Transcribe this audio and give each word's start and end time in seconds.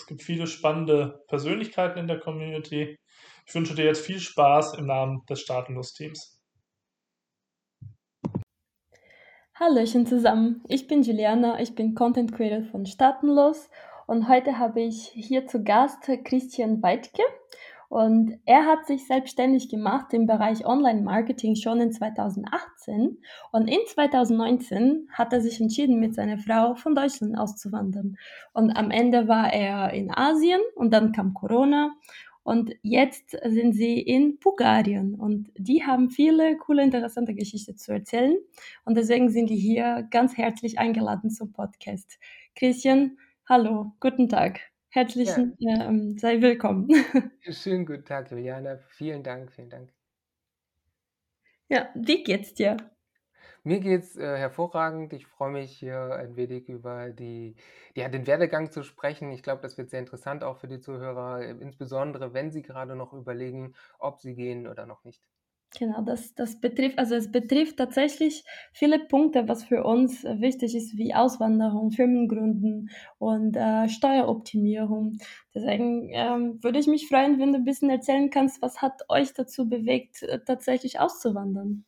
Es 0.00 0.06
gibt 0.06 0.22
viele 0.22 0.46
spannende 0.46 1.22
Persönlichkeiten 1.28 1.98
in 1.98 2.06
der 2.06 2.18
Community. 2.18 2.96
Ich 3.46 3.54
wünsche 3.54 3.74
dir 3.74 3.84
jetzt 3.84 4.04
viel 4.04 4.18
Spaß 4.18 4.78
im 4.78 4.86
Namen 4.86 5.20
des 5.28 5.42
Staatenlos-Teams. 5.42 6.40
Hallöchen 9.54 10.06
zusammen, 10.06 10.64
ich 10.68 10.86
bin 10.86 11.02
Juliana, 11.02 11.60
ich 11.60 11.74
bin 11.74 11.94
Content 11.94 12.32
Creator 12.32 12.64
von 12.70 12.86
Staatenlos 12.86 13.68
und 14.06 14.26
heute 14.26 14.58
habe 14.58 14.80
ich 14.80 15.08
hier 15.08 15.46
zu 15.46 15.62
Gast 15.62 16.10
Christian 16.24 16.82
Weidke. 16.82 17.22
Und 17.90 18.38
er 18.44 18.66
hat 18.66 18.86
sich 18.86 19.04
selbstständig 19.08 19.68
gemacht 19.68 20.14
im 20.14 20.28
Bereich 20.28 20.64
Online-Marketing 20.64 21.56
schon 21.56 21.80
in 21.80 21.90
2018. 21.90 23.18
Und 23.50 23.66
in 23.66 23.80
2019 23.84 25.08
hat 25.12 25.32
er 25.32 25.40
sich 25.40 25.60
entschieden, 25.60 25.98
mit 25.98 26.14
seiner 26.14 26.38
Frau 26.38 26.76
von 26.76 26.94
Deutschland 26.94 27.36
auszuwandern. 27.36 28.16
Und 28.52 28.70
am 28.70 28.92
Ende 28.92 29.26
war 29.26 29.52
er 29.52 29.92
in 29.92 30.12
Asien 30.14 30.60
und 30.76 30.92
dann 30.94 31.10
kam 31.10 31.34
Corona. 31.34 31.90
Und 32.44 32.76
jetzt 32.82 33.36
sind 33.44 33.72
sie 33.72 34.00
in 34.00 34.38
Bulgarien 34.38 35.16
und 35.16 35.50
die 35.56 35.84
haben 35.84 36.10
viele 36.10 36.56
coole, 36.58 36.84
interessante 36.84 37.34
Geschichten 37.34 37.76
zu 37.76 37.92
erzählen. 37.92 38.36
Und 38.84 38.96
deswegen 38.96 39.30
sind 39.30 39.50
die 39.50 39.56
hier 39.56 40.06
ganz 40.12 40.36
herzlich 40.36 40.78
eingeladen 40.78 41.30
zum 41.30 41.52
Podcast. 41.52 42.20
Christian, 42.54 43.18
hallo, 43.48 43.92
guten 43.98 44.28
Tag. 44.28 44.69
Herzlichen, 44.92 45.54
ja. 45.58 45.86
ähm, 45.88 46.18
sei 46.18 46.40
willkommen. 46.40 46.88
Schönen 47.48 47.86
guten 47.86 48.04
Tag, 48.04 48.30
Juliana. 48.30 48.78
Vielen 48.88 49.22
Dank, 49.22 49.52
vielen 49.52 49.70
Dank. 49.70 49.92
Ja, 51.68 51.88
wie 51.94 52.24
geht's 52.24 52.54
dir? 52.54 52.76
Mir 53.62 53.78
geht's 53.80 54.16
äh, 54.16 54.36
hervorragend. 54.36 55.12
Ich 55.12 55.26
freue 55.26 55.52
mich 55.52 55.78
hier 55.78 56.14
ein 56.14 56.34
wenig 56.36 56.68
über 56.68 57.10
die, 57.10 57.54
ja, 57.94 58.08
den 58.08 58.26
Werdegang 58.26 58.70
zu 58.72 58.82
sprechen. 58.82 59.30
Ich 59.30 59.42
glaube, 59.44 59.62
das 59.62 59.78
wird 59.78 59.90
sehr 59.90 60.00
interessant 60.00 60.42
auch 60.42 60.58
für 60.58 60.68
die 60.68 60.80
Zuhörer, 60.80 61.42
insbesondere 61.42 62.34
wenn 62.34 62.50
sie 62.50 62.62
gerade 62.62 62.96
noch 62.96 63.12
überlegen, 63.12 63.74
ob 63.98 64.18
sie 64.18 64.34
gehen 64.34 64.66
oder 64.66 64.86
noch 64.86 65.04
nicht. 65.04 65.22
Genau, 65.78 66.02
das, 66.02 66.34
das 66.34 66.60
betrifft, 66.60 66.98
also 66.98 67.14
es 67.14 67.30
betrifft 67.30 67.76
tatsächlich 67.76 68.44
viele 68.72 68.98
Punkte, 68.98 69.46
was 69.48 69.62
für 69.64 69.84
uns 69.84 70.24
wichtig 70.24 70.74
ist, 70.74 70.96
wie 70.96 71.14
Auswanderung, 71.14 71.92
Firmengründen 71.92 72.90
und 73.18 73.56
äh, 73.56 73.88
Steueroptimierung. 73.88 75.18
Deswegen 75.54 76.10
ähm, 76.12 76.58
würde 76.62 76.80
ich 76.80 76.88
mich 76.88 77.06
freuen, 77.08 77.38
wenn 77.38 77.52
du 77.52 77.58
ein 77.58 77.64
bisschen 77.64 77.88
erzählen 77.88 78.30
kannst, 78.30 78.60
was 78.62 78.82
hat 78.82 79.02
euch 79.08 79.32
dazu 79.32 79.68
bewegt, 79.68 80.22
äh, 80.24 80.40
tatsächlich 80.44 80.98
auszuwandern? 80.98 81.84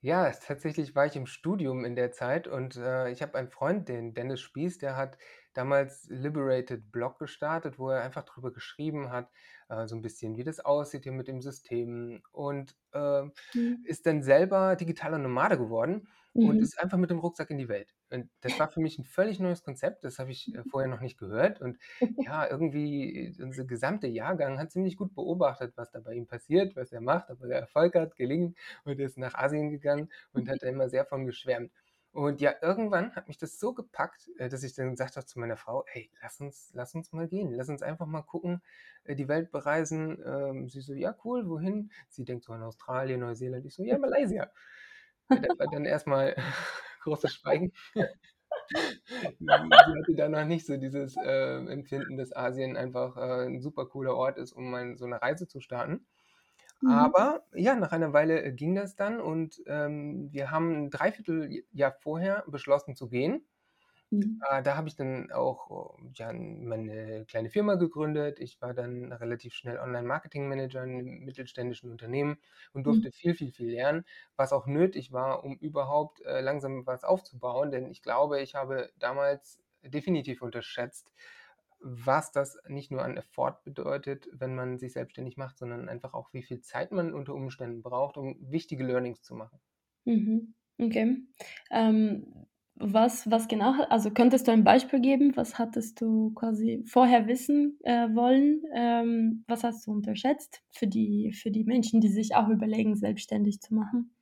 Ja, 0.00 0.30
tatsächlich 0.30 0.94
war 0.94 1.06
ich 1.06 1.16
im 1.16 1.26
Studium 1.26 1.84
in 1.84 1.96
der 1.96 2.12
Zeit 2.12 2.46
und 2.46 2.76
äh, 2.76 3.10
ich 3.10 3.22
habe 3.22 3.38
einen 3.38 3.48
Freund, 3.48 3.88
den 3.88 4.12
Dennis 4.14 4.40
Spieß, 4.40 4.76
der 4.78 4.96
hat 4.96 5.16
damals 5.54 6.06
Liberated 6.10 6.90
Blog 6.92 7.18
gestartet, 7.18 7.78
wo 7.78 7.90
er 7.90 8.02
einfach 8.02 8.24
darüber 8.24 8.52
geschrieben 8.52 9.10
hat, 9.10 9.28
äh, 9.68 9.86
so 9.86 9.96
ein 9.96 10.02
bisschen, 10.02 10.36
wie 10.36 10.44
das 10.44 10.60
aussieht 10.60 11.04
hier 11.04 11.12
mit 11.12 11.28
dem 11.28 11.40
System 11.40 12.22
und 12.32 12.76
äh, 12.92 13.22
mhm. 13.54 13.84
ist 13.84 14.06
dann 14.06 14.22
selber 14.22 14.76
digitaler 14.76 15.18
Nomade 15.18 15.56
geworden 15.56 16.08
mhm. 16.34 16.48
und 16.48 16.58
ist 16.60 16.78
einfach 16.78 16.98
mit 16.98 17.10
dem 17.10 17.18
Rucksack 17.18 17.50
in 17.50 17.58
die 17.58 17.68
Welt. 17.68 17.94
Und 18.10 18.30
das 18.40 18.58
war 18.58 18.68
für 18.70 18.80
mich 18.80 18.98
ein 18.98 19.04
völlig 19.04 19.40
neues 19.40 19.62
Konzept, 19.62 20.04
das 20.04 20.18
habe 20.18 20.30
ich 20.30 20.54
äh, 20.54 20.62
vorher 20.70 20.90
noch 20.90 21.00
nicht 21.00 21.18
gehört 21.18 21.60
und 21.60 21.78
ja, 22.18 22.48
irgendwie 22.48 23.34
unser 23.40 23.64
gesamte 23.64 24.06
Jahrgang 24.06 24.58
hat 24.58 24.72
ziemlich 24.72 24.96
gut 24.96 25.14
beobachtet, 25.14 25.72
was 25.76 25.90
da 25.90 26.00
bei 26.00 26.14
ihm 26.14 26.26
passiert, 26.26 26.76
was 26.76 26.92
er 26.92 27.00
macht, 27.00 27.30
ob 27.30 27.42
er 27.42 27.60
Erfolg 27.60 27.94
hat, 27.94 28.16
gelingen 28.16 28.54
und 28.84 28.98
ist 29.00 29.18
nach 29.18 29.34
Asien 29.34 29.70
gegangen 29.70 30.10
und 30.32 30.48
hat 30.48 30.62
da 30.62 30.66
immer 30.66 30.88
sehr 30.88 31.04
von 31.04 31.24
geschwärmt. 31.26 31.72
Und 32.14 32.40
ja, 32.40 32.54
irgendwann 32.62 33.16
hat 33.16 33.26
mich 33.26 33.38
das 33.38 33.58
so 33.58 33.74
gepackt, 33.74 34.30
äh, 34.38 34.48
dass 34.48 34.62
ich 34.62 34.72
dann 34.74 34.90
gesagt 34.90 35.16
habe 35.16 35.26
zu 35.26 35.40
meiner 35.40 35.56
Frau, 35.56 35.84
hey, 35.88 36.10
lass 36.22 36.40
uns, 36.40 36.70
lass 36.72 36.94
uns 36.94 37.12
mal 37.12 37.26
gehen, 37.26 37.52
lass 37.52 37.68
uns 37.68 37.82
einfach 37.82 38.06
mal 38.06 38.22
gucken, 38.22 38.62
äh, 39.02 39.16
die 39.16 39.26
Welt 39.26 39.50
bereisen. 39.50 40.22
Ähm, 40.24 40.68
sie 40.68 40.80
so, 40.80 40.94
ja, 40.94 41.16
cool, 41.24 41.48
wohin? 41.48 41.90
Sie 42.08 42.24
denkt 42.24 42.44
so 42.44 42.52
an 42.52 42.62
Australien, 42.62 43.18
Neuseeland. 43.20 43.66
Ich 43.66 43.74
so, 43.74 43.82
ja, 43.82 43.98
Malaysia. 43.98 44.48
Da 45.28 45.36
war 45.58 45.66
dann 45.72 45.86
erstmal 45.86 46.36
großes 47.02 47.34
Schweigen. 47.34 47.72
sie 47.94 49.50
hatte 49.50 50.14
da 50.16 50.28
noch 50.28 50.44
nicht 50.44 50.66
so 50.66 50.76
dieses 50.76 51.16
äh, 51.16 51.56
Empfinden, 51.66 52.16
dass 52.16 52.34
Asien 52.34 52.76
einfach 52.76 53.16
äh, 53.16 53.46
ein 53.46 53.60
super 53.60 53.86
cooler 53.86 54.14
Ort 54.14 54.38
ist, 54.38 54.52
um 54.52 54.70
mal 54.70 54.96
so 54.96 55.04
eine 55.06 55.20
Reise 55.20 55.48
zu 55.48 55.60
starten. 55.60 56.06
Mhm. 56.84 56.90
Aber 56.90 57.46
ja, 57.54 57.74
nach 57.76 57.92
einer 57.92 58.12
Weile 58.12 58.42
äh, 58.42 58.52
ging 58.52 58.74
das 58.74 58.96
dann 58.96 59.20
und 59.20 59.62
ähm, 59.66 60.28
wir 60.32 60.50
haben 60.50 60.86
ein 60.86 60.90
Dreivierteljahr 60.90 61.92
vorher 61.92 62.44
beschlossen 62.46 62.94
zu 62.94 63.08
gehen. 63.08 63.46
Mhm. 64.10 64.40
Äh, 64.50 64.62
da 64.62 64.76
habe 64.76 64.88
ich 64.88 64.96
dann 64.96 65.32
auch 65.32 65.98
ja, 66.14 66.32
meine 66.32 67.24
kleine 67.26 67.50
Firma 67.50 67.76
gegründet. 67.76 68.38
Ich 68.40 68.60
war 68.60 68.74
dann 68.74 69.12
relativ 69.12 69.54
schnell 69.54 69.78
Online-Marketing-Manager 69.78 70.84
in 70.84 70.90
einem 70.90 71.24
mittelständischen 71.24 71.90
Unternehmen 71.90 72.38
und 72.72 72.82
mhm. 72.82 72.84
durfte 72.84 73.08
mhm. 73.08 73.12
viel, 73.12 73.34
viel, 73.34 73.52
viel 73.52 73.70
lernen, 73.70 74.04
was 74.36 74.52
auch 74.52 74.66
nötig 74.66 75.12
war, 75.12 75.44
um 75.44 75.56
überhaupt 75.58 76.20
äh, 76.22 76.40
langsam 76.40 76.86
was 76.86 77.04
aufzubauen. 77.04 77.70
Denn 77.70 77.90
ich 77.90 78.02
glaube, 78.02 78.40
ich 78.42 78.54
habe 78.54 78.90
damals 78.98 79.58
definitiv 79.82 80.42
unterschätzt, 80.42 81.12
was 81.84 82.32
das 82.32 82.58
nicht 82.68 82.90
nur 82.90 83.02
an 83.04 83.16
Effort 83.16 83.58
bedeutet, 83.64 84.28
wenn 84.32 84.54
man 84.54 84.78
sich 84.78 84.92
selbstständig 84.94 85.36
macht, 85.36 85.58
sondern 85.58 85.88
einfach 85.88 86.14
auch, 86.14 86.32
wie 86.32 86.42
viel 86.42 86.60
Zeit 86.62 86.92
man 86.92 87.14
unter 87.14 87.34
Umständen 87.34 87.82
braucht, 87.82 88.16
um 88.16 88.36
wichtige 88.40 88.84
Learnings 88.84 89.22
zu 89.22 89.34
machen. 89.34 89.60
Mhm. 90.04 90.54
Okay. 90.78 91.18
Ähm, 91.70 92.46
was, 92.76 93.30
was 93.30 93.46
genau, 93.46 93.72
also 93.88 94.10
könntest 94.10 94.48
du 94.48 94.52
ein 94.52 94.64
Beispiel 94.64 95.00
geben? 95.00 95.36
Was 95.36 95.58
hattest 95.58 96.00
du 96.00 96.32
quasi 96.34 96.82
vorher 96.86 97.28
wissen 97.28 97.78
äh, 97.84 98.08
wollen? 98.14 98.62
Ähm, 98.74 99.44
was 99.46 99.62
hast 99.62 99.86
du 99.86 99.92
unterschätzt 99.92 100.62
für 100.70 100.88
die, 100.88 101.32
für 101.32 101.50
die 101.52 101.64
Menschen, 101.64 102.00
die 102.00 102.08
sich 102.08 102.34
auch 102.34 102.48
überlegen, 102.48 102.96
selbstständig 102.96 103.60
zu 103.60 103.74
machen? 103.74 104.13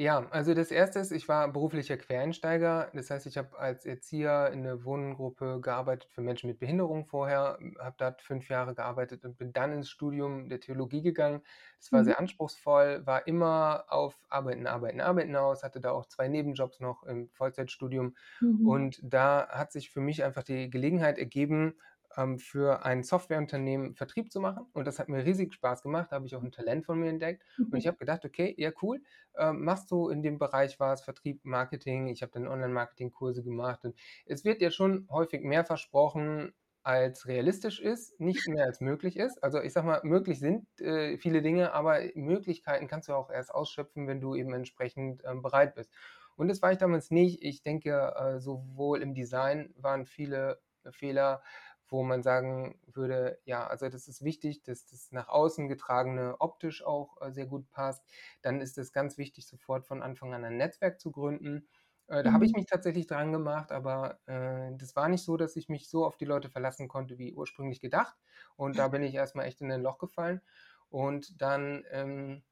Ja, 0.00 0.26
also 0.30 0.54
das 0.54 0.70
erste 0.70 0.98
ist, 0.98 1.12
ich 1.12 1.28
war 1.28 1.52
beruflicher 1.52 1.98
Quereinsteiger. 1.98 2.90
Das 2.94 3.10
heißt, 3.10 3.26
ich 3.26 3.36
habe 3.36 3.58
als 3.58 3.84
Erzieher 3.84 4.50
in 4.50 4.62
der 4.62 4.82
Wohngruppe 4.82 5.60
gearbeitet 5.60 6.10
für 6.10 6.22
Menschen 6.22 6.48
mit 6.48 6.58
Behinderung 6.58 7.04
vorher, 7.04 7.58
habe 7.78 7.96
dort 7.98 8.22
fünf 8.22 8.48
Jahre 8.48 8.74
gearbeitet 8.74 9.26
und 9.26 9.36
bin 9.36 9.52
dann 9.52 9.74
ins 9.74 9.90
Studium 9.90 10.48
der 10.48 10.58
Theologie 10.58 11.02
gegangen. 11.02 11.42
Das 11.78 11.92
war 11.92 12.00
mhm. 12.00 12.04
sehr 12.04 12.18
anspruchsvoll, 12.18 13.02
war 13.04 13.26
immer 13.26 13.84
auf 13.88 14.16
Arbeiten, 14.30 14.66
Arbeiten, 14.66 15.02
Arbeiten 15.02 15.36
aus, 15.36 15.62
hatte 15.62 15.82
da 15.82 15.90
auch 15.90 16.06
zwei 16.06 16.28
Nebenjobs 16.28 16.80
noch 16.80 17.02
im 17.02 17.28
Vollzeitstudium. 17.28 18.16
Mhm. 18.40 18.66
Und 18.66 19.00
da 19.02 19.48
hat 19.50 19.70
sich 19.70 19.90
für 19.90 20.00
mich 20.00 20.24
einfach 20.24 20.44
die 20.44 20.70
Gelegenheit 20.70 21.18
ergeben, 21.18 21.74
ähm, 22.16 22.38
für 22.38 22.84
ein 22.84 23.02
Softwareunternehmen 23.02 23.94
Vertrieb 23.94 24.32
zu 24.32 24.40
machen. 24.40 24.66
Und 24.72 24.86
das 24.86 24.98
hat 24.98 25.08
mir 25.08 25.24
riesig 25.24 25.52
Spaß 25.54 25.82
gemacht. 25.82 26.08
Da 26.10 26.16
habe 26.16 26.26
ich 26.26 26.36
auch 26.36 26.42
ein 26.42 26.52
Talent 26.52 26.86
von 26.86 26.98
mir 26.98 27.10
entdeckt. 27.10 27.44
Und 27.58 27.76
ich 27.76 27.84
mhm. 27.84 27.88
habe 27.88 27.98
gedacht, 27.98 28.24
okay, 28.24 28.54
ja, 28.58 28.70
cool. 28.82 29.00
Ähm, 29.38 29.64
machst 29.64 29.90
du 29.90 30.08
in 30.08 30.22
dem 30.22 30.38
Bereich 30.38 30.80
was, 30.80 31.02
Vertrieb, 31.02 31.44
Marketing. 31.44 32.08
Ich 32.08 32.22
habe 32.22 32.32
dann 32.32 32.48
Online-Marketing-Kurse 32.48 33.42
gemacht. 33.42 33.84
Und 33.84 33.94
es 34.26 34.44
wird 34.44 34.60
dir 34.60 34.70
schon 34.70 35.06
häufig 35.10 35.42
mehr 35.42 35.64
versprochen, 35.64 36.52
als 36.82 37.26
realistisch 37.26 37.80
ist, 37.80 38.18
nicht 38.20 38.48
mehr 38.48 38.64
als 38.64 38.80
möglich 38.80 39.16
ist. 39.16 39.42
Also 39.42 39.60
ich 39.60 39.72
sag 39.72 39.84
mal, 39.84 40.00
möglich 40.02 40.38
sind 40.38 40.66
äh, 40.80 41.18
viele 41.18 41.42
Dinge, 41.42 41.72
aber 41.72 42.00
Möglichkeiten 42.14 42.88
kannst 42.88 43.08
du 43.08 43.12
auch 43.12 43.30
erst 43.30 43.52
ausschöpfen, 43.54 44.08
wenn 44.08 44.20
du 44.20 44.34
eben 44.34 44.54
entsprechend 44.54 45.22
ähm, 45.26 45.42
bereit 45.42 45.74
bist. 45.74 45.92
Und 46.36 46.48
das 46.48 46.62
war 46.62 46.72
ich 46.72 46.78
damals 46.78 47.10
nicht. 47.10 47.42
Ich 47.42 47.62
denke, 47.62 48.14
äh, 48.16 48.40
sowohl 48.40 49.02
im 49.02 49.14
Design 49.14 49.74
waren 49.76 50.06
viele 50.06 50.58
Fehler, 50.90 51.42
wo 51.90 52.02
man 52.02 52.22
sagen 52.22 52.80
würde, 52.86 53.40
ja, 53.44 53.66
also 53.66 53.88
das 53.88 54.08
ist 54.08 54.22
wichtig, 54.22 54.62
dass 54.62 54.86
das 54.86 55.12
nach 55.12 55.28
außen 55.28 55.68
getragene 55.68 56.36
optisch 56.40 56.84
auch 56.84 57.20
äh, 57.20 57.32
sehr 57.32 57.46
gut 57.46 57.70
passt. 57.70 58.04
Dann 58.42 58.60
ist 58.60 58.78
es 58.78 58.92
ganz 58.92 59.18
wichtig, 59.18 59.46
sofort 59.46 59.86
von 59.86 60.02
Anfang 60.02 60.34
an 60.34 60.44
ein 60.44 60.56
Netzwerk 60.56 61.00
zu 61.00 61.10
gründen. 61.10 61.68
Äh, 62.08 62.22
da 62.22 62.30
mhm. 62.30 62.34
habe 62.34 62.44
ich 62.46 62.52
mhm. 62.52 62.58
mich 62.60 62.66
tatsächlich 62.66 63.06
dran 63.06 63.32
gemacht, 63.32 63.72
aber 63.72 64.20
äh, 64.26 64.72
das 64.76 64.96
war 64.96 65.08
nicht 65.08 65.24
so, 65.24 65.36
dass 65.36 65.56
ich 65.56 65.68
mich 65.68 65.88
so 65.88 66.04
auf 66.04 66.16
die 66.16 66.24
Leute 66.24 66.48
verlassen 66.48 66.88
konnte, 66.88 67.18
wie 67.18 67.34
ursprünglich 67.34 67.80
gedacht. 67.80 68.16
Und 68.56 68.78
da 68.78 68.88
bin 68.88 69.02
ich 69.02 69.14
erstmal 69.14 69.46
echt 69.46 69.60
in 69.60 69.70
ein 69.70 69.82
Loch 69.82 69.98
gefallen. 69.98 70.40
Und 70.88 71.40
dann 71.40 71.84
ähm, 71.90 72.42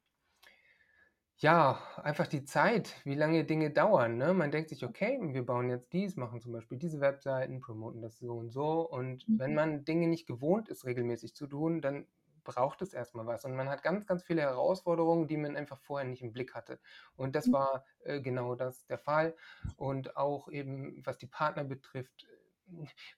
Ja, 1.40 1.79
einfach 2.02 2.26
die 2.26 2.43
Zeit, 2.44 2.96
wie 3.05 3.14
lange 3.14 3.44
Dinge 3.44 3.70
dauern, 3.70 4.17
ne? 4.17 4.35
Man 4.35 4.50
denkt 4.50 4.70
sich: 4.70 4.85
„Okay, 4.85 5.19
wir 5.23 5.46
bauen 5.46 5.70
jetzt 5.70 5.93
dies, 5.93 6.17
machen 6.17 6.40
zum 6.40 6.52
Beispiel 6.52 6.79
diese 6.79 7.00
Webseiten, 7.00 7.61
promoten 7.61 8.02
das 8.02 8.19
so 8.19 8.32
und 8.35 8.50
so.“ 8.50 8.81
Und 8.90 9.29
wenn 9.37 9.55
Mhm. 9.55 9.55
man 9.55 9.85
Dinge 9.85 10.08
nicht 10.08 10.26
gewohnt 10.26 10.69
ist, 10.69 10.85
regelmäßig 10.85 11.35
zu 11.37 11.46
tun, 11.46 11.81
dann 11.81 12.08
braucht 12.43 12.82
es 12.82 12.93
erst 12.93 13.14
mal 13.14 13.26
was. 13.26 13.44
Und 13.44 13.55
man 13.55 13.69
hat 13.69 13.82
ganz, 13.85 14.05
ganz 14.06 14.25
viele 14.25 14.40
Herausforderungen, 14.43 15.29
die 15.29 15.37
man 15.37 15.55
einfach 15.56 15.79
vorher 15.79 16.08
nicht 16.08 16.23
im 16.23 16.32
Blick 16.32 16.55
hatte. 16.55 16.81
Und 17.14 17.37
das 17.37 17.46
Mhm. 17.46 17.52
war, 17.52 17.84
äh, 18.00 18.20
genau 18.20 18.55
das 18.56 18.87
der 18.87 18.99
Fall. 18.99 19.37
Und 19.76 20.17
auch 20.17 20.49
eben, 20.50 21.02
was 21.06 21.19
die 21.19 21.26
Partner 21.26 21.62
betrifft, 21.64 22.26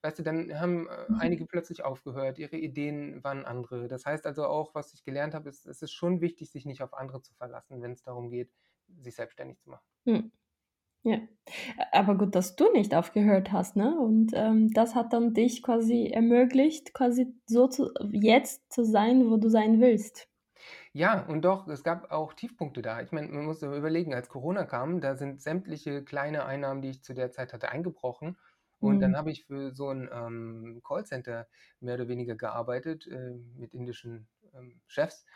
weißt 0.02 0.18
du, 0.18 0.22
dann 0.22 0.58
haben, 0.60 0.88
äh, 0.88 1.08
Mhm. 1.08 1.20
einige 1.20 1.46
plötzlich 1.46 1.84
aufgehört, 1.84 2.38
ihre 2.38 2.56
Ideen 2.56 3.22
waren 3.24 3.44
andere. 3.44 3.88
Das 3.88 4.06
heißt 4.06 4.26
also 4.26 4.46
auch, 4.46 4.74
was 4.74 4.94
ich 4.94 5.04
gelernt 5.04 5.34
habe, 5.34 5.48
ist, 5.48 5.66
es 5.66 5.82
ist 5.82 5.92
schon 5.92 6.20
wichtig, 6.20 6.50
sich 6.50 6.64
nicht 6.66 6.82
auf 6.82 6.94
andere 6.94 7.22
zu 7.22 7.34
verlassen, 7.34 7.82
wenn's 7.82 8.02
darum 8.02 8.30
geht, 8.30 8.52
sich 9.00 9.14
selbstständig 9.14 9.58
zu 9.60 9.70
machen. 9.70 9.86
Hm. 10.06 10.32
Ja. 11.04 11.20
Aber 11.92 12.16
gut, 12.18 12.34
dass 12.36 12.56
du 12.56 12.72
nicht 12.72 12.94
aufgehört 12.94 13.52
hast, 13.52 13.76
ne? 13.76 13.98
Und, 14.00 14.32
ähm, 14.34 14.70
das 14.72 14.94
hat 14.96 15.12
dann 15.14 15.34
dich 15.34 15.62
quasi 15.62 16.08
ermöglicht, 16.08 16.94
quasi 16.94 17.34
so 17.48 17.68
zu 17.68 17.90
jetzt 18.12 18.72
zu 18.72 18.84
sein, 18.84 19.30
wo 19.30 19.36
du 19.38 19.48
sein 19.50 19.80
willst. 19.80 20.28
Ja, 20.92 21.24
und 21.26 21.42
doch, 21.44 21.68
es 21.68 21.82
gab 21.84 22.10
auch 22.10 22.32
Tiefpunkte 22.34 22.82
da. 22.82 23.00
Ich 23.00 23.12
meine, 23.12 23.28
man 23.28 23.44
muss 23.44 23.62
überlegen, 23.62 24.14
als 24.14 24.28
Corona 24.28 24.64
kam, 24.64 25.00
da 25.00 25.16
sind 25.16 25.40
sämtliche 25.40 26.04
kleine 26.04 26.44
Einnahmen, 26.44 26.82
die 26.82 26.90
ich 26.90 27.02
zu 27.04 27.14
der 27.14 27.30
Zeit 27.30 27.52
hatte, 27.52 27.70
eingebrochen. 27.70 28.36
Und 28.80 29.00
Mhm. 29.00 29.02
dann 29.02 29.16
habe 29.16 29.30
ich 29.30 29.44
für 29.46 29.72
so 29.74 29.90
'n, 29.90 30.08
ähm, 30.12 30.80
Callcenter 30.86 31.48
mehr 31.80 31.94
oder 31.94 32.08
weniger 32.08 32.36
gearbeitet, 32.36 33.06
äh, 33.06 33.34
mit 33.56 33.74
indischen, 33.74 34.28
ähm, 34.54 34.80
Chefs 34.86 35.26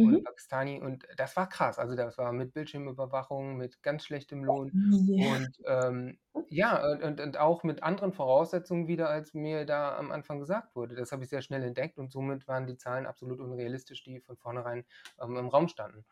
oder 0.00 0.18
Mhm. 0.18 0.24
Pakistani 0.24 0.80
und 0.80 1.06
das 1.16 1.36
war 1.36 1.48
krass. 1.48 1.78
Also, 1.78 1.96
das 1.96 2.18
war 2.18 2.32
mit 2.32 2.52
Bildschirmüberwachung, 2.54 3.56
mit 3.56 3.82
ganz 3.82 4.04
schlechtem 4.04 4.44
Lohn 4.44 4.72
Wie? 4.72 5.16
und, 5.16 5.56
ähm, 5.66 6.18
ja, 6.50 6.82
und 6.92 7.02
und 7.02 7.20
und 7.20 7.36
auch 7.38 7.62
mit 7.64 7.82
anderen 7.82 8.12
Voraussetzungen 8.12 8.86
wieder, 8.88 9.10
als 9.10 9.34
mir 9.34 9.66
da 9.66 9.98
am 9.98 10.10
Anfang 10.12 10.38
gesagt 10.40 10.74
wurde. 10.76 10.94
Das 10.94 11.12
habe 11.12 11.24
ich 11.24 11.28
sehr 11.30 11.42
schnell 11.42 11.62
entdeckt 11.62 11.98
und 11.98 12.10
somit 12.12 12.46
waren 12.48 12.66
die 12.66 12.76
Zahlen 12.78 13.06
absolut 13.06 13.40
unrealistisch, 13.40 14.02
die 14.04 14.20
von 14.20 14.36
vornherein, 14.38 14.86
ähm, 15.20 15.36
im 15.36 15.48
Raum 15.48 15.68
standen. 15.68 16.06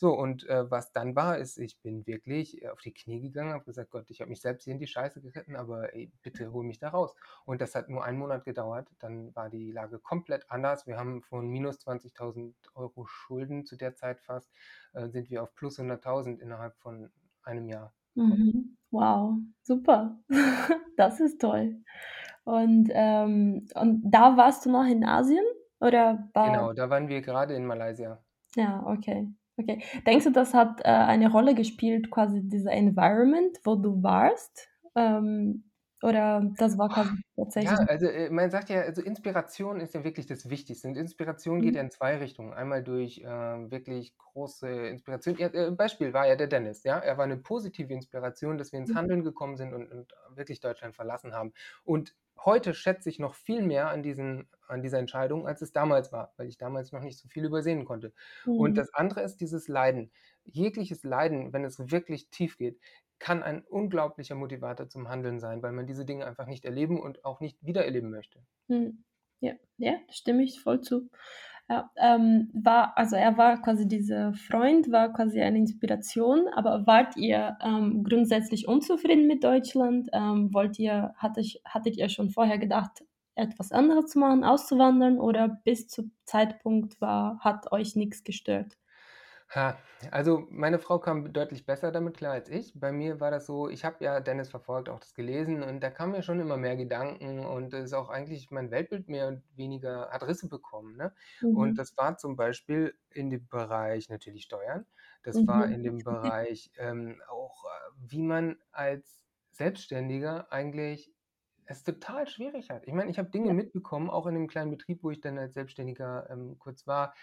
So, 0.00 0.12
und, 0.14 0.46
äh, 0.48 0.70
was 0.70 0.92
dann 0.92 1.16
war, 1.16 1.38
ist, 1.38 1.58
ich 1.58 1.80
bin 1.80 2.06
wirklich, 2.06 2.62
äh, 2.62 2.68
auf 2.68 2.80
die 2.80 2.92
Knie 2.94 3.20
gegangen, 3.20 3.52
habe 3.52 3.64
gesagt: 3.64 3.90
„Gott, 3.90 4.08
ich 4.10 4.20
habe 4.20 4.28
mich 4.30 4.40
selbst 4.40 4.62
hier 4.62 4.72
in 4.72 4.78
die 4.78 4.86
Scheiße 4.86 5.20
geritten, 5.20 5.56
aber 5.56 5.92
ey, 5.92 6.12
bitte 6.22 6.52
hol 6.52 6.62
mich 6.64 6.78
da 6.78 6.90
raus.“ 6.90 7.16
Und 7.44 7.60
das 7.60 7.74
hat 7.74 7.88
nur 7.88 8.04
1 8.04 8.16
Monat 8.18 8.44
gedauert, 8.44 8.88
dann 9.00 9.34
war 9.34 9.50
die 9.50 9.72
Lage 9.72 9.98
komplett 9.98 10.50
anders. 10.50 10.86
Wir 10.86 10.96
haben 10.98 11.22
von 11.22 11.48
minus 11.48 11.80
20.000 11.80 12.56
€ 12.74 13.06
Schulden 13.06 13.66
zu 13.66 13.76
der 13.76 13.94
Zeit 13.96 14.20
fast, 14.20 14.52
äh, 14.92 15.08
sind 15.08 15.30
wir 15.30 15.42
auf 15.42 15.54
plus 15.56 15.78
100.000 15.78 16.40
innerhalb 16.40 16.76
von 16.78 17.10
einem 17.42 17.68
Jahr. 17.68 17.92
Mhm. 18.16 18.76
Wow, 18.90 19.38
super. 19.62 20.18
Das 20.96 21.20
ist 21.20 21.40
toll. 21.40 21.80
Und, 22.44 22.88
ähm 22.92 23.66
und 23.74 24.02
da 24.10 24.36
warst 24.36 24.66
du 24.66 24.70
noch 24.70 24.84
in 24.86 25.04
Asien 25.04 25.44
oder 25.80 26.28
war 26.34 26.58
Genau, 26.58 26.72
da 26.72 26.90
waren 26.90 27.08
wir 27.08 27.20
grade 27.22 27.54
in 27.54 27.64
Malaysia. 27.66 28.24
Ja, 28.56 28.82
okay, 28.86 29.28
okay. 29.58 29.82
Denkst 30.06 30.24
du, 30.24 30.32
das 30.32 30.54
hat, 30.54 30.80
äh, 30.80 30.88
eine 30.88 31.30
Rolle 31.30 31.54
gespielt, 31.54 32.10
quasi 32.10 32.40
dieser 32.42 32.72
Environment, 32.72 33.58
wo 33.64 33.74
du 33.76 34.02
warst? 34.02 34.68
Ähm, 34.94 35.67
oder 36.02 36.42
das 36.56 36.78
war 36.78 36.90
quasi 36.90 37.16
Ja, 37.60 37.74
tatsächlich 37.74 37.88
also, 37.88 38.06
äh, 38.06 38.30
man 38.30 38.50
sagt 38.52 38.68
ja, 38.68 38.82
also, 38.82 39.02
Inspiration 39.02 39.80
ist 39.80 39.92
ja 39.92 40.04
wirklich 40.04 40.26
das 40.26 40.48
Wichtigste 40.48 40.86
und 40.86 40.96
Inspiration 40.96 41.60
geht 41.60 41.74
Mhm. 41.74 41.76
ja 41.76 41.80
in 41.80 41.90
2 41.90 42.16
Richtungen. 42.18 42.52
Einmal 42.54 42.84
durch, 42.84 43.18
äh, 43.18 43.24
wirklich 43.26 44.16
große 44.16 44.68
Inspiration. 44.86 45.36
Ja, 45.38 45.48
äh, 45.48 45.72
Beispiel 45.72 46.12
war 46.12 46.28
ja 46.28 46.36
der 46.36 46.46
Dennis, 46.46 46.84
ja? 46.84 46.98
Er 47.00 47.18
war 47.18 47.26
'ne 47.26 47.36
positive 47.38 47.92
Inspiration, 47.92 48.58
dass 48.58 48.70
wir 48.70 48.78
ins 48.78 48.94
Mhm. 48.94 48.94
Handeln 48.94 49.24
gekommen 49.24 49.56
sind 49.56 49.74
und 49.74 49.90
und 49.90 50.14
wirklich 50.30 50.60
Deutschland 50.60 50.94
verlassen 50.94 51.34
haben. 51.34 51.52
Und 51.82 52.14
heute 52.44 52.74
schätze 52.74 53.08
ich 53.10 53.18
noch 53.18 53.34
viel 53.34 53.62
mehr 53.62 53.88
an 53.90 54.04
diesen 54.04 54.48
an 54.68 54.80
dieser 54.82 54.98
Entscheidung, 55.00 55.46
als 55.48 55.60
es 55.62 55.72
damals 55.72 56.12
war, 56.12 56.34
weil 56.36 56.46
ich 56.46 56.58
damals 56.58 56.92
noch 56.92 57.00
nicht 57.02 57.18
so 57.18 57.26
viel 57.26 57.44
übersehen 57.44 57.84
konnte. 57.86 58.12
Und 58.54 58.76
Mhm. 58.76 58.78
das 58.78 58.92
andere 58.94 59.22
ist 59.22 59.38
dieses 59.38 59.66
Leiden. 59.66 60.12
Jegliches 60.52 61.04
Leiden, 61.04 61.52
wenn 61.52 61.64
es 61.64 61.90
wirklich 61.90 62.28
tief 62.30 62.58
geht, 62.58 62.78
kann 63.18 63.42
ein 63.42 63.62
unglaublicher 63.62 64.34
Motivator 64.34 64.88
zum 64.88 65.08
Handeln 65.08 65.40
sein, 65.40 65.62
weil 65.62 65.72
man 65.72 65.86
diese 65.86 66.04
Dinge 66.04 66.26
einfach 66.26 66.46
nicht 66.46 66.64
erleben 66.64 67.00
und 67.00 67.24
auch 67.24 67.40
nicht 67.40 67.58
wiedererleben 67.64 68.10
möchte. 68.10 68.40
Mhm. 68.68 69.04
Ja, 69.40 69.52
ja, 69.76 69.94
stimme 70.10 70.42
ich 70.42 70.60
voll 70.60 70.80
zu. 70.80 71.10
Ja, 71.70 71.90
ähm, 71.96 72.50
war 72.54 72.96
also, 72.96 73.16
er 73.16 73.36
war 73.36 73.60
quasi 73.60 73.86
dieser 73.86 74.32
Freund 74.32 74.90
war 74.90 75.12
quasi 75.12 75.40
eine 75.40 75.58
Inspiration, 75.58 76.48
aber 76.54 76.86
wart 76.86 77.16
ihr, 77.16 77.58
ähm, 77.62 78.04
grundsätzlich 78.04 78.66
unzufrieden 78.66 79.26
mit 79.26 79.44
Deutschland? 79.44 80.08
Ähm, 80.12 80.52
wollt 80.54 80.78
ihr 80.78 81.12
hattet 81.16 81.60
hattet 81.66 81.96
ihr 81.98 82.08
schon 82.08 82.30
vorher 82.30 82.58
gedacht, 82.58 83.04
etwas 83.34 83.70
anderes 83.70 84.06
zu 84.06 84.18
machen, 84.18 84.44
auszuwandern 84.44 85.20
oder 85.20 85.60
bis 85.64 85.86
zu 85.88 86.10
Zeitpunkt 86.24 87.00
war 87.02 87.38
hat 87.40 87.70
euch 87.70 87.96
nix 87.96 88.24
gestört? 88.24 88.78
Ha, 89.50 89.78
also, 90.10 90.46
meine 90.50 90.78
Frau 90.78 90.98
kam 90.98 91.32
deutlich 91.32 91.64
besser 91.64 91.90
damit 91.90 92.18
klar 92.18 92.32
als 92.34 92.50
ich. 92.50 92.78
Bei 92.78 92.92
mir 92.92 93.18
war 93.18 93.30
das 93.30 93.46
so, 93.46 93.68
ich 93.70 93.82
habe 93.82 94.04
ja 94.04 94.20
Dennis 94.20 94.50
verfolgt, 94.50 94.90
auch 94.90 95.00
das 95.00 95.14
gelesen 95.14 95.62
und 95.62 95.80
da 95.80 95.90
kamen 95.90 96.12
mir 96.12 96.22
schon 96.22 96.38
immer 96.38 96.58
mehr 96.58 96.76
Gedanken 96.76 97.38
und 97.46 97.72
es 97.72 97.86
ist 97.86 97.92
auch 97.94 98.10
eigentlich 98.10 98.50
mein 98.50 98.70
Weltbild 98.70 99.08
mehr 99.08 99.26
und 99.28 99.42
weniger 99.56 100.10
hat 100.10 100.22
Risse 100.26 100.48
bekommen, 100.50 100.96
ne? 100.98 101.14
Und 101.50 101.78
Mhm. 101.78 101.78
das 101.78 101.96
war 101.96 102.18
zum 102.18 102.36
Beispiel 102.36 102.94
in 103.10 103.30
dem 103.30 103.48
Bereich 103.48 104.10
natürlich 104.10 104.42
Steuern. 104.44 104.84
Das 105.22 105.46
war 105.46 105.68
Mhm. 105.68 105.70
in 105.70 105.82
dem 105.82 106.02
Bereich, 106.04 106.70
ähm, 106.76 107.22
auch, 107.28 107.64
äh, 107.64 107.90
wie 107.96 108.22
man 108.22 108.58
als 108.70 109.24
Selbstständiger 109.50 110.52
eigentlich 110.52 111.10
es 111.64 111.82
total 111.84 112.26
schwierig 112.28 112.70
hat. 112.70 112.86
Ich 112.86 112.92
meine, 112.94 113.10
ich 113.10 113.18
habe 113.18 113.30
Dinge 113.30 113.50
Ja. 113.50 113.52
mitbekommen, 113.52 114.08
auch 114.10 114.26
in 114.26 114.34
dem 114.34 114.46
kleinen 114.48 114.70
Betrieb, 114.70 115.02
wo 115.02 115.10
ich 115.10 115.20
dann 115.20 115.38
als 115.38 115.54
Selbstständiger, 115.54 116.28
ähm, 116.30 116.58
kurz 116.58 116.86
war. 116.86 117.14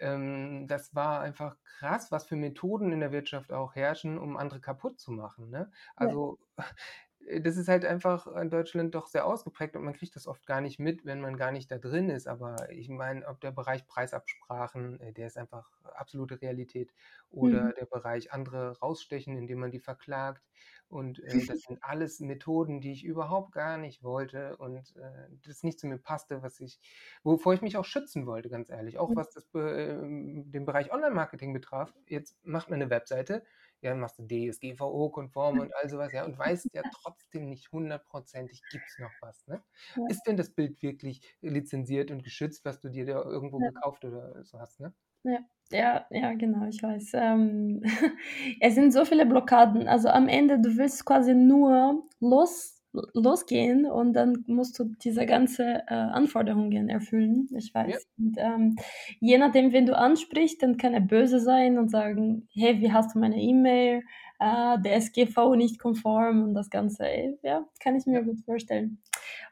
Ähm, 0.00 0.66
das 0.68 0.94
war 0.94 1.20
einfach 1.20 1.56
krass, 1.64 2.10
was 2.10 2.26
für 2.26 2.36
Methoden 2.36 2.92
in 2.92 3.00
der 3.00 3.12
Wirtschaft 3.12 3.52
auch 3.52 3.74
herrschen, 3.74 4.18
um 4.18 4.36
andere 4.36 4.60
kaputt 4.60 4.98
zu 5.00 5.12
machen, 5.12 5.50
ne? 5.50 5.70
Ja. 5.98 6.12
Also, 6.12 6.38
äh, 6.56 6.62
das 7.40 7.56
ist 7.56 7.68
halt 7.68 7.84
einfach 7.84 8.26
in 8.26 8.50
Deutschland 8.50 8.94
doch 8.94 9.06
sehr 9.06 9.26
ausgeprägt 9.26 9.76
und 9.76 9.84
man 9.84 9.94
kriegt 9.94 10.16
das 10.16 10.26
oft 10.26 10.46
gar 10.46 10.60
nicht 10.60 10.78
mit, 10.78 11.04
wenn 11.04 11.20
man 11.20 11.36
gar 11.36 11.52
nicht 11.52 11.70
da 11.70 11.78
drin 11.78 12.10
ist. 12.10 12.26
Aber 12.28 12.70
ich 12.70 12.88
meine, 12.88 13.26
ob 13.28 13.40
der 13.40 13.50
Bereich 13.52 13.86
Preisabsprachen, 13.86 15.00
äh, 15.00 15.12
der 15.12 15.26
ist 15.26 15.36
einfach 15.38 15.70
absolute 15.84 16.40
Realität 16.40 16.92
Mhm. 17.40 17.70
oder 17.70 17.72
der 17.72 17.86
Bereich 17.86 18.32
andere 18.32 18.78
rausstechen, 18.80 19.36
indem 19.36 19.60
man 19.60 19.70
die 19.70 19.80
verklagt. 19.80 20.42
Und, 20.88 21.18
äh, 21.20 21.44
das 21.44 21.62
sind 21.66 21.78
alles 21.82 22.20
Methoden, 22.20 22.80
die 22.80 22.92
ich 22.92 23.04
überhaupt 23.04 23.52
gar 23.52 23.78
nicht 23.78 24.02
wollte 24.02 24.56
und, 24.56 24.96
äh, 24.96 25.28
das 25.46 25.62
nicht 25.62 25.78
zu 25.80 25.86
mir 25.86 25.98
passte, 25.98 26.42
was 26.42 26.60
ich 26.60 26.80
wovor 27.22 27.54
ich 27.54 27.62
mich 27.62 27.76
auch 27.76 27.84
schützen 27.84 28.26
wollte, 28.26 28.48
ganz 28.48 28.70
ehrlich. 28.70 28.98
Auch 28.98 29.14
Mhm. 29.14 29.16
was 29.16 29.30
das 29.30 29.48
ähm, 29.54 30.50
den 30.50 30.64
Bereich 30.64 30.92
Online-Marketing 30.92 31.52
betraf. 31.52 31.94
Jetzt 32.06 32.38
macht 32.44 32.70
man 32.70 32.78
'ne 32.78 32.90
Webseite, 32.90 33.44
ja, 33.82 33.90
dann 33.90 34.00
machst 34.00 34.18
du 34.18 34.24
DSGVO-konform 34.26 35.58
und 35.60 35.74
all 35.74 35.88
so 35.88 35.98
was, 35.98 36.12
ja, 36.12 36.24
und 36.24 36.38
weißt 36.38 36.74
ja 36.74 36.84
trotzdem 36.90 37.48
nicht 37.48 37.72
hundertprozentig, 37.72 38.68
gibt's 38.68 38.98
noch 38.98 39.16
was, 39.20 39.46
ne? 39.46 39.62
Ja. 39.96 40.08
Ist 40.08 40.26
denn 40.26 40.36
das 40.36 40.50
Bild 40.54 40.82
wirklich 40.82 41.36
lizenziert 41.40 42.10
und 42.10 42.22
geschützt, 42.24 42.64
was 42.64 42.80
du 42.80 42.88
dir 42.90 43.06
da 43.06 43.22
irgendwo 43.22 43.60
Ja. 43.60 43.70
gekauft 43.70 44.04
oder 44.04 44.44
so 44.44 44.58
hast, 44.60 44.80
ne? 44.80 44.94
Ja, 45.24 45.38
ja, 45.70 46.06
ja, 46.10 46.32
genau, 46.34 46.66
ich 46.68 46.82
weiß. 46.82 47.10
Ähm, 47.14 47.82
es 48.60 48.74
sind 48.74 48.92
so 48.92 49.04
viele 49.04 49.26
Blockaden. 49.26 49.88
Also, 49.88 50.08
am 50.08 50.28
Ende, 50.28 50.58
du 50.60 50.76
willst 50.76 51.04
quasi 51.04 51.34
nur 51.34 52.04
los 52.20 52.77
losgehen 53.14 53.86
und 53.86 54.12
dann 54.14 54.44
musst 54.46 54.78
du 54.78 54.84
diese 55.02 55.26
ganze, 55.26 55.82
äh, 55.86 55.94
Anforderungen 55.94 56.88
erfüllen. 56.88 57.48
Ich 57.56 57.72
Ja. 57.84 57.98
weiß. 57.98 58.08
Und, 58.18 58.36
ähm, 58.38 58.76
je 59.20 59.38
nachdem, 59.38 59.72
wen 59.72 59.86
du 59.86 59.96
ansprichst, 59.96 60.62
dann 60.62 60.76
kann 60.76 60.94
er 60.94 61.00
böse 61.00 61.40
sein 61.40 61.78
und 61.78 61.90
sagen: 61.90 62.48
„Hey, 62.52 62.80
wie 62.80 62.92
hast 62.92 63.14
du 63.14 63.18
meine 63.18 63.40
E-Mail? 63.40 64.02
Äh, 64.40 64.78
DSGVO 64.80 65.54
nicht 65.56 65.78
konform“ 65.78 66.42
und 66.44 66.54
das 66.54 66.70
Ganze, 66.70 67.06
ey, 67.08 67.38
ja, 67.42 67.66
kann 67.80 67.96
ich 67.96 68.06
Ja. 68.10 68.20
mir 68.20 68.22
gut 68.24 68.40
vorstellen. 68.44 69.02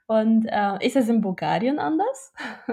Und, 0.06 0.46
äh, 0.46 0.86
ist 0.86 0.96
es 0.96 1.08
in 1.08 1.20
Bulgarien 1.20 1.78
anders? 1.78 2.32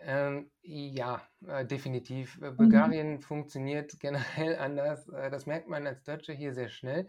Ähm, 0.00 0.50
ja, 0.62 1.26
äh, 1.46 1.64
definitiv. 1.66 2.40
Äh, 2.42 2.50
Mhm. 2.58 2.92
Bulgarien 2.92 3.20
funktioniert 3.20 3.98
generell 4.00 4.56
anders. 4.58 5.08
Äh, 5.08 5.30
das 5.30 5.46
merkt 5.46 5.68
man 5.68 5.86
als 5.86 6.02
Deutscher 6.04 6.32
hier 6.34 6.52
sehr 6.54 6.68
schnell. 6.68 7.08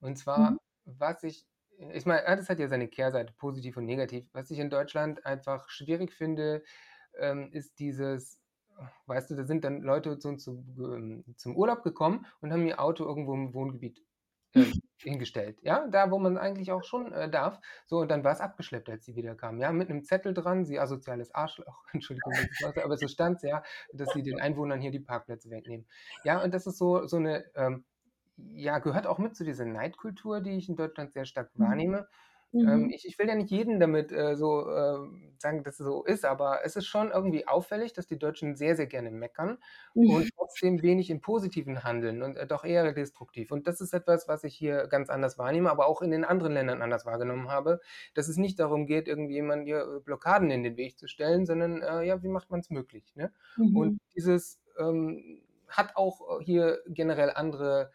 Und 0.00 0.16
Mhm. 0.36 0.56
zwar, 0.58 0.60
was 0.84 1.22
ich 1.24 1.46
ich 1.92 2.06
meine, 2.06 2.26
alles 2.26 2.48
hat 2.48 2.58
ja 2.58 2.68
seine 2.68 2.88
Kehrseite, 2.88 3.32
positiv 3.36 3.76
und 3.76 3.86
negativ. 3.86 4.26
Was 4.32 4.50
ich 4.50 4.58
in 4.58 4.70
Deutschland 4.70 5.24
einfach 5.26 5.68
schwierig 5.68 6.12
finde, 6.12 6.62
ähm, 7.18 7.50
ist 7.52 7.78
dieses 7.78 8.38
weißt 9.06 9.30
du, 9.30 9.36
da 9.36 9.44
sind 9.44 9.64
dann 9.64 9.82
Leute 9.82 10.18
zu 10.18 10.36
zu 10.36 10.64
ähm, 10.78 11.24
zum 11.36 11.56
Urlaub 11.56 11.82
gekommen 11.82 12.26
und 12.40 12.52
haben 12.52 12.66
ihr 12.66 12.80
Auto 12.80 13.04
irgendwo 13.04 13.34
im 13.34 13.54
Wohngebiet, 13.54 14.02
äh, 14.54 14.64
hingestellt. 14.98 15.58
Ja, 15.62 15.86
da, 15.88 16.10
wo 16.10 16.18
man 16.18 16.38
eigentlich 16.38 16.72
auch 16.72 16.84
schon 16.84 17.12
äh, 17.12 17.28
darf. 17.30 17.60
So, 17.86 17.98
und 17.98 18.10
dann 18.10 18.24
war 18.24 18.32
es 18.32 18.40
abgeschleppt, 18.40 18.88
als 18.88 19.04
sie 19.04 19.16
wieder 19.16 19.34
kam. 19.34 19.58
Ja, 19.58 19.72
mit 19.72 19.90
einem 19.90 20.04
Zettel 20.04 20.34
dran, 20.34 20.64
sie 20.64 20.78
asoziales 20.78 21.34
Arschloch, 21.34 21.84
Entschuldigung, 21.92 22.32
aber 22.82 22.96
so 22.96 23.08
stand 23.08 23.36
es 23.36 23.42
ja, 23.42 23.62
dass 23.92 24.12
sie 24.12 24.22
den 24.22 24.40
Einwohnern 24.40 24.80
hier 24.80 24.90
die 24.90 25.00
Parkplätze 25.00 25.50
wegnehmen. 25.50 25.86
Ja, 26.24 26.42
und 26.42 26.54
das 26.54 26.66
ist 26.66 26.78
so, 26.78 27.06
so 27.06 27.16
eine, 27.16 27.44
ähm, 27.54 27.84
ja, 28.36 28.78
gehört 28.78 29.06
auch 29.06 29.18
mit 29.18 29.36
zu 29.36 29.44
dieser 29.44 29.64
Neidkultur, 29.64 30.40
die 30.40 30.56
ich 30.56 30.68
in 30.68 30.76
Deutschland 30.76 31.12
sehr 31.12 31.24
stark 31.24 31.50
mhm. 31.54 31.64
wahrnehme. 31.64 32.08
Ähm, 32.54 32.84
mhm. 32.84 32.90
ich, 32.90 33.04
ich, 33.04 33.18
will 33.18 33.26
ja 33.26 33.34
nicht 33.34 33.50
jeden 33.50 33.80
damit 33.80 34.12
äh, 34.12 34.36
so 34.36 34.70
äh, 34.70 34.98
sagen, 35.38 35.64
dass 35.64 35.80
es 35.80 35.86
so 35.86 36.04
ist, 36.04 36.24
aber 36.24 36.60
es 36.64 36.76
ist 36.76 36.86
schon 36.86 37.10
irgendwie 37.10 37.48
auffällig, 37.48 37.92
dass 37.94 38.06
die 38.06 38.18
Deutschen 38.18 38.54
sehr, 38.54 38.76
sehr 38.76 38.86
gerne 38.86 39.10
meckern 39.10 39.58
mhm. 39.94 40.10
und 40.10 40.30
trotzdem 40.36 40.80
wenig 40.80 41.10
im 41.10 41.20
Positiven 41.20 41.82
handeln 41.82 42.22
und 42.22 42.36
äh, 42.36 42.46
doch 42.46 42.64
eher 42.64 42.92
destruktiv. 42.92 43.50
Und 43.50 43.66
das 43.66 43.80
ist 43.80 43.92
etwas, 43.92 44.28
was 44.28 44.44
ich 44.44 44.54
hier 44.54 44.86
ganz 44.86 45.10
anders 45.10 45.36
wahrnehme, 45.36 45.68
aber 45.68 45.88
auch 45.88 46.00
in 46.00 46.12
den 46.12 46.24
anderen 46.24 46.52
Ländern 46.52 46.80
anders 46.80 47.04
wahrgenommen 47.04 47.48
habe, 47.48 47.80
dass 48.14 48.28
es 48.28 48.36
nicht 48.36 48.60
darum 48.60 48.86
geht, 48.86 49.08
irgendwie 49.08 49.34
jemand 49.34 49.64
hier 49.64 49.80
äh, 49.80 50.00
Blockaden 50.00 50.50
in 50.50 50.62
den 50.62 50.76
Weg 50.76 50.96
zu 50.96 51.08
stellen, 51.08 51.46
sondern 51.46 51.82
äh, 51.82 52.04
ja, 52.04 52.22
wie 52.22 52.28
macht 52.28 52.50
man 52.50 52.60
es 52.60 52.70
möglich? 52.70 53.16
Ne? 53.16 53.32
Mhm. 53.56 53.76
Und 53.76 54.00
dieses 54.14 54.60
ähm, 54.78 55.42
hat 55.66 55.96
auch 55.96 56.38
äh, 56.38 56.44
hier 56.44 56.82
generell 56.86 57.32
andere 57.34 57.90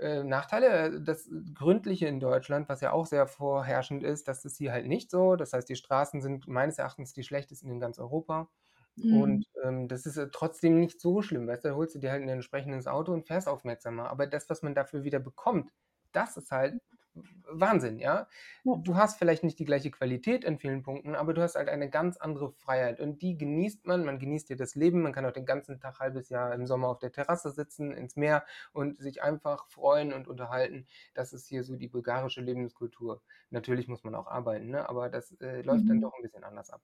äh, 0.00 0.22
Nachteile. 0.22 1.00
Das 1.00 1.28
Gründliche 1.54 2.06
in 2.06 2.20
Deutschland, 2.20 2.68
was 2.68 2.80
ja 2.80 2.92
auch 2.92 3.06
sehr 3.06 3.26
vorherrschend 3.26 4.02
ist, 4.02 4.28
das 4.28 4.44
ist 4.44 4.56
hier 4.56 4.72
halt 4.72 4.86
nicht 4.86 5.10
so. 5.10 5.36
Das 5.36 5.52
heißt, 5.52 5.68
die 5.68 5.76
Straßen 5.76 6.20
sind 6.22 6.48
meines 6.48 6.78
Erachtens 6.78 7.12
die 7.12 7.22
schlechtesten 7.24 7.70
in 7.70 7.80
ganz 7.80 7.98
Europa. 7.98 8.48
Mhm. 8.96 9.22
Und 9.22 9.46
ähm, 9.64 9.88
das 9.88 10.06
ist 10.06 10.16
äh, 10.16 10.28
trotzdem 10.32 10.78
nicht 10.80 11.00
so 11.00 11.22
schlimm. 11.22 11.46
Weißt 11.46 11.64
du, 11.64 11.68
da 11.68 11.74
holst 11.74 11.94
du 11.94 11.98
dir 11.98 12.10
halt 12.10 12.22
ein 12.22 12.28
entsprechendes 12.28 12.86
Auto 12.86 13.12
und 13.12 13.26
fährst 13.26 13.48
aufmerksamer. 13.48 14.10
Aber 14.10 14.26
das, 14.26 14.48
was 14.50 14.62
man 14.62 14.74
dafür 14.74 15.04
wieder 15.04 15.20
bekommt, 15.20 15.70
das 16.12 16.36
ist 16.36 16.50
halt 16.50 16.74
Wahnsinn, 17.14 17.98
ja? 17.98 18.26
Du 18.64 18.96
hast 18.96 19.18
vielleicht 19.18 19.44
nicht 19.44 19.58
die 19.58 19.64
gleiche 19.64 19.90
Qualität 19.90 20.44
in 20.44 20.58
vielen 20.58 20.82
Punkten, 20.82 21.14
aber 21.14 21.34
du 21.34 21.42
hast 21.42 21.56
halt 21.56 21.68
eine 21.68 21.90
ganz 21.90 22.16
andere 22.16 22.52
Freiheit 22.52 23.00
und 23.00 23.20
die 23.20 23.36
genießt 23.36 23.86
man. 23.86 24.04
Man 24.04 24.18
genießt 24.18 24.48
hier 24.48 24.56
das 24.56 24.74
Leben. 24.74 25.02
Man 25.02 25.12
kann 25.12 25.26
auch 25.26 25.32
den 25.32 25.44
ganzen 25.44 25.78
Tag, 25.78 26.00
halbes 26.00 26.30
Jahr 26.30 26.54
im 26.54 26.66
Sommer 26.66 26.88
auf 26.88 26.98
der 26.98 27.12
Terrasse 27.12 27.50
sitzen, 27.50 27.92
ins 27.92 28.16
Meer 28.16 28.44
und 28.72 28.98
sich 28.98 29.22
einfach 29.22 29.66
freuen 29.68 30.12
und 30.12 30.28
unterhalten. 30.28 30.86
Das 31.14 31.32
ist 31.32 31.46
hier 31.46 31.64
so 31.64 31.76
die 31.76 31.88
bulgarische 31.88 32.40
Lebenskultur. 32.40 33.22
Natürlich 33.50 33.88
muss 33.88 34.04
man 34.04 34.14
auch 34.14 34.26
arbeiten, 34.26 34.70
ne? 34.70 34.88
aber 34.88 35.10
das 35.10 35.32
äh, 35.40 35.62
läuft 35.62 35.84
mhm. 35.84 35.88
dann 35.88 36.00
doch 36.00 36.14
ein 36.14 36.22
bisschen 36.22 36.44
anders 36.44 36.70
ab. 36.70 36.80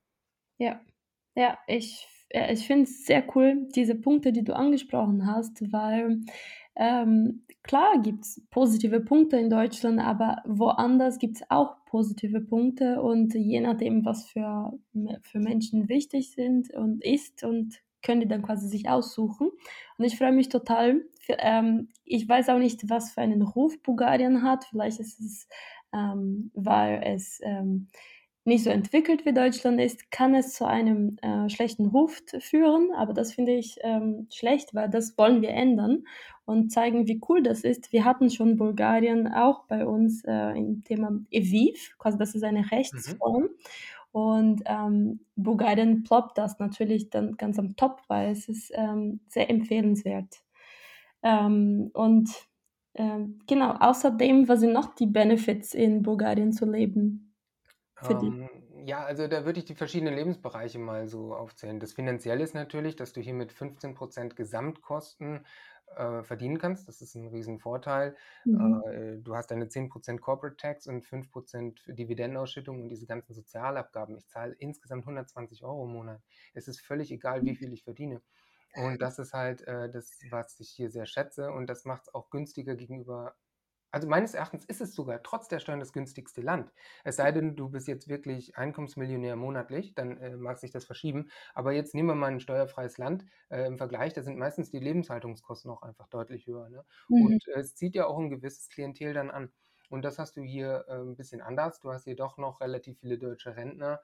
Ja, 0.58 0.80
ja, 1.34 1.56
ich, 1.66 2.06
ich 2.30 2.66
finde 2.66 2.84
es 2.84 3.06
sehr 3.06 3.24
cool, 3.36 3.68
diese 3.74 3.94
Punkte, 3.94 4.32
die 4.32 4.44
du 4.44 4.54
angesprochen 4.54 5.26
hast, 5.26 5.72
weil 5.72 6.20
ähm, 6.78 7.42
klar 7.64 8.00
gibt 8.02 8.24
es 8.24 8.40
positive 8.50 9.00
Punkte 9.00 9.36
in 9.36 9.50
Deutschland, 9.50 10.00
aber 10.00 10.42
woanders 10.46 11.18
gibt 11.18 11.36
es 11.36 11.50
auch 11.50 11.84
positive 11.86 12.40
Punkte 12.40 13.02
und 13.02 13.34
je 13.34 13.60
nachdem, 13.60 14.04
was 14.04 14.26
für, 14.26 14.72
für 15.22 15.40
Menschen 15.40 15.88
wichtig 15.88 16.30
sind 16.30 16.72
und 16.72 17.04
ist 17.04 17.42
und 17.42 17.80
können 18.02 18.20
die 18.20 18.28
dann 18.28 18.42
quasi 18.42 18.68
sich 18.68 18.88
aussuchen. 18.88 19.50
Und 19.98 20.04
ich 20.04 20.16
freue 20.16 20.32
mich 20.32 20.48
total. 20.48 21.02
Für, 21.20 21.36
ähm, 21.40 21.88
ich 22.04 22.28
weiß 22.28 22.48
auch 22.50 22.58
nicht, 22.58 22.88
was 22.88 23.10
für 23.10 23.22
einen 23.22 23.42
Ruf 23.42 23.82
Bulgarien 23.82 24.42
hat. 24.42 24.64
Vielleicht 24.66 25.00
ist 25.00 25.20
es, 25.20 25.48
ähm, 25.92 26.52
weil 26.54 27.02
es 27.04 27.40
ähm, 27.42 27.88
nicht 28.48 28.64
so 28.64 28.70
entwickelt 28.70 29.24
wie 29.24 29.32
Deutschland 29.32 29.80
ist, 29.80 30.10
kann 30.10 30.34
es 30.34 30.54
zu 30.54 30.66
einem 30.66 31.16
äh, 31.22 31.48
schlechten 31.48 31.86
Ruf 31.86 32.22
führen. 32.40 32.90
Aber 32.96 33.12
das 33.12 33.34
finde 33.34 33.52
ich 33.52 33.78
ähm, 33.82 34.26
schlecht, 34.30 34.74
weil 34.74 34.88
das 34.88 35.16
wollen 35.16 35.42
wir 35.42 35.50
ändern 35.50 36.04
und 36.44 36.72
zeigen, 36.72 37.06
wie 37.06 37.20
cool 37.28 37.42
das 37.42 37.62
ist. 37.62 37.92
Wir 37.92 38.04
hatten 38.04 38.30
schon 38.30 38.56
Bulgarien 38.56 39.28
auch 39.28 39.64
bei 39.66 39.86
uns 39.86 40.24
äh, 40.24 40.58
im 40.58 40.82
Thema 40.82 41.12
EVIV, 41.30 41.96
quasi 41.98 42.18
das 42.18 42.34
ist 42.34 42.42
eine. 42.42 42.70
Rechtsform. 42.70 43.42
Mhm. 43.42 43.48
Und 44.10 44.62
ähm, 44.64 45.20
Bulgarien 45.36 46.02
ploppt 46.02 46.38
das 46.38 46.58
natürlich 46.58 47.10
dann 47.10 47.36
ganz 47.36 47.58
am 47.58 47.76
Top, 47.76 48.02
weil 48.08 48.30
es 48.32 48.48
ist 48.48 48.72
ähm, 48.74 49.20
sehr 49.28 49.50
empfehlenswert. 49.50 50.42
Ähm, 51.22 51.90
und 51.92 52.30
ähm, 52.94 53.38
genau, 53.46 53.72
außerdem, 53.72 54.48
was 54.48 54.60
sind 54.60 54.72
noch 54.72 54.94
die 54.94 55.06
Benefits 55.06 55.74
in 55.74 56.02
Bulgarien 56.02 56.52
zu 56.52 56.64
leben? 56.64 57.27
Für. 58.02 58.12
Ähm, 58.12 58.48
ja, 58.84 59.04
also 59.04 59.26
da 59.26 59.44
würde 59.44 59.58
ich 59.58 59.64
die 59.64 59.74
verschiedenen 59.74 60.14
Lebensbereiche 60.14 60.78
mal 60.78 61.08
so 61.08 61.34
aufzählen. 61.34 61.80
Das 61.80 61.92
Finanzielle 61.92 62.44
ist 62.44 62.54
natürlich, 62.54 62.96
dass 62.96 63.12
du 63.12 63.20
hier 63.20 63.34
mit 63.34 63.52
15% 63.52 64.34
Gesamtkosten 64.34 65.44
äh, 65.96 66.22
verdienen 66.22 66.58
kannst. 66.58 66.86
Das 66.86 67.00
ist 67.00 67.14
ein 67.16 67.28
Riesenvorteil. 67.28 68.16
Mhm. 68.44 68.82
Äh, 68.86 69.16
du 69.18 69.34
hast 69.34 69.50
eine 69.50 69.66
10% 69.66 70.20
Corporate 70.20 70.56
Tax 70.56 70.86
und 70.86 71.04
5% 71.04 71.92
Dividendenausschüttung 71.92 72.80
und 72.80 72.88
diese 72.88 73.06
ganzen 73.06 73.34
Sozialabgaben. 73.34 74.16
Ich 74.16 74.28
zahle 74.28 74.54
insgesamt 74.58 75.02
120 75.02 75.64
Euro 75.64 75.84
im 75.84 75.92
Monat. 75.92 76.22
Es 76.54 76.68
ist 76.68 76.80
völlig 76.80 77.10
egal, 77.10 77.42
wie 77.42 77.56
viel 77.56 77.72
ich 77.72 77.84
verdiene. 77.84 78.22
Und 78.74 79.02
das 79.02 79.18
ist 79.18 79.32
halt 79.32 79.62
äh, 79.66 79.90
das, 79.90 80.20
was 80.30 80.60
ich 80.60 80.70
hier 80.70 80.90
sehr 80.90 81.06
schätze. 81.06 81.50
Und 81.50 81.66
das 81.68 81.84
macht 81.84 82.02
es 82.02 82.14
auch 82.14 82.30
günstiger 82.30 82.76
gegenüber 82.76 83.34
also 83.90 84.08
meines 84.08 84.34
Erachtens 84.34 84.64
ist 84.64 84.80
es 84.80 84.94
sogar 84.94 85.22
trotz 85.22 85.48
der 85.48 85.58
Steuern 85.60 85.80
das 85.80 85.92
günstigste 85.92 86.40
Land. 86.40 86.72
Es 87.04 87.16
sei 87.16 87.32
denn, 87.32 87.56
du 87.56 87.70
bist 87.70 87.88
jetzt 87.88 88.08
wirklich 88.08 88.56
Einkommensmillionär 88.56 89.36
monatlich, 89.36 89.94
dann 89.94 90.18
äh, 90.18 90.36
mag 90.36 90.58
sich 90.58 90.70
das 90.70 90.84
verschieben. 90.84 91.30
Aber 91.54 91.72
jetzt 91.72 91.94
nehmen 91.94 92.08
wir 92.08 92.14
mal 92.14 92.30
ein 92.30 92.40
steuerfreies 92.40 92.98
Land 92.98 93.24
äh, 93.48 93.66
im 93.66 93.78
Vergleich, 93.78 94.12
da 94.12 94.22
sind 94.22 94.38
meistens 94.38 94.70
die 94.70 94.80
Lebenshaltungskosten 94.80 95.70
auch 95.70 95.82
einfach 95.82 96.08
deutlich 96.08 96.46
höher. 96.46 96.68
Ne? 96.68 96.84
Mhm. 97.08 97.26
Und 97.26 97.48
äh, 97.48 97.60
es 97.60 97.74
zieht 97.74 97.94
ja 97.94 98.06
auch 98.06 98.18
ein 98.18 98.30
gewisses 98.30 98.68
Klientel 98.68 99.14
dann 99.14 99.30
an. 99.30 99.50
Und 99.90 100.04
das 100.04 100.18
hast 100.18 100.36
du 100.36 100.42
hier 100.42 100.84
äh, 100.88 100.96
ein 100.96 101.16
bisschen 101.16 101.40
anders. 101.40 101.80
Du 101.80 101.90
hast 101.90 102.04
hier 102.04 102.16
doch 102.16 102.36
noch 102.36 102.60
relativ 102.60 102.98
viele 102.98 103.18
deutsche 103.18 103.56
Rentner, 103.56 104.00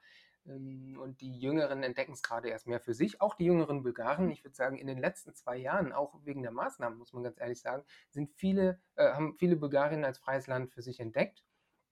und 0.46 1.16
die 1.20 1.38
Jüngeren 1.38 1.82
entdecken 1.82 2.12
es 2.12 2.22
gerade 2.22 2.48
erst 2.48 2.66
mehr 2.66 2.80
für 2.80 2.92
sich. 2.92 3.20
Auch 3.20 3.34
die 3.34 3.46
jüngeren 3.46 3.82
Bulgaren, 3.82 4.30
ich 4.30 4.44
würde 4.44 4.54
sagen, 4.54 4.76
in 4.76 4.86
den 4.86 4.98
letzten 4.98 5.34
zwei 5.34 5.56
Jahren, 5.56 5.92
auch 5.92 6.14
wegen 6.24 6.42
der 6.42 6.50
Maßnahmen, 6.50 6.98
muss 6.98 7.12
man 7.14 7.22
ganz 7.22 7.40
ehrlich 7.40 7.60
sagen, 7.60 7.82
sind 8.10 8.30
viele, 8.34 8.78
äh, 8.96 9.12
haben 9.12 9.36
viele 9.38 9.56
Bulgarien 9.56 10.04
als 10.04 10.18
freies 10.18 10.46
Land 10.46 10.70
für 10.70 10.82
sich 10.82 11.00
entdeckt. 11.00 11.44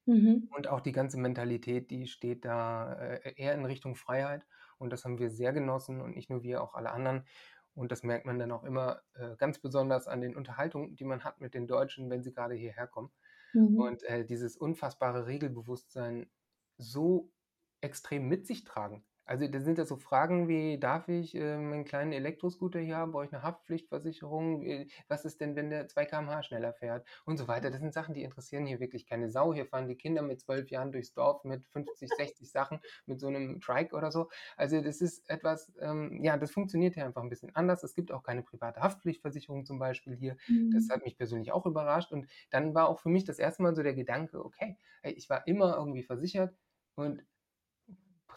Mhm. 0.05 0.49
Und 0.55 0.69
auch 0.69 0.81
die 0.81 0.93
ganze 0.93 1.19
Mentalität, 1.19 1.91
die 1.91 2.07
steht 2.07 2.45
da 2.45 2.93
äh, 2.95 3.35
eher 3.37 3.55
in 3.55 3.65
Richtung 3.65 3.95
Freiheit. 3.95 4.47
Und 4.79 4.91
das 4.91 5.05
haben 5.05 5.19
wir 5.19 5.31
sehr 5.31 5.53
genossen 5.53 6.01
und 6.01 6.15
nicht 6.15 6.29
nur 6.29 6.43
wir, 6.43 6.63
auch 6.63 6.75
alle 6.75 6.91
anderen. 6.91 7.25
Und 7.75 7.91
das 7.91 8.03
merkt 8.03 8.27
man 8.27 8.39
dann 8.39 8.53
auch 8.53 8.65
immer 8.65 9.01
äh, 9.15 9.37
ganz 9.37 9.59
besonders 9.61 10.09
an 10.09 10.21
den 10.21 10.37
Unterhaltungen, 10.37 10.97
die 10.97 11.05
man 11.05 11.25
hat 11.25 11.41
mit 11.41 11.55
den 11.55 11.67
Deutschen, 11.67 12.11
wenn 12.11 12.23
sie 12.23 12.33
gerade 12.33 12.55
hierher 12.55 12.87
kommen. 12.87 13.11
Mhm. 13.55 13.79
Und 13.79 14.03
äh, 14.03 14.27
dieses 14.27 14.57
unfassbare 14.57 15.27
Regelbewusstsein 15.27 16.31
so 16.77 17.31
extrem 17.83 18.29
mit 18.29 18.47
sich 18.47 18.65
tragen. 18.65 19.05
Also 19.25 19.47
da 19.47 19.61
sind 19.61 19.79
ja 19.79 19.85
so 19.85 19.97
Fragen 19.97 20.49
wie, 20.49 20.79
darf 20.79 21.09
ich 21.09 21.35
äh, 21.37 21.57
meinen 21.57 21.85
kleinen 21.85 22.13
Elektroscooter 22.13 22.81
hier 22.81 22.97
haben, 22.97 23.13
brauche 23.13 23.25
ich 23.27 23.33
eine 23.33 23.43
Haftpflichtversicherung, 23.43 24.65
was 25.09 25.25
ist 25.25 25.41
denn, 25.41 25.55
wenn 25.55 25.71
der 25.71 25.87
2 25.87 26.07
km/h 26.07 26.43
schneller 26.43 26.73
fährt 26.73 27.07
und 27.25 27.37
so 27.37 27.47
weiter. 27.47 27.71
Das 27.71 27.81
sind 27.81 27.95
Sachen, 27.95 28.15
die 28.15 28.25
interessieren 28.25 28.67
hier 28.67 28.81
wirklich 28.81 29.07
keine 29.07 29.31
Sau. 29.31 29.55
Hier 29.55 29.67
fahren 29.67 29.87
die 29.87 29.95
Kinder 29.97 30.23
mit 30.23 30.41
zwölf 30.41 30.71
Jahren 30.71 30.91
durchs 30.91 31.15
Dorf 31.15 31.45
mit 31.45 31.65
50, 31.67 32.11
60 32.11 32.51
Sachen, 32.51 32.81
mit 33.07 33.21
so 33.21 33.29
einem 33.29 33.61
Trike 33.61 33.95
oder 33.95 34.11
so. 34.11 34.29
Also 34.57 34.81
das 34.83 35.01
ist 35.01 35.29
etwas, 35.31 35.73
ähm, 35.81 36.23
ja, 36.25 36.37
das 36.37 36.51
funktioniert 36.51 36.95
hier 36.95 37.07
einfach 37.07 37.23
ein 37.23 37.31
bisschen 37.31 37.55
anders. 37.55 37.85
Es 37.85 37.95
gibt 37.95 38.11
auch 38.11 38.25
keine 38.25 38.43
private 38.43 38.81
Haftpflichtversicherung 38.81 39.65
zum 39.65 39.79
Beispiel 39.79 40.17
hier. 40.17 40.37
Mhm. 40.49 40.73
Das 40.75 40.89
hat 40.91 41.05
mich 41.05 41.17
persönlich 41.17 41.53
auch 41.53 41.65
überrascht 41.65 42.11
und 42.13 42.27
dann 42.51 42.75
war 42.75 42.89
auch 42.89 42.99
für 42.99 43.09
mich 43.09 43.25
das 43.25 43.39
erste 43.39 43.63
Mal 43.63 43.75
so 43.77 43.83
der 43.85 43.95
Gedanke, 43.95 44.45
okay, 44.45 44.79
ich 45.05 45.31
war 45.31 45.47
immer 45.47 45.77
irgendwie 45.77 46.03
versichert 46.03 46.55
und 46.97 47.23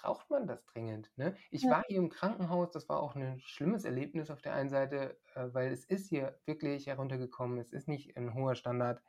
braucht 0.05 0.29
man 0.29 0.45
das 0.45 0.63
dringend. 0.65 1.12
Ne? 1.17 1.35
Ich 1.50 1.63
ja. 1.63 1.71
war 1.71 1.83
hier 1.88 1.97
im 1.97 2.09
Krankenhaus, 2.09 2.71
das 2.71 2.88
war 2.88 3.01
auch 3.01 3.15
ein 3.15 3.39
schlimmes 3.39 3.85
Erlebnis 3.85 4.29
auf 4.29 4.41
der 4.41 4.53
einen 4.53 4.69
Seite, 4.69 5.17
äh, 5.33 5.47
weil 5.51 5.71
es 5.71 5.83
ist 5.85 6.07
hier 6.07 6.39
wirklich 6.45 6.85
heruntergekommen, 6.85 7.57
es 7.57 7.74
ist 7.74 7.88
nicht 7.88 8.15
ein 8.15 8.35
hoher 8.35 8.55
Standard. 8.55 9.01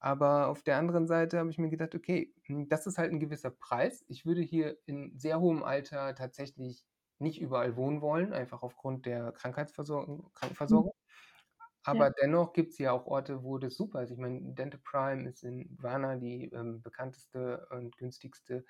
Aber 0.00 0.48
auf 0.48 0.62
der 0.62 0.76
anderen 0.76 1.06
Seite 1.06 1.38
habe 1.38 1.50
ich 1.50 1.58
mir 1.58 1.70
gedacht, 1.70 1.94
okay, 1.94 2.32
hm, 2.44 2.68
das 2.68 2.86
ist 2.86 2.98
halt 2.98 3.10
ein 3.10 3.20
gewisser 3.20 3.50
Preis. 3.50 4.04
Ich 4.08 4.26
würde 4.26 4.42
hier 4.42 4.76
in 4.84 5.18
sehr 5.18 5.40
hohem 5.40 5.62
Alter 5.62 6.14
tatsächlich 6.14 6.84
nicht 7.18 7.40
überall 7.40 7.76
wohnen 7.76 8.00
wollen, 8.00 8.32
einfach 8.32 8.62
aufgrund 8.62 9.06
der 9.06 9.32
Krankheitsversorgung, 9.32 10.30
Krankenversorgung. 10.34 10.92
Mhm. 10.92 11.64
Aber 11.84 12.06
ja. 12.08 12.14
dennoch 12.22 12.52
gibt 12.52 12.72
es 12.72 12.78
ja 12.78 12.92
auch 12.92 13.06
Orte, 13.06 13.42
wo 13.42 13.56
das 13.56 13.74
super 13.74 14.02
ist. 14.02 14.10
Ich 14.10 14.18
meine, 14.18 14.40
Dental 14.52 14.80
Prime 14.84 15.26
ist 15.26 15.42
in 15.42 15.74
Varna 15.80 16.16
die 16.16 16.50
ähm, 16.52 16.82
bekannteste 16.82 17.66
und 17.70 17.96
günstigste 17.96 18.66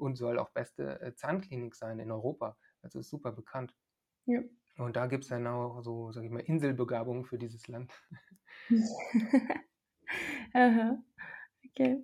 und 0.00 0.16
soll 0.16 0.38
auch 0.38 0.50
beste 0.50 1.00
äh, 1.00 1.14
Zahnklinik 1.14 1.74
sein 1.74 1.98
in 1.98 2.10
Europa. 2.10 2.56
Also 2.82 2.98
ist 2.98 3.10
super 3.10 3.32
bekannt. 3.32 3.74
Ja. 4.26 4.40
Und 4.78 4.96
da 4.96 5.06
gibt 5.06 5.24
es 5.24 5.30
dann 5.30 5.46
auch 5.46 5.82
so, 5.82 6.10
sag 6.12 6.24
ich 6.24 6.30
mal, 6.30 6.40
Inselbegabungen 6.40 7.24
für 7.24 7.38
dieses 7.38 7.68
Land. 7.68 7.92
Aha. 10.54 11.02
Okay. 11.68 12.02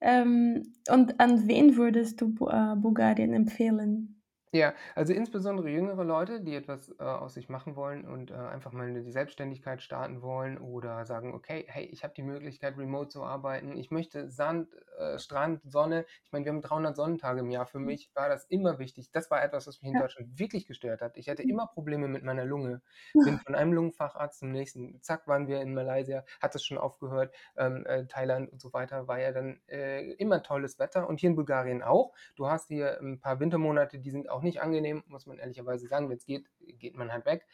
Ähm, 0.00 0.74
und 0.88 1.18
an 1.20 1.48
wen 1.48 1.76
würdest 1.76 2.20
du 2.20 2.34
äh, 2.48 2.76
Bulgarien 2.76 3.32
empfehlen? 3.32 4.19
Ja, 4.54 4.74
also 4.96 5.12
insbesondere 5.12 5.68
jüngere 5.70 6.02
Leute, 6.02 6.40
die 6.40 6.56
etwas, 6.56 6.88
äh, 6.98 7.04
aus 7.04 7.34
sich 7.34 7.48
machen 7.48 7.76
wollen 7.76 8.04
und, 8.08 8.32
äh, 8.32 8.34
einfach 8.34 8.72
mal 8.72 8.90
'ne 8.90 9.08
Selbstständigkeit 9.12 9.80
starten 9.80 10.22
wollen 10.22 10.58
oder 10.58 11.04
sagen: 11.06 11.32
„Okay, 11.34 11.66
hey, 11.68 11.84
ich 11.84 12.02
habe 12.02 12.14
die 12.14 12.24
Möglichkeit, 12.24 12.76
remote 12.76 13.10
zu 13.10 13.22
arbeiten. 13.22 13.76
Ich 13.76 13.92
möchte 13.92 14.28
Sand, 14.28 14.74
äh, 14.98 15.20
Strand, 15.20 15.62
Sonne.“ 15.70 16.04
Ich 16.24 16.32
meine, 16.32 16.44
wir 16.46 16.50
haben 16.52 16.62
300 16.62 16.96
Sonnentage 16.96 17.38
im 17.40 17.50
Jahr. 17.50 17.64
Für 17.66 17.78
Mhm. 17.82 17.94
mich 17.94 18.10
war 18.16 18.28
das 18.28 18.44
immer 18.46 18.80
wichtig. 18.80 19.12
Das 19.12 19.30
war 19.30 19.40
etwas, 19.40 19.68
was 19.68 19.82
mich 19.82 19.90
in 19.92 19.94
Ja. 19.94 20.00
Deutschland 20.00 20.36
wirklich 20.40 20.66
gestört 20.66 21.00
hat. 21.00 21.16
Ich 21.16 21.28
hatte 21.28 21.44
Mhm. 21.44 21.60
immer 21.60 21.68
Probleme 21.68 22.08
mit 22.08 22.24
meiner 22.24 22.44
Lunge. 22.44 22.82
Bin 23.22 23.38
von 23.38 23.54
einem 23.54 23.72
Lungenfacharzt 23.72 24.40
zum 24.40 24.50
nächsten. 24.50 25.00
Zack, 25.00 25.28
waren 25.28 25.46
wir 25.46 25.60
in 25.60 25.74
Malaysia, 25.74 26.24
hat 26.42 26.56
es 26.56 26.64
schon 26.64 26.76
aufgehört. 26.78 27.32
Ähm, 27.56 27.86
äh, 27.86 28.04
Thailand 28.08 28.50
und 28.50 28.60
so 28.60 28.72
weiter 28.72 29.06
war 29.06 29.20
ja 29.20 29.30
dann, 29.30 29.60
äh, 29.68 30.10
immer 30.14 30.42
tolles 30.42 30.80
Wetter 30.80 31.08
und 31.08 31.20
hier 31.20 31.30
in 31.30 31.36
Bulgarien 31.36 31.82
auch. 31.84 32.14
Du 32.34 32.48
hast 32.48 32.66
hier 32.66 32.98
'n 33.00 33.20
paar 33.20 33.38
Wintermonate, 33.38 34.00
die 34.00 34.10
sind 34.10 34.28
auch 34.28 34.39
nicht 34.42 34.60
angenehm, 34.62 35.02
muss 35.06 35.26
man 35.26 35.38
ehrlicherweise 35.38 35.86
sagen. 35.88 36.08
Wenn's 36.10 36.26
geht, 36.26 36.46
geht 36.60 36.96
man 36.96 37.12
halt 37.12 37.26
weg. 37.26 37.46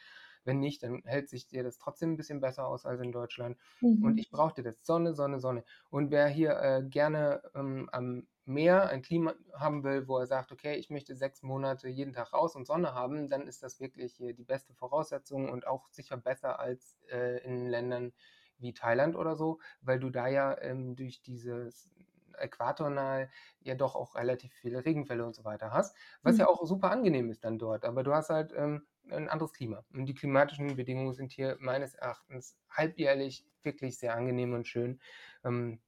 Wenn 0.44 0.60
nicht, 0.60 0.82
dann 0.82 1.02
hält 1.04 1.28
sich 1.28 1.46
dir 1.48 1.62
das 1.64 1.78
trotzdem 1.78 2.12
'n 2.12 2.16
bisschen 2.16 2.40
besser 2.40 2.66
aus 2.66 2.86
als 2.86 3.00
in 3.00 3.12
Deutschland. 3.12 3.58
Und 4.00 4.16
Mhm. 4.16 4.20
ich 4.20 4.30
brauchte 4.30 4.62
das. 4.62 4.84
Sonne, 4.84 5.14
Sonne, 5.14 5.40
Sonne. 5.40 5.64
Und 5.90 6.10
wer 6.10 6.28
hier, 6.28 6.52
äh, 6.60 6.82
gerne, 6.88 7.42
ähm, 7.54 7.88
am 7.92 8.28
Meer 8.48 8.88
ein 8.90 9.02
Klima 9.02 9.34
haben 9.54 9.82
will, 9.82 10.06
wo 10.06 10.18
er 10.18 10.26
sagt: 10.26 10.52
„Okay, 10.52 10.76
ich 10.76 10.88
möchte 10.90 11.16
6 11.16 11.42
Monate 11.42 11.88
jeden 11.88 12.12
Tag 12.12 12.32
raus 12.32 12.54
und 12.54 12.64
Sonne 12.66 12.94
haben“, 12.94 13.28
dann 13.28 13.48
ist 13.48 13.62
das 13.64 13.80
wirklich 13.80 14.14
hier 14.14 14.34
die 14.34 14.44
beste 14.44 14.72
Voraussetzung 14.74 15.48
und 15.50 15.66
auch 15.66 15.88
sicher 15.90 16.16
besser 16.16 16.60
als, 16.60 16.96
äh, 17.10 17.38
in 17.44 17.66
Ländern 17.66 18.12
wie 18.58 18.72
Thailand 18.72 19.16
oder 19.16 19.34
so, 19.36 19.58
weil 19.80 19.98
du 19.98 20.10
da 20.10 20.28
ja, 20.28 20.56
ähm, 20.62 20.94
durch 20.96 21.22
dieses 21.22 21.90
äquatornahe 22.38 23.30
ja 23.60 23.74
doch 23.74 23.94
auch 23.96 24.14
relativ 24.16 24.52
viele 24.54 24.84
Regenfälle 24.84 25.24
und 25.24 25.34
so 25.34 25.44
weiter 25.44 25.72
hast, 25.72 25.96
was 26.22 26.38
ja 26.38 26.46
Mhm. 26.46 26.48
auch 26.48 26.64
super 26.66 26.90
angenehm 26.90 27.30
ist 27.30 27.44
dann 27.44 27.58
dort. 27.58 27.84
Aber 27.84 28.02
du 28.02 28.12
hast 28.14 28.30
halt, 28.30 28.52
ähm, 28.56 28.86
'n 29.08 29.28
anderes 29.28 29.52
Klima. 29.52 29.84
Und 29.92 30.06
die 30.06 30.14
klimatischen 30.14 30.76
Bedingungen 30.76 31.12
sind 31.14 31.32
hier 31.32 31.56
meines 31.60 31.94
Erachtens 31.94 32.58
halbjährlich 32.70 33.46
wirklich 33.62 33.98
sehr 33.98 34.14
angenehm 34.14 34.52
und 34.54 34.66
schön. 34.68 35.00
Ähm, 35.44 35.80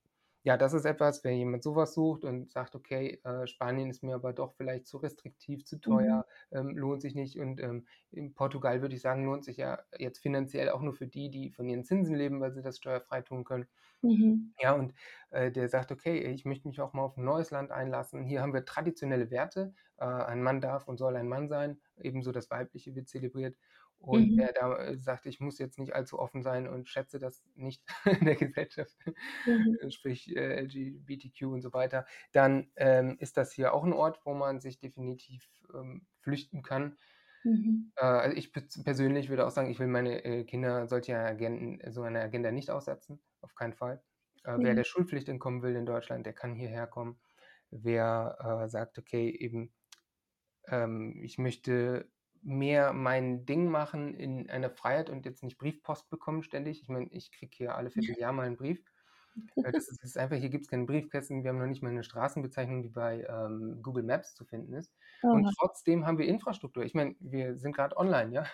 ja, 0.49 0.57
das 0.57 0.73
ist 0.73 0.85
etwas, 0.85 1.25
wenn 1.25 1.37
jemand 1.37 1.63
so 1.63 1.77
was 1.77 1.95
sucht 1.95 2.25
und 2.25 2.51
sagt: 2.51 2.75
„Okay, 2.75 3.21
äh, 3.25 3.47
Spanien 3.47 3.91
ist 3.91 4.03
mir 4.03 4.15
aber 4.17 4.33
doch 4.33 4.53
vielleicht 4.55 4.87
zu 4.87 4.99
restriktiv, 4.99 5.65
zu 5.65 5.79
Mhm. 5.87 6.21
teuer, 6.21 6.27
ähm, 6.53 6.77
lohnt 6.77 7.03
sich 7.03 7.15
nicht.“ 7.15 7.39
Und, 7.39 7.61
ähm, 7.61 7.87
in 8.11 8.35
Portugal 8.35 8.81
würde 8.83 8.95
ich 8.97 9.03
sagen, 9.03 9.25
lohnt 9.25 9.45
sich 9.45 9.57
ja 9.59 9.81
jetzt 9.99 10.19
finanziell 10.21 10.71
auch 10.71 10.81
nur 10.83 10.95
für 10.95 11.07
die, 11.07 11.31
die 11.31 11.51
von 11.51 11.69
ihren 11.69 11.85
Zinsen 11.85 12.17
leben, 12.17 12.41
weil 12.41 12.53
sie 12.53 12.63
das 12.63 12.79
steuerfrei 12.79 13.23
tun 13.23 13.45
können. 13.45 13.69
Mhm. 14.03 14.53
Ja, 14.61 14.73
und, 14.75 14.95
äh, 15.31 15.53
der 15.53 15.69
sagt: 15.69 15.93
„Okay, 15.93 16.19
ich 16.33 16.45
möchte 16.45 16.67
mich 16.69 16.81
auch 16.81 16.93
mal 16.93 17.03
auf 17.05 17.17
'n 17.17 17.25
neues 17.25 17.51
Land 17.53 17.71
einlassen. 17.71 18.25
Hier 18.25 18.43
haben 18.43 18.53
wir 18.55 18.65
traditionelle 18.65 19.31
Werte. 19.31 19.75
Äh, 19.99 20.05
ein 20.05 20.43
Mann 20.43 20.61
darf 20.61 20.89
und 20.89 20.97
soll 20.99 21.17
ein 21.17 21.29
Mann 21.29 21.49
sein. 21.49 21.81
Ebenso 21.97 22.33
das 22.33 22.51
Weibliche 22.51 22.95
wird 22.97 23.09
zelebriert.“ 23.09 23.57
Und 23.99 24.31
Mhm. 24.31 24.39
wer 24.39 24.53
da, 24.53 24.77
äh, 24.79 24.97
sagt: 24.99 25.27
„Ich 25.27 25.41
muss 25.41 25.59
jetzt 25.59 25.79
nicht 25.79 25.95
allzu 25.95 26.19
offen 26.19 26.43
sein 26.43 26.69
und 26.69 26.89
schätze 26.89 27.19
das 27.19 27.45
nicht 27.55 27.83
in 28.23 28.27
der 28.27 28.37
Gesellschaft“, 28.37 28.97
Mhm. 29.45 29.79
äh, 29.81 29.91
sprich, 29.91 30.35
äh, 30.37 30.61
LGBTQ 30.61 31.53
und 31.53 31.63
so 31.63 31.73
weiter, 31.73 32.07
dann, 32.33 32.71
ähm, 32.77 33.17
ist 33.21 33.37
das 33.37 33.53
hier 33.53 33.75
auch 33.75 33.85
'n 33.85 33.93
Ort, 33.93 34.21
wo 34.25 34.35
man 34.35 34.61
sich 34.61 34.79
definitiv, 34.81 35.49
ähm, 35.75 36.07
flüchten 36.21 36.63
kann. 36.63 36.99
Mhm. 37.45 37.91
Äh, 37.97 38.05
also 38.05 38.37
ich 38.37 38.53
pers 38.53 38.83
persönlich 38.85 39.29
würde 39.29 39.47
auch 39.47 39.51
sagen, 39.51 39.71
ich 39.71 39.79
will 39.79 39.87
meine, 39.89 40.25
äh, 40.25 40.45
Kinder 40.45 40.87
solche 40.87 41.17
Agenden 41.19 41.81
so 41.93 42.03
einer 42.03 42.21
Agenda 42.23 42.53
nicht 42.53 42.71
aussetzen, 42.71 43.21
auf 43.41 43.55
keinen 43.55 43.75
Fall. 43.75 44.03
Äh, 44.45 44.59
wer 44.63 44.75
der 44.75 44.85
Schulpflicht 44.85 45.29
entkommen 45.29 45.63
will 45.63 45.77
in 45.77 45.87
Deutschland, 45.87 46.27
der 46.27 46.33
kann 46.35 46.55
hierher 46.55 46.87
kommen. 46.87 47.21
Wer, 47.71 48.63
äh, 48.65 48.69
sagt: 48.69 48.99
„Okay, 48.99 49.31
eben, 49.31 49.75
ähm, 50.69 51.21
ich 51.25 51.39
möchte 51.39 52.11
mehr 52.49 52.93
mein 52.95 53.47
Ding 53.47 53.69
machen 53.71 54.15
in 54.15 54.51
einer 54.51 54.71
Freiheit 54.71 55.11
und 55.11 55.27
jetzt 55.27 55.43
nicht 55.45 55.59
Briefpost 55.59 56.11
bekommen 56.11 56.43
ständig.“ 56.45 56.83
Ich 56.83 56.89
meine, 56.89 57.09
ich 57.13 57.33
kriege 57.33 57.57
hier 57.57 57.77
alle 57.77 57.91
Vierteljahr 57.93 58.33
mal 58.33 58.47
'n 58.49 58.57
Brief. 58.57 58.85
Äh, 59.63 59.73
das 59.75 59.89
ist 59.89 60.05
ist 60.05 60.19
einfach 60.19 60.37
hier 60.37 60.51
gibt's 60.51 60.69
keine 60.69 60.87
Briefkästen. 60.87 61.45
Wir 61.45 61.51
haben 61.51 61.59
noch 61.59 61.67
nicht 61.67 61.83
mal 61.83 61.93
'ne 61.93 62.05
Straßenbezeichnung, 62.05 62.83
die 62.83 62.91
bei, 62.91 63.25
ähm, 63.29 63.81
Google 63.83 64.05
Maps 64.05 64.35
zu 64.35 64.45
finden 64.47 64.75
ist. 64.75 64.95
Und 65.31 65.47
Oha. 65.47 65.59
trotzdem 65.59 66.07
haben 66.07 66.19
wir 66.19 66.27
Infrastruktur. 66.29 66.85
Ich 66.85 66.95
meine, 66.95 67.17
wir 67.21 67.57
sind 67.57 67.75
grad 67.77 67.97
online, 67.97 68.33
ja? 68.35 68.45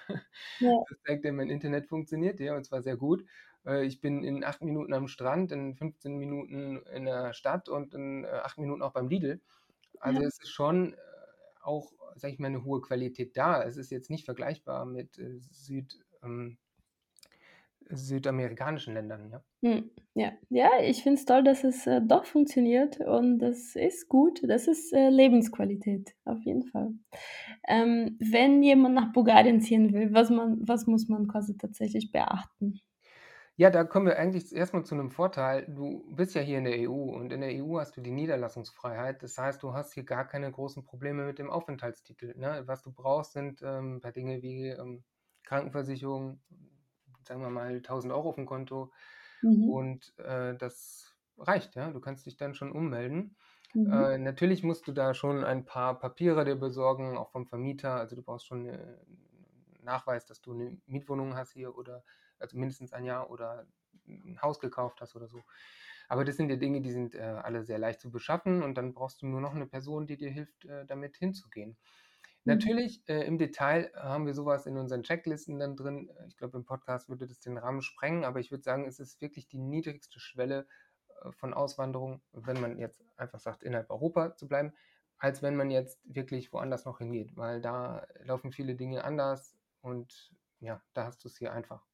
Ja. 0.60 0.84
Das 0.90 0.98
zeigt 1.06 1.24
ja, 1.26 1.32
mein 1.32 1.50
Internet 1.50 1.88
funktioniert 1.88 2.38
hier 2.40 2.54
und 2.56 2.64
zwar 2.66 2.82
sehr 2.82 2.96
gut. 2.98 3.24
Äh, 3.66 3.84
ich 3.86 4.00
bin 4.02 4.24
in 4.24 4.44
8 4.44 4.62
Minuten 4.62 4.94
am 4.94 5.08
Strand, 5.08 5.52
in 5.52 5.76
15 5.76 6.16
Minuten 6.18 6.78
in 6.94 7.06
der 7.06 7.32
Stadt 7.34 7.68
und 7.70 7.94
in, 7.94 8.24
äh, 8.24 8.28
8 8.28 8.58
Minuten 8.58 8.82
auch 8.82 8.92
beim 8.92 9.08
Lidl. 9.08 9.40
Also, 10.00 10.20
Ja. 10.20 10.24
es 10.24 10.38
ist 10.42 10.50
schon, 10.52 10.96
auch, 11.66 11.92
sage 12.16 12.34
ich 12.34 12.38
mal, 12.40 12.50
'ne 12.50 12.64
hohe 12.64 12.80
Qualität 12.82 13.36
da. 13.36 13.62
Es 13.62 13.76
ist 13.76 13.90
jetzt 13.90 14.10
nicht 14.10 14.24
vergleichbar 14.24 14.84
mit, 14.86 15.18
äh, 15.18 15.38
Süd 15.50 15.98
ähm 16.22 16.56
südamerikanischen 17.90 18.94
Ländern, 18.94 19.30
ja. 19.30 19.44
Hm, 19.62 19.90
ja. 20.14 20.32
Ja, 20.50 20.70
ich 20.82 21.02
finde 21.02 21.18
es 21.18 21.24
toll, 21.24 21.42
dass 21.42 21.64
es, 21.64 21.86
äh, 21.86 22.00
doch 22.02 22.26
funktioniert 22.26 23.00
und 23.00 23.38
das 23.38 23.74
ist 23.76 24.08
gut. 24.08 24.40
Das 24.46 24.66
ist, 24.68 24.92
äh, 24.92 25.08
Lebensqualität, 25.08 26.14
auf 26.24 26.42
jeden 26.44 26.64
Fall. 26.64 26.92
Ähm, 27.68 28.16
wenn 28.20 28.62
jemand 28.62 28.94
nach 28.94 29.12
Bulgarien 29.12 29.60
ziehen 29.60 29.92
will, 29.94 30.12
was 30.12 30.30
man 30.30 30.58
was 30.68 30.86
muss 30.86 31.08
man 31.08 31.28
quasi 31.28 31.56
tatsächlich 31.56 32.12
beachten? 32.12 32.80
Ja, 33.58 33.70
da 33.70 33.84
kommen 33.84 34.06
wir 34.06 34.18
eigentlich 34.18 34.52
erst 34.52 34.74
mal 34.74 34.82
zu 34.84 34.96
'nem 34.96 35.12
Vorteil. 35.12 35.64
Du 35.72 36.02
bist 36.12 36.34
ja 36.34 36.40
hier 36.40 36.58
in 36.58 36.64
der 36.64 36.76
EU 36.80 37.14
und 37.14 37.32
in 37.32 37.40
der 37.40 37.52
EU 37.54 37.78
hast 37.78 37.96
du 37.96 38.00
die 38.00 38.10
Niederlassungsfreiheit. 38.10 39.22
Das 39.22 39.38
heißt, 39.38 39.62
du 39.62 39.72
hast 39.74 39.92
hier 39.94 40.02
gar 40.02 40.26
keine 40.26 40.50
großen 40.50 40.82
Probleme 40.82 41.24
mit 41.24 41.38
dem 41.38 41.50
Aufenthaltstitel, 41.50 42.34
ne? 42.36 42.64
Was 42.66 42.82
du 42.82 42.92
brauchst, 42.92 43.30
sind, 43.32 43.62
ähm, 43.62 44.00
paar 44.00 44.10
Dinge 44.10 44.42
wie, 44.42 44.70
ähm, 44.70 45.04
Krankenversicherung, 45.44 46.42
sagen 47.22 47.42
wir 47.42 47.50
mal 47.50 47.80
1.000 47.80 48.12
€ 48.12 48.28
aufm 48.30 48.44
Konto 48.46 48.90
Mhm. 49.42 49.84
und, 49.84 50.18
äh, 50.18 50.56
das 50.56 51.14
reicht, 51.38 51.76
ja? 51.76 51.90
Du 51.92 52.00
kannst 52.00 52.26
dich 52.26 52.36
dann 52.36 52.54
schon 52.54 52.72
ummelden. 52.72 53.36
Mhm. 53.74 54.06
Äh, 54.06 54.18
natürlich 54.18 54.64
musst 54.64 54.88
du 54.88 54.92
da 54.92 55.14
schon 55.14 55.44
ein 55.44 55.64
paar 55.64 55.96
Papiere 56.00 56.44
dir 56.44 56.56
besorgen, 56.56 57.16
auch 57.16 57.30
vom 57.30 57.46
Vermieter. 57.46 57.94
Also, 57.96 58.16
du 58.16 58.22
brauchst 58.24 58.46
schon, 58.46 58.66
äh, 58.66 58.78
'n 59.06 59.84
Nachweis, 59.84 60.26
dass 60.26 60.40
du 60.40 60.54
'ne 60.54 60.78
Mietwohnung 60.86 61.36
hast 61.36 61.52
hier 61.52 61.76
oder 61.76 62.02
also 62.40 62.58
mindestens 62.58 62.92
1 62.92 63.04
Jahr 63.06 63.30
oder 63.30 63.66
'n 64.06 64.40
Haus 64.42 64.60
gekauft 64.60 65.00
hast 65.00 65.16
oder 65.16 65.28
so. 65.28 65.44
Aber 66.08 66.24
das 66.24 66.36
sind 66.36 66.50
ja 66.50 66.56
Dinge, 66.56 66.80
die 66.82 66.92
sind, 66.92 67.14
äh, 67.16 67.20
alle 67.22 67.64
sehr 67.64 67.78
leicht 67.78 68.00
zu 68.00 68.10
beschaffen 68.12 68.62
und 68.62 68.76
dann 68.76 68.94
brauchst 68.94 69.22
du 69.22 69.26
nur 69.26 69.40
noch 69.40 69.54
'ne 69.54 69.66
Person, 69.66 70.06
die 70.06 70.16
dir 70.18 70.30
hilft, 70.30 70.64
äh, 70.66 70.86
damit 70.86 71.16
hinzugehen. 71.18 71.78
Mhm. 72.46 72.74
Natürlich, 72.74 73.02
äh, 73.08 73.22
im 73.26 73.38
Detail 73.38 73.92
haben 73.96 74.26
wir 74.26 74.34
so 74.34 74.46
was 74.46 74.66
in 74.66 74.76
unseren 74.78 75.02
Checklisten 75.04 75.58
dann 75.60 75.76
drin. 75.76 76.10
Äh, 76.10 76.26
ich 76.28 76.36
glaube, 76.38 76.58
im 76.58 76.64
Podcast 76.66 77.08
würde 77.10 77.26
das 77.28 77.40
den 77.40 77.58
Rahmen 77.58 77.82
sprengen, 77.82 78.24
aber 78.24 78.40
ich 78.40 78.50
würde 78.52 78.64
sagen, 78.64 78.86
es 78.86 79.00
ist 79.00 79.20
wirklich 79.22 79.48
die 79.48 79.58
niedrigste 79.58 80.20
Schwelle, 80.20 80.66
äh, 81.24 81.32
von 81.32 81.54
Auswanderung, 81.54 82.22
wenn 82.32 82.60
man 82.60 82.78
jetzt 82.78 83.04
einfach 83.18 83.40
sagt, 83.40 83.62
innerhalb 83.64 83.90
Europa 83.90 84.36
zu 84.36 84.48
bleiben, 84.48 84.74
als 85.18 85.42
wenn 85.42 85.56
man 85.56 85.70
jetzt 85.70 86.00
wirklich 86.04 86.52
woanders 86.52 86.84
noch 86.86 86.98
hingeht, 86.98 87.36
weil 87.36 87.60
da 87.62 88.06
laufen 88.24 88.52
viele 88.52 88.76
Dinge 88.76 89.04
anders 89.04 89.58
und 89.82 90.34
ja, 90.60 90.82
da 90.94 91.06
hast 91.06 91.24
du's 91.24 91.38
hier 91.38 91.52
einfach. 91.54 91.86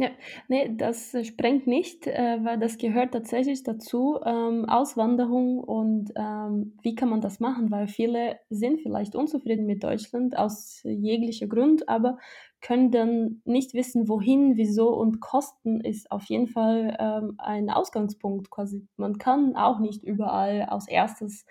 Ja, 0.00 0.10
ne, 0.46 0.76
das, 0.76 1.16
sprengt 1.26 1.66
nicht, 1.66 2.06
äh, 2.06 2.38
weil 2.44 2.56
das 2.60 2.78
gehört 2.78 3.10
tatsächlich 3.12 3.64
dazu, 3.64 4.20
ähm, 4.24 4.64
Auswanderung 4.68 5.58
und, 5.58 6.12
ähm, 6.14 6.78
wie 6.82 6.94
kann 6.94 7.08
man 7.08 7.20
das 7.20 7.40
machen? 7.40 7.72
Weil 7.72 7.88
viele 7.88 8.38
sind 8.48 8.80
vielleicht 8.80 9.16
unzufrieden 9.16 9.66
mit 9.66 9.82
Deutschland 9.82 10.38
aus 10.38 10.82
jeglicher 10.84 11.48
Grund, 11.48 11.88
aber 11.88 12.16
können 12.60 12.92
dann 12.92 13.42
nicht 13.44 13.74
wissen, 13.74 14.08
wohin, 14.08 14.56
wieso 14.56 14.90
und 14.96 15.18
Kosten 15.20 15.80
ist 15.80 16.12
auf 16.12 16.22
jeden 16.26 16.46
Fall, 16.46 16.96
ähm, 17.00 17.34
ein 17.38 17.68
Ausgangspunkt 17.68 18.50
quasi. 18.50 18.86
Man 18.96 19.18
kann 19.18 19.56
auch 19.56 19.80
nicht 19.80 20.04
überall 20.04 20.62
als 20.62 20.86
1. 20.86 21.44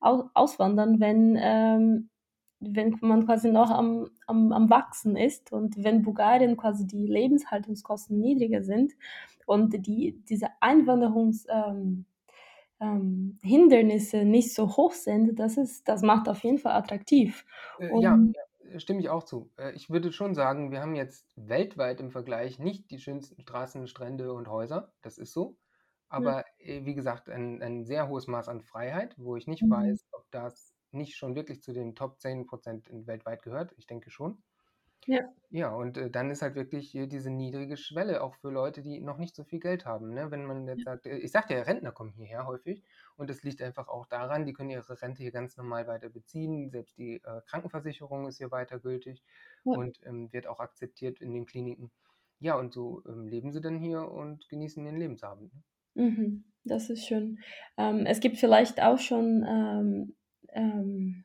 au 0.00 0.24
auswandern, 0.34 0.98
wenn, 0.98 1.36
ähm 1.40 2.08
wenn 2.62 2.96
man 3.02 3.26
quasi 3.26 3.50
noch 3.50 3.70
am 3.70 4.08
am 4.26 4.52
am 4.52 4.70
Wachsen 4.70 5.16
ist 5.16 5.52
und 5.52 5.82
wenn 5.84 6.02
Bulgarien 6.02 6.56
quasi 6.56 6.86
die 6.86 7.06
Lebenshaltungskosten 7.06 8.18
niedriger 8.18 8.62
sind 8.62 8.92
und 9.46 9.86
die 9.86 10.22
diese 10.28 10.48
Einwanderungs 10.60 11.46
ähm, 11.50 12.06
ähm, 12.80 13.38
Hindernisse 13.42 14.24
nicht 14.24 14.54
so 14.54 14.76
hoch 14.76 14.92
sind, 14.94 15.38
das 15.38 15.56
ist 15.58 15.88
das 15.88 16.02
macht 16.02 16.28
auf 16.28 16.40
jeden 16.44 16.58
Fall 16.58 16.72
attraktiv 16.74 17.46
Äh, 17.78 17.98
ja, 17.98 18.18
und 18.18 18.36
ja, 18.64 18.78
stimme 18.80 19.00
ich 19.00 19.08
auch 19.08 19.24
zu. 19.24 19.52
Äh, 19.56 19.72
ich 19.72 19.90
würde 19.90 20.12
schon 20.12 20.34
sagen, 20.34 20.70
wir 20.70 20.80
haben 20.80 20.94
jetzt 20.94 21.26
weltweit 21.36 22.00
im 22.00 22.10
Vergleich 22.10 22.58
nicht 22.58 22.90
die 22.90 22.98
schönsten 22.98 23.40
Straßen, 23.42 23.86
Strände 23.88 24.32
und 24.32 24.48
Häuser. 24.48 24.92
Das 25.02 25.18
ist 25.18 25.32
so. 25.32 25.58
Ja. 26.16 26.32
Aber, 26.32 26.44
äh, 26.58 26.84
wie 26.84 26.94
gesagt, 26.94 27.28
ein 27.30 27.62
ein 27.62 27.84
sehr 27.84 28.08
hohes 28.08 28.26
Maß 28.26 28.48
an 28.48 28.60
Freiheit, 28.62 29.14
wo 29.18 29.36
ich 29.36 29.46
nicht 29.46 29.62
Mhm. 29.62 29.70
weiß, 29.70 30.06
ob 30.12 30.30
das 30.30 30.71
nicht 30.92 31.16
schon 31.16 31.34
wirklich 31.34 31.62
zu 31.62 31.72
den 31.72 31.94
Top 31.94 32.20
10 32.20 32.46
% 32.46 32.88
in 32.88 33.06
weltweit 33.06 33.42
gehört. 33.42 33.72
Ich 33.76 33.86
denke 33.86 34.10
schon. 34.10 34.42
Ja. 35.06 35.32
Ja, 35.50 35.74
und 35.74 35.98
äh, 35.98 36.10
dann 36.10 36.30
ist 36.30 36.40
halt 36.40 36.54
wirklich 36.54 36.90
hier 36.90 37.06
diese 37.06 37.30
niedrige 37.30 37.76
Schwelle 37.76 38.22
auch 38.22 38.34
für 38.36 38.50
Leute, 38.50 38.80
die 38.80 39.00
noch 39.00 39.18
nicht 39.18 39.36
so 39.36 39.44
viel 39.44 39.60
Geld 39.60 39.84
haben. 39.84 40.14
Ne? 40.14 40.30
Wenn 40.30 40.46
man 40.46 40.66
jetzt 40.66 40.84
sagt, 40.84 41.06
äh, 41.06 41.18
ich 41.18 41.30
sagte 41.30 41.54
ja, 41.54 41.62
Rentner 41.62 41.92
kommen 41.92 42.12
hierher 42.12 42.46
häufig 42.46 42.82
und 43.16 43.28
das 43.28 43.42
liegt 43.42 43.60
einfach 43.60 43.88
auch 43.88 44.06
daran, 44.06 44.46
die 44.46 44.54
können 44.54 44.70
ihre 44.70 45.02
Rente 45.02 45.22
hier 45.22 45.32
ganz 45.32 45.56
normal 45.58 45.86
weiter 45.86 46.08
beziehen. 46.08 46.70
Selbst 46.70 46.96
die 46.96 47.16
äh, 47.22 47.40
Krankenversicherung 47.46 48.26
ist 48.28 48.38
hier 48.38 48.50
weiter 48.50 48.78
gültig 48.80 49.22
Ja. 49.64 49.72
und 49.72 49.98
ähm, 50.06 50.32
wird 50.32 50.46
auch 50.46 50.60
akzeptiert 50.60 51.20
in 51.20 51.32
den 51.34 51.44
Kliniken. 51.46 51.92
Ja, 52.40 52.56
und 52.56 52.72
so 52.72 53.02
ähm, 53.06 53.26
leben 53.28 53.52
sie 53.52 53.60
dann 53.60 53.78
hier 53.78 54.10
und 54.10 54.48
genießen 54.48 54.84
ihren 54.84 54.96
Lebensabend. 54.96 55.52
Ne? 55.52 55.62
Mhm. 55.94 56.44
Das 56.64 56.90
ist 56.90 57.06
schön. 57.06 57.40
Ähm, 57.76 58.06
es 58.06 58.20
gibt 58.20 58.38
vielleicht 58.38 58.80
auch 58.80 58.98
schon 58.98 59.44
ähm, 60.50 61.24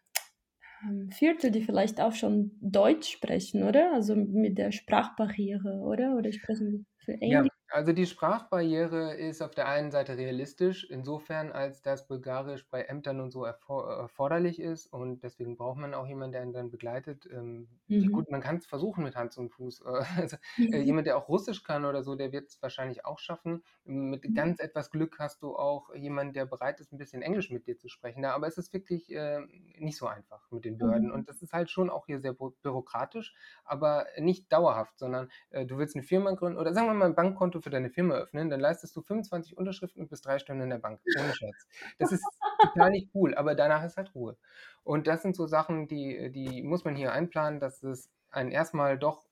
ähm, 0.83 1.01
ähm, 1.01 1.11
Viertel, 1.11 1.51
die 1.51 1.63
vielleicht 1.63 2.01
auch 2.01 2.13
schon 2.13 2.51
Deutsch 2.61 3.09
sprechen, 3.11 3.63
oder? 3.63 3.93
Also 3.93 4.15
mit 4.15 4.57
der 4.57 4.71
Sprachbarriere, 4.71 5.79
oder? 5.81 6.15
Oder 6.17 6.31
sprechen 6.33 6.87
für 6.99 7.13
Ja, 7.23 7.43
Englisch? 7.43 7.51
Also 7.69 7.91
die 7.93 8.05
Sprachbarriere 8.05 9.13
ist 9.15 9.41
auf 9.41 9.51
der 9.51 9.67
einen 9.67 9.91
Seite 9.91 10.17
realistisch, 10.17 10.85
insofern 10.89 11.51
als 11.51 11.81
dass 11.81 12.07
Bulgarisch 12.07 12.69
bei 12.69 12.83
Ämtern 12.83 13.19
und 13.19 13.31
so 13.31 13.43
erfor 13.45 13.89
erforderlich 13.97 14.59
ist 14.59 14.87
und 14.87 15.21
deswegen 15.23 15.57
braucht 15.57 15.77
man 15.77 15.93
auch 15.93 16.07
jemanden, 16.07 16.31
der 16.33 16.43
ihn 16.43 16.53
dann 16.53 16.71
begleitet. 16.71 17.25
Ähm, 17.31 17.67
ja 17.99 18.07
Mhm. 18.07 18.11
gut, 18.11 18.29
man 18.29 18.41
kann 18.41 18.57
es 18.57 18.67
versuchen 18.67 19.03
mit 19.03 19.15
Hand 19.15 19.35
und 19.37 19.49
Fuß. 19.49 19.81
Äh, 19.81 19.87
also, 20.17 20.37
äh, 20.69 20.79
jemand, 20.81 21.07
der 21.07 21.17
auch 21.17 21.27
Russisch 21.29 21.63
kann 21.63 21.83
oder 21.85 22.03
so, 22.03 22.15
der 22.15 22.31
wird 22.31 22.47
es 22.49 22.61
wahrscheinlich 22.61 23.05
auch 23.05 23.19
schaffen. 23.19 23.63
Mit 23.83 24.23
Mhm. 24.27 24.35
ganz 24.35 24.59
etwas 24.59 24.91
Glück 24.91 25.17
hast 25.19 25.41
du 25.41 25.55
auch 25.55 25.93
jemanden, 25.95 26.33
der 26.33 26.45
bereit 26.45 26.79
ist, 26.79 26.91
ein 26.93 26.97
bisschen 26.97 27.21
Englisch 27.21 27.49
mit 27.49 27.65
dir 27.67 27.77
zu 27.77 27.89
sprechen. 27.89 28.23
Ja, 28.23 28.33
aber 28.35 28.47
es 28.47 28.57
ist 28.57 28.71
wirklich 28.73 29.11
äh, 29.11 29.41
nicht 29.77 29.97
so 29.97 30.07
einfach 30.07 30.49
mit 30.51 30.65
den 30.65 30.77
Behörden 30.77 31.11
Mhm. 31.11 31.11
und 31.11 31.27
das 31.29 31.41
ist 31.41 31.53
halt 31.53 31.69
schon 31.71 31.89
auch 31.89 32.05
hier 32.05 32.19
sehr 32.19 32.33
bü 32.33 32.51
bürokratisch, 32.61 33.35
aber 33.63 34.05
nicht 34.19 34.51
dauerhaft, 34.51 34.97
sondern 34.99 35.29
äh, 35.49 35.65
du 35.65 35.77
willst 35.77 35.95
eine 35.95 36.03
Firma 36.03 36.31
gründen 36.31 36.57
oder 36.59 36.73
sagen 36.73 36.87
wir 36.87 36.93
mal 36.93 37.05
ein 37.05 37.15
Bankkonto 37.15 37.56
für 37.61 37.69
deine 37.69 37.89
Firma 37.89 38.15
öffnen, 38.15 38.49
dann 38.49 38.59
leistest 38.59 38.95
du 38.95 39.01
25 39.01 39.57
Unterschriften 39.57 40.01
und 40.01 40.09
bist 40.09 40.25
drei 40.25 40.39
Stunden 40.39 40.63
in 40.63 40.69
der 40.69 40.77
Bank, 40.77 40.99
ohne 41.19 41.33
Scherz. 41.33 41.67
Das 41.99 42.11
ist 42.11 42.23
total 42.61 42.91
nicht 42.91 43.09
cool, 43.13 43.35
aber 43.35 43.55
danach 43.55 43.83
ist 43.83 43.97
halt 43.97 44.13
Ruhe. 44.15 44.37
Und 44.83 45.07
das 45.07 45.21
sind 45.21 45.35
so 45.35 45.47
Sachen, 45.47 45.87
die, 45.87 46.31
die 46.31 46.63
muss 46.63 46.85
man 46.85 46.95
hier 46.95 47.11
einplanen, 47.11 47.59
dass 47.59 47.83
es 47.83 48.09
einen 48.29 48.51
erstmal 48.51 48.97
doch 48.97 49.25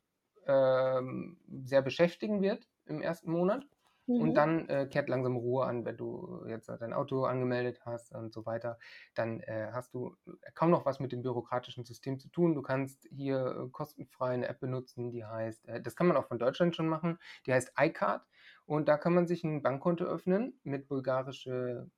ähm, 0.47 1.37
sehr 1.63 1.81
beschäftigen 1.81 2.41
wird 2.41 2.67
im 2.85 3.01
ersten 3.01 3.31
Monat. 3.31 3.65
Und 4.13 4.35
Mhm. 4.35 4.37
dann 4.37 4.69
äh, 4.69 4.87
kehrt 4.87 5.09
langsam 5.09 5.35
Ruhe 5.35 5.65
an, 5.65 5.83
wenn 5.85 5.97
du 5.97 6.45
jetzt 6.47 6.69
dein 6.69 6.93
Auto 6.93 7.25
angemeldet 7.25 7.81
hast 7.85 8.13
und 8.13 8.31
so 8.33 8.45
weiter. 8.45 8.79
Dann 9.13 9.41
äh, 9.41 9.71
hast 9.73 9.93
du 9.93 10.15
kaum 10.53 10.69
noch 10.71 10.85
was 10.85 10.99
mit 11.01 11.11
dem 11.11 11.21
bürokratischen 11.21 11.83
System 11.83 12.17
zu 12.19 12.29
tun. 12.29 12.55
Du 12.55 12.61
kannst 12.61 13.07
hier 13.11 13.65
äh, 13.67 13.69
kostenfrei 13.71 14.29
eine 14.33 14.47
App 14.47 14.59
benutzen, 14.61 15.11
die 15.11 15.25
heißt, 15.25 15.67
äh, 15.67 15.81
das 15.81 15.95
kann 15.97 16.07
man 16.07 16.15
auch 16.17 16.27
von 16.27 16.39
Deutschland 16.39 16.75
schon 16.75 16.87
machen, 16.87 17.19
die 17.45 17.53
heißt 17.53 17.73
iCard. 17.77 18.25
Und 18.65 18.87
da 18.87 18.97
kann 18.97 19.13
man 19.13 19.27
sich 19.27 19.43
ein 19.43 19.61
Bankkonto 19.61 20.05
öffnen 20.05 20.59
mit 20.63 20.87
bulgarische, 20.87 21.89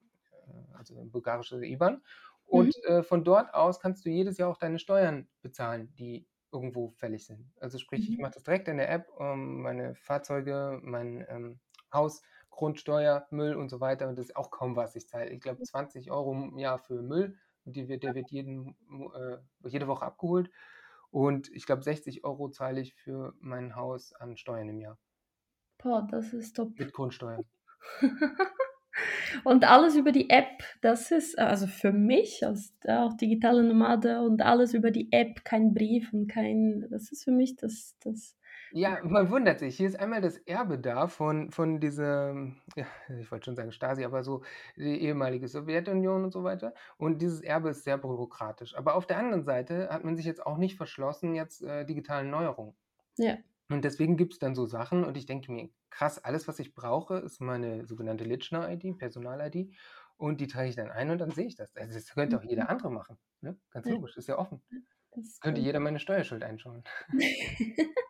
äh, 0.48 0.76
also 0.76 1.04
bulgarische 1.06 1.64
IBAN. 1.66 2.04
Und 2.46 2.72
Mhm. 2.72 2.72
äh, 2.86 3.04
von 3.04 3.24
dort 3.24 3.54
aus 3.54 3.80
kannst 3.80 4.06
du 4.06 4.10
jedes 4.10 4.38
Jahr 4.38 4.50
auch 4.50 4.58
deine 4.58 4.80
Steuern 4.80 5.30
bezahlen, 5.42 5.94
die 5.96 6.28
irgendwo 6.52 6.90
fällig 6.92 7.26
sind. 7.26 7.52
Also 7.60 7.78
sprich, 7.78 8.10
ich 8.10 8.18
Mhm. 8.18 8.22
mache 8.22 8.32
das 8.36 8.44
direkt 8.44 8.68
in 8.70 8.78
der 8.78 8.90
App, 8.90 9.08
ähm, 9.20 9.62
meine 9.62 9.96
Fahrzeuge, 9.96 10.80
mein 10.82 11.26
ähm, 11.30 11.60
Haus, 11.94 12.22
Grundsteuer, 12.50 13.28
Müll 13.32 13.56
und 13.56 13.70
so 13.70 13.80
weiter. 13.80 14.08
Und 14.08 14.18
das 14.18 14.26
ist 14.26 14.36
auch 14.36 14.52
kaum 14.52 14.76
was. 14.76 14.96
Ich 14.96 15.08
zahle, 15.08 15.30
ich 15.30 15.42
glaube, 15.42 15.62
20 15.64 16.12
Euro 16.12 16.34
im 16.34 16.58
Jahr 16.58 16.80
für 16.80 17.02
Müll. 17.02 17.38
Und 17.66 17.76
die 17.76 17.88
wird, 17.88 18.04
der 18.04 18.16
wird 18.16 18.32
jeden, 18.32 18.76
äh, 19.16 19.38
jede 19.68 19.88
Woche 19.88 20.06
abgeholt. 20.06 20.50
Und 21.12 21.50
ich 21.54 21.66
glaube, 21.66 21.84
60 21.84 22.24
Euro 22.24 22.50
zahle 22.50 22.82
ich 22.82 22.94
für 22.94 23.34
mein 23.40 23.76
Haus 23.76 24.14
an 24.14 24.38
Steuern 24.38 24.70
im 24.70 24.80
Jahr. 24.80 24.98
Boah, 25.78 26.08
das 26.10 26.34
ist 26.34 26.56
top. 26.56 26.78
Mit 26.78 26.94
Grundsteuer. 26.94 27.40
Und 29.44 29.64
alles 29.64 29.96
über 29.96 30.12
die 30.12 30.30
App, 30.30 30.64
das 30.82 31.12
ist, 31.12 31.38
also 31.38 31.68
für 31.68 31.92
mich 31.92 32.46
als 32.46 32.74
äh, 32.84 32.96
auch 32.96 33.14
digitale 33.14 33.64
Nomade 33.64 34.22
und 34.22 34.42
alles 34.42 34.74
über 34.74 34.92
die 34.92 35.12
App, 35.12 35.44
kein 35.46 35.74
Brief 35.74 36.12
und 36.14 36.28
kein, 36.28 36.88
das 36.90 37.12
ist 37.12 37.24
für 37.24 37.32
mich 37.32 37.56
das, 37.56 37.96
das 38.00 38.36
Ja, 38.72 39.00
man 39.04 39.30
wundert 39.32 39.60
sich. 39.60 39.78
Hier 39.78 39.88
ist 39.88 40.00
einmal 40.00 40.22
das 40.22 40.38
Erbe 40.40 40.78
da 40.80 41.08
von, 41.08 41.52
von 41.52 41.80
dieser, 41.80 42.34
ja, 42.76 42.86
ich 43.20 43.32
wollte 43.32 43.46
schon 43.46 43.56
sagen 43.56 43.72
Stasi, 43.72 44.04
aber 44.04 44.24
so 44.24 44.44
die 44.76 45.02
ehemalige 45.02 45.48
Sowjetunion 45.48 46.24
und 46.26 46.32
so 46.32 46.44
weiter. 46.44 46.74
Und 46.98 47.22
dieses 47.22 47.42
Erbe 47.42 47.70
ist 47.70 47.84
sehr 47.84 47.98
bürokratisch. 47.98 48.76
Aber 48.76 48.96
auf 48.96 49.06
der 49.08 49.18
anderen 49.18 49.44
Seite 49.44 49.90
hat 49.90 50.04
man 50.04 50.16
sich 50.18 50.26
jetzt 50.26 50.46
auch 50.46 50.58
nicht 50.58 50.76
verschlossen, 50.76 51.34
jetzt 51.36 51.62
äh, 51.64 51.86
digitalen 51.86 52.30
Neuerungen. 52.30 52.76
ja. 53.18 53.38
Und 53.70 53.84
deswegen 53.84 54.16
gibt 54.18 54.34
es 54.34 54.40
dann 54.40 54.56
so 54.56 54.66
Sachen 54.66 55.04
und 55.04 55.18
ich 55.18 55.26
denke 55.26 55.52
mir, 55.52 55.70
krass, 55.90 56.24
alles, 56.24 56.48
was 56.48 56.60
ich 56.60 56.74
brauche, 56.74 57.18
ist 57.18 57.42
meine 57.42 57.86
sogenannte 57.86 58.24
Litschner-ID, 58.24 58.98
Personal-ID. 58.98 59.76
Und 60.18 60.40
die 60.42 60.48
trage 60.48 60.70
ich 60.70 60.76
dann 60.76 60.90
ein 60.90 61.10
und 61.12 61.20
dann 61.20 61.32
sehe 61.32 61.48
ich 61.48 61.56
das. 61.56 61.76
Also 61.76 61.94
das 61.94 62.14
könnte 62.14 62.38
auch 62.38 62.44
jeder 62.44 62.70
andere 62.70 62.92
machen. 62.92 63.18
Ne? 63.42 63.60
Ganz 63.72 63.88
Ja. 63.88 63.96
logisch, 63.96 64.16
ist 64.18 64.28
ja 64.28 64.38
offen. 64.40 64.62
Ist 65.16 65.42
Könnte 65.42 65.62
jeder 65.62 65.80
meine 65.82 66.00
Steuerschuld 66.00 66.44
einschauen. 66.44 66.84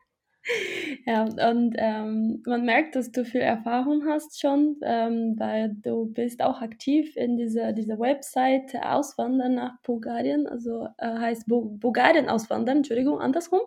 Ja, 1.06 1.24
und 1.24 1.76
ähm, 1.78 2.42
man 2.46 2.66
merkt, 2.66 2.96
dass 2.96 3.12
du 3.12 3.26
viel 3.26 3.42
Erfahrung 3.42 4.06
hast 4.06 4.40
schon, 4.40 4.78
ähm, 4.84 5.36
weil 5.38 5.76
du 5.82 6.06
bist 6.06 6.42
auch 6.42 6.62
aktiv 6.62 7.16
in 7.16 7.38
dieser, 7.38 7.74
dieser 7.74 8.00
Website 8.00 8.76
Auswandern 8.82 9.56
nach 9.56 9.82
Bulgarien, 9.84 10.48
also 10.48 10.88
äh, 10.98 11.08
heißt 11.08 11.48
Bu 11.48 11.78
Bulgarien 11.78 12.30
Auswandern, 12.30 12.78
Entschuldigung, 12.78 13.20
andersrum. 13.20 13.62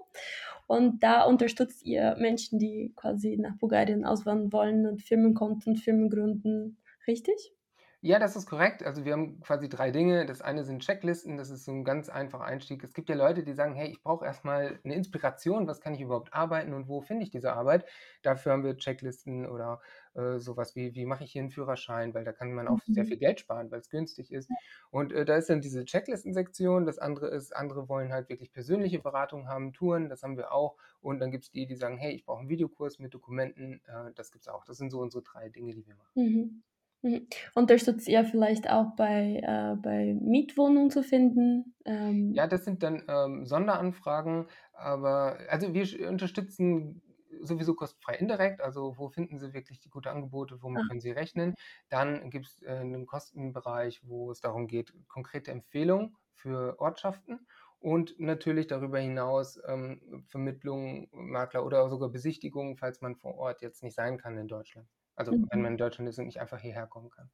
Und 0.67 1.03
da 1.03 1.25
unterstützt 1.25 1.85
ihr 1.85 2.17
Menschen, 2.19 2.59
die 2.59 2.93
quasi 2.95 3.37
nach 3.37 3.57
Bulgarien 3.59 4.05
auswandern 4.05 4.53
wollen 4.53 4.87
und 4.87 5.03
Firmenkonten, 5.03 5.77
Firmen 5.77 6.11
gründen, 6.11 6.79
richtig? 7.07 7.53
Ja, 8.03 8.19
das 8.19 8.35
ist 8.35 8.47
korrekt. 8.49 8.83
Also 8.83 9.05
wir 9.05 9.13
haben 9.13 9.41
quasi 9.43 9.69
drei 9.69 9.91
Dinge. 9.91 10.25
Das 10.25 10.41
eine 10.41 10.65
sind 10.65 10.81
Checklisten, 10.83 11.37
das 11.37 11.51
ist 11.51 11.67
so 11.67 11.73
ein 11.73 11.85
ganz 11.85 12.09
einfacher 12.09 12.45
Einstieg. 12.45 12.83
Es 12.83 12.95
gibt 12.95 13.11
ja 13.11 13.15
Leute, 13.15 13.43
die 13.45 13.53
sagen, 13.53 13.75
hey, 13.75 13.89
ich 13.91 14.03
brauche 14.03 14.25
erstmal 14.25 14.81
eine 14.85 14.95
Inspiration, 14.95 15.67
was 15.67 15.83
kann 15.83 15.93
ich 15.95 16.01
überhaupt 16.01 16.33
arbeiten 16.33 16.73
und 16.73 16.89
wo 16.89 17.03
finde 17.03 17.25
ich 17.25 17.31
diese 17.31 17.53
Arbeit? 17.53 17.85
Dafür 18.23 18.53
haben 18.53 18.65
wir 18.65 18.75
Checklisten 18.79 19.47
oder 19.47 19.83
äh, 20.15 20.39
sowas 20.39 20.75
wie, 20.77 20.95
wie 20.95 21.05
mache 21.05 21.25
ich 21.25 21.33
hier 21.33 21.43
einen 21.43 21.51
Führerschein, 21.51 22.15
weil 22.15 22.25
da 22.25 22.33
kann 22.33 22.55
man 22.55 22.69
auch 22.69 22.79
sehr 22.91 23.05
Mhm. 23.05 23.05
viel 23.05 23.19
Geld 23.19 23.39
sparen, 23.41 23.71
weil 23.71 23.81
es 23.81 23.91
günstig 23.91 24.33
ist. 24.33 24.51
Und 24.91 25.13
äh, 25.13 25.27
da 25.27 25.37
ist 25.37 25.51
dann 25.51 25.61
diese 25.61 25.85
Checklisten-Sektion. 25.85 26.87
Das 26.87 26.99
andere 26.99 27.29
ist, 27.29 27.55
andere 27.55 27.91
wollen 27.91 28.15
halt 28.15 28.31
wirklich 28.31 28.51
persönliche 28.51 29.01
Beratung 29.01 29.47
haben, 29.47 29.75
Touren, 29.75 30.09
das 30.09 30.23
haben 30.23 30.39
wir 30.39 30.53
auch. 30.53 30.79
Und 31.01 31.19
dann 31.21 31.31
gibt 31.31 31.45
es 31.45 31.51
die, 31.51 31.67
die 31.67 31.77
sagen, 31.77 31.99
hey, 31.99 32.13
ich 32.15 32.25
brauche 32.25 32.41
einen 32.41 32.49
Videokurs 32.49 32.99
mit 32.99 33.13
Dokumenten, 33.13 33.83
äh, 33.85 34.11
das 34.15 34.31
gibt 34.33 34.45
es 34.45 34.49
auch. 34.49 34.65
Das 34.65 34.79
sind 34.79 34.89
so 34.91 35.01
unsere 35.01 35.23
drei 35.23 35.51
Dinge, 35.51 35.75
die 35.75 35.87
wir 35.87 35.97
machen. 35.97 36.15
Mhm. 36.15 36.63
Mhm. 37.03 37.27
Unterstützt 37.55 38.09
ihr 38.09 38.25
vielleicht 38.25 38.69
auch 38.71 38.95
bei, 38.97 39.41
äh, 39.43 39.77
bei 39.77 40.15
Mietwohnungen 40.21 40.91
zu 40.91 41.03
finden? 41.03 41.75
Ähm, 41.85 42.35
Ja, 42.35 42.47
das 42.47 42.65
sind 42.65 42.83
dann 42.83 43.05
ähm, 43.09 43.45
Sonderanfragen, 43.47 44.47
aber 44.73 45.39
also 45.49 45.75
wir 45.75 46.09
unterstützen 46.09 47.03
sowieso 47.43 47.75
kostenfrei 47.75 48.15
indirekt, 48.17 48.61
also 48.61 48.99
wo 48.99 49.09
finden 49.09 49.39
Sie 49.39 49.53
wirklich 49.53 49.81
die 49.81 49.89
gute 49.91 50.11
Angebote, 50.11 50.63
womit 50.63 50.83
ah, 50.83 50.87
können 50.87 51.01
Sie 51.01 51.11
rechnen. 51.11 51.55
Dann 51.89 52.31
gibt 52.31 52.47
es 52.47 52.63
äh, 52.63 52.69
einen 52.69 53.07
Kostenbereich, 53.07 54.03
wo 54.05 54.31
es 54.31 54.41
darum 54.41 54.69
geht, 54.69 54.93
konkrete 55.09 55.51
Empfehlungen 55.51 56.17
für 56.35 56.79
Ortschaften 56.81 57.47
und 57.81 58.19
natürlich 58.21 58.67
darüber 58.69 58.99
hinaus 59.01 59.59
ähm, 59.67 60.25
Vermittlung, 60.29 61.09
Makler 61.13 61.65
oder 61.67 61.89
sogar 61.89 62.11
Besichtigungen, 62.11 62.77
falls 62.77 63.01
man 63.01 63.17
vor 63.17 63.35
Ort 63.37 63.61
jetzt 63.63 63.83
nicht 63.83 63.95
sein 63.97 64.19
kann 64.19 64.39
in 64.39 64.47
Deutschland. 64.49 64.89
Also 65.21 65.33
wenn 65.33 65.41
mhm. 65.59 65.63
man 65.63 65.73
in 65.73 65.79
Deutschland 65.79 66.09
ist 66.09 66.19
und 66.19 66.25
nicht 66.25 66.41
einfach 66.41 66.59
hierher 66.59 66.87
kommen 66.87 67.11
kann. 67.11 67.29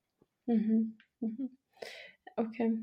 Mhm. 0.46 0.98
Mhm. 1.20 1.56
Okay. 2.34 2.78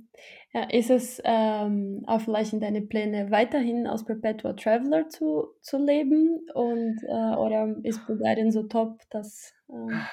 Ja, 0.54 0.64
ist 0.70 0.90
es 0.90 1.22
ähm, 1.26 2.06
auch 2.08 2.22
vielleicht 2.22 2.54
in 2.54 2.62
deine 2.62 2.82
Pläne, 2.82 3.30
weiterhin 3.30 3.86
als 3.86 4.06
Perpetual 4.06 4.56
Traveler 4.56 5.10
zu, 5.10 5.50
zu 5.62 5.78
leben? 5.78 6.40
Und, 6.54 7.04
äh, 7.04 7.36
oder 7.36 7.76
ist 7.84 8.08
Bulgarien 8.08 8.52
so 8.52 8.64
top, 8.64 9.02
dass 9.10 9.54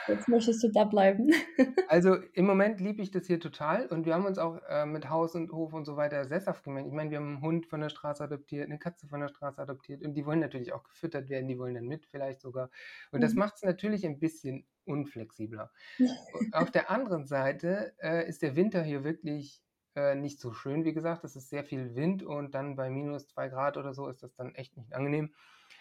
jetzt 0.07 0.29
möchtest 0.29 0.63
du 0.63 0.69
da 0.69 0.85
bleiben? 0.85 1.31
Also 1.87 2.15
im 2.35 2.47
Moment 2.47 2.79
liebe 2.81 3.03
ich 3.03 3.11
das 3.11 3.27
hier 3.27 3.41
total 3.41 3.87
und 3.87 4.07
wir 4.07 4.15
haben 4.15 4.25
uns 4.25 4.39
auch 4.39 4.61
äh, 4.69 4.87
mit 4.87 5.11
Haus 5.11 5.35
und 5.35 5.51
Hof 5.51 5.73
und 5.73 5.85
so 5.85 5.97
weiter 5.97 6.25
sesshaft 6.25 6.63
gemacht. 6.63 6.85
Ich 6.87 6.93
meine, 6.93 7.11
wir 7.11 7.19
haben 7.19 7.27
einen 7.29 7.41
Hund 7.43 7.67
von 7.67 7.81
der 7.81 7.89
Straße 7.89 8.23
adoptiert, 8.23 8.67
eine 8.67 8.79
Katze 8.79 9.09
von 9.09 9.19
der 9.21 9.27
Straße 9.29 9.61
adoptiert 9.61 10.03
und 10.03 10.15
die 10.15 10.25
wollen 10.25 10.39
natürlich 10.39 10.73
auch 10.73 10.85
gefüttert 10.85 11.29
werden, 11.29 11.49
die 11.49 11.59
wollen 11.59 11.75
dann 11.75 11.87
mit 11.89 12.07
vielleicht 12.07 12.41
sogar. 12.43 12.71
Und 13.11 13.23
das 13.25 13.35
Mhm. 13.35 13.37
macht 13.37 13.57
es 13.57 13.63
natürlich 13.63 14.07
ein 14.07 14.21
bisschen 14.21 14.67
unflexibler. 14.85 15.73
Auf 16.53 16.71
der 16.71 16.91
anderen 16.91 17.27
Seite 17.27 17.95
äh, 18.01 18.29
ist 18.29 18.43
der 18.43 18.57
Winter 18.57 18.83
hier 18.83 19.05
wirklich 19.05 19.63
äh, 19.97 20.15
nicht 20.15 20.41
so 20.41 20.53
schön, 20.53 20.85
wie 20.85 20.95
gesagt. 20.95 21.25
Es 21.25 21.37
ist 21.37 21.49
sehr 21.51 21.65
viel 21.65 21.97
Wind 21.97 22.23
und 22.23 22.55
dann 22.55 22.77
bei 22.77 22.91
minus 22.91 23.27
zwei 23.27 23.49
Grad 23.49 23.77
oder 23.77 23.95
so 23.95 24.09
ist 24.09 24.23
das 24.23 24.35
dann 24.35 24.55
echt 24.55 24.77
nicht 24.77 24.95
angenehm. 24.95 25.35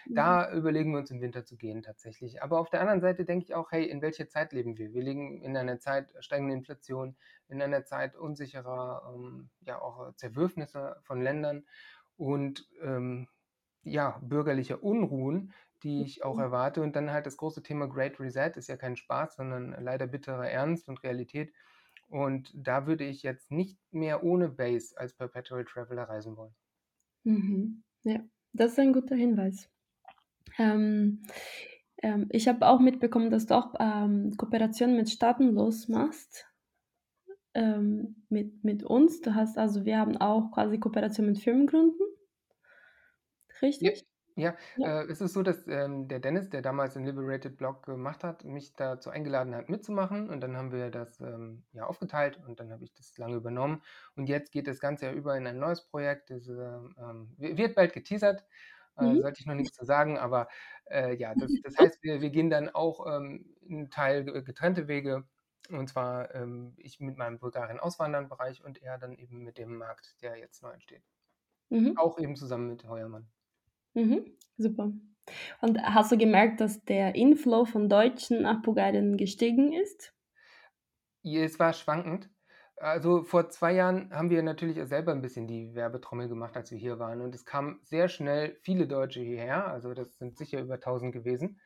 Mhm. 0.06 0.16
Da 0.16 0.52
überlegen 0.54 0.92
wir 0.92 1.00
uns 1.00 1.12
im 1.12 1.22
Winter 1.22 1.46
zu 1.46 1.58
gehen 1.58 1.82
tatsächlich. 1.82 2.42
Aber 2.44 2.60
auf 2.60 2.70
der 2.70 2.82
anderen 2.82 3.02
Seite 3.02 3.26
denke 3.26 3.46
ich 3.46 3.54
auch, 3.56 3.72
hey, 3.72 3.86
in 3.86 4.02
welcher 4.02 4.28
Zeit 4.28 4.54
leben 4.54 4.78
wir? 4.78 4.94
Wir 4.94 5.04
leben 5.04 5.42
in 5.42 5.56
einer 5.58 5.80
Zeit 5.80 6.14
steigender 6.20 6.56
Inflation, 6.56 7.16
in 7.48 7.62
einer 7.62 7.86
Zeit 7.86 8.16
unsicherer, 8.16 9.14
ähm, 9.16 9.50
ja 9.62 9.82
auch 9.82 10.14
Zerwürfnisse 10.16 10.98
von 11.04 11.22
Ländern. 11.22 11.66
Und 12.18 12.68
ähm, 12.82 13.28
ja, 13.84 14.20
bürgerlicher 14.24 14.84
Unruhen, 14.84 15.54
die 15.84 16.02
ich 16.04 16.24
auch 16.24 16.40
erwarte. 16.40 16.82
Und 16.82 16.96
dann 16.96 17.12
halt 17.12 17.26
das 17.26 17.38
große 17.38 17.64
Thema 17.64 17.88
Great 17.88 18.20
Reset 18.20 18.52
ist 18.56 18.68
ja 18.68 18.78
kein 18.78 18.96
Spaß, 18.98 19.36
sondern 19.38 19.72
leider 19.84 20.08
bitterer 20.08 20.50
Ernst 20.50 20.90
und 20.90 21.04
Realität. 21.04 21.54
Und 22.08 22.52
da 22.56 22.88
würde 22.88 23.06
ich 23.06 23.24
jetzt 23.24 23.52
nicht 23.52 23.80
mehr 23.92 24.24
ohne 24.24 24.50
Base 24.50 24.98
als 24.98 25.14
Perpetual 25.14 25.64
Traveler 25.66 26.04
reisen 26.04 26.36
wollen. 26.38 26.56
Mhm. 27.24 27.84
Ja, 28.04 28.28
das 28.54 28.74
ist 28.74 28.80
ein 28.80 28.92
guter 28.94 29.16
Hinweis. 29.16 29.70
Ähm, 30.60 31.24
ähm, 32.02 32.28
ich 32.30 32.48
habe 32.48 32.67
auch 32.67 32.80
mitbekommen, 32.80 33.32
dass 33.32 33.48
du 33.48 33.56
auch 33.56 33.74
ähm, 33.80 34.36
Kooperationen 34.38 34.95
mit 34.95 35.10
Staatenlos 35.10 35.88
machst. 35.88 36.45
Ähm, 37.56 38.24
mit, 38.30 38.63
mit 38.63 38.84
uns. 38.84 39.22
Du 39.22 39.34
hast 39.34 39.58
also, 39.58 39.86
wir 39.86 39.98
haben 39.98 40.17
auch 40.17 40.52
quasi 40.52 40.80
Kooperation 40.80 41.26
mit 41.26 41.39
Firmengründen. 41.39 42.06
Richtig? 43.62 44.06
Ja, 44.36 44.56
ja. 44.78 45.02
Äh, 45.02 45.12
es 45.12 45.19
ist 45.19 45.34
so, 45.34 45.43
dass 45.43 45.67
ähm, 45.67 46.08
der 46.08 46.19
Dennis, 46.19 46.50
der 46.50 46.62
damals 46.62 46.93
den 46.93 47.06
Liberated 47.06 47.58
Blog 47.58 47.86
gemacht 47.86 48.24
hat, 48.24 48.45
mich 48.45 48.74
dazu 48.74 49.10
eingeladen 49.10 49.54
hat, 49.54 49.67
mitzumachen. 49.67 50.30
Und 50.30 50.39
dann 50.41 50.56
haben 50.56 50.72
wir 50.72 50.91
das 50.91 51.19
ähm, 51.19 51.63
ja 51.74 51.86
aufgeteilt 51.86 52.39
und 52.48 52.60
dann 52.60 52.72
habe 52.72 52.86
ich 52.86 52.93
das 52.93 53.17
lange 53.17 53.36
übernommen. 53.36 53.82
Und 54.15 54.30
jetzt 54.30 54.54
geht 54.54 54.67
das 54.67 54.80
Ganze 54.80 55.08
ja 55.08 55.12
über 55.12 55.36
in 55.36 55.45
ein 55.45 55.60
neues 55.60 55.82
Projekt. 55.82 56.30
Das 56.30 56.48
ähm, 56.48 57.36
wird 57.38 57.76
bald 57.76 57.91
geteasert. 57.91 58.45
Äh, 59.00 59.06
mhm. 59.06 59.22
sollte 59.22 59.40
ich 59.40 59.46
noch 59.46 59.56
nichts 59.56 59.78
zu 59.78 59.86
sagen, 59.86 60.18
aber 60.18 60.48
äh, 60.90 61.16
ja, 61.16 61.34
das, 61.36 61.52
das 61.64 61.78
heißt, 61.78 62.04
wir, 62.04 62.22
wir, 62.22 62.30
gehen 62.30 62.50
dann 62.50 62.70
auch 62.70 63.06
ähm, 63.08 63.46
einen 63.70 63.90
Teil 63.90 64.24
getrennte 64.44 64.88
Wege. 64.88 65.24
Und 65.70 65.88
zwar 65.88 66.34
ähm, 66.34 66.74
ich 66.78 67.00
mit 67.00 67.18
meinem 67.18 67.38
Bulgarien-Auswandern-Bereich 67.38 68.64
und 68.64 68.82
er 68.82 68.98
dann 68.98 69.14
eben 69.14 69.44
mit 69.44 69.58
dem 69.58 69.78
Markt, 69.78 70.16
der 70.22 70.36
jetzt 70.38 70.64
neu 70.64 70.72
entsteht. 70.72 71.04
Mhm. 71.70 71.96
Auch 71.98 72.18
eben 72.18 72.36
zusammen 72.36 72.68
mit 72.68 72.84
Heuermann. 72.86 73.28
Mhm, 73.94 74.36
super. 74.58 74.92
Und 75.62 75.80
hast 75.84 76.12
du 76.12 76.18
gemerkt, 76.18 76.60
dass 76.60 76.84
der 76.86 77.14
Inflow 77.14 77.66
von 77.66 77.88
Deutschen 77.88 78.42
nach 78.42 78.64
Bulgarien 78.64 79.16
gestiegen 79.16 79.74
ist? 79.74 80.14
Es 81.24 81.60
war 81.60 81.74
schwankend. 81.74 82.30
Also 82.80 83.24
vor 83.24 83.50
zwei 83.50 83.74
Jahren 83.74 84.10
haben 84.13 84.30
wir 84.30 84.42
natürlich 84.42 84.78
selber 84.88 85.12
ein 85.12 85.22
bisschen 85.22 85.48
die 85.48 85.76
Werbetrommel 85.76 86.30
gemacht, 86.30 86.56
als 86.56 86.72
wir 86.72 86.78
hier 86.78 86.98
waren. 86.98 87.22
Und 87.22 87.36
es 87.36 87.46
kamen 87.46 87.80
sehr 87.84 88.08
schnell 88.08 88.56
viele 88.62 88.88
Deutsche 88.88 89.20
hierher. 89.20 89.68
Also 89.68 89.94
das 89.94 90.18
sind 90.18 90.38
sicher 90.38 90.62
über 90.62 90.76
1000 90.76 91.12
gewesen. 91.12 91.60